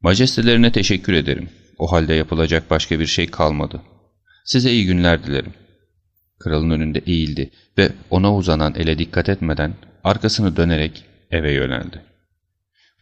Majestelerine 0.00 0.72
teşekkür 0.72 1.12
ederim. 1.12 1.50
O 1.78 1.92
halde 1.92 2.14
yapılacak 2.14 2.70
başka 2.70 3.00
bir 3.00 3.06
şey 3.06 3.26
kalmadı. 3.26 3.82
Size 4.44 4.72
iyi 4.72 4.86
günler 4.86 5.26
dilerim. 5.26 5.54
Kralın 6.40 6.70
önünde 6.70 6.98
eğildi 7.06 7.50
ve 7.78 7.92
ona 8.10 8.36
uzanan 8.36 8.74
ele 8.74 8.98
dikkat 8.98 9.28
etmeden 9.28 9.74
arkasını 10.04 10.56
dönerek 10.56 11.04
eve 11.30 11.52
yöneldi. 11.52 12.02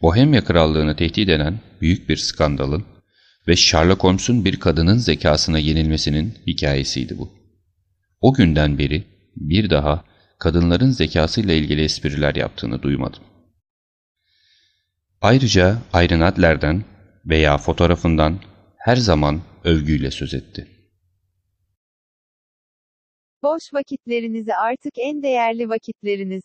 Bohemya 0.01 0.43
krallığını 0.43 0.95
tehdit 0.95 1.29
eden 1.29 1.59
büyük 1.81 2.09
bir 2.09 2.17
skandalın 2.17 2.85
ve 3.47 3.55
Sherlock 3.55 4.03
Holmes'un 4.03 4.45
bir 4.45 4.59
kadının 4.59 4.97
zekasına 4.97 5.59
yenilmesinin 5.59 6.33
hikayesiydi 6.47 7.17
bu. 7.17 7.31
O 8.21 8.33
günden 8.33 8.77
beri 8.77 9.03
bir 9.35 9.69
daha 9.69 10.05
kadınların 10.39 10.91
zekasıyla 10.91 11.53
ilgili 11.53 11.83
espriler 11.83 12.35
yaptığını 12.35 12.81
duymadım. 12.81 13.23
Ayrıca 15.21 15.77
Irene 15.93 16.25
Adler'den 16.25 16.83
veya 17.25 17.57
fotoğrafından 17.57 18.39
her 18.77 18.95
zaman 18.95 19.41
övgüyle 19.63 20.11
söz 20.11 20.33
etti. 20.33 20.67
Boş 23.43 23.73
vakitlerinizi 23.73 24.55
artık 24.55 24.93
en 24.97 25.23
değerli 25.23 25.69
vakitleriniz 25.69 26.43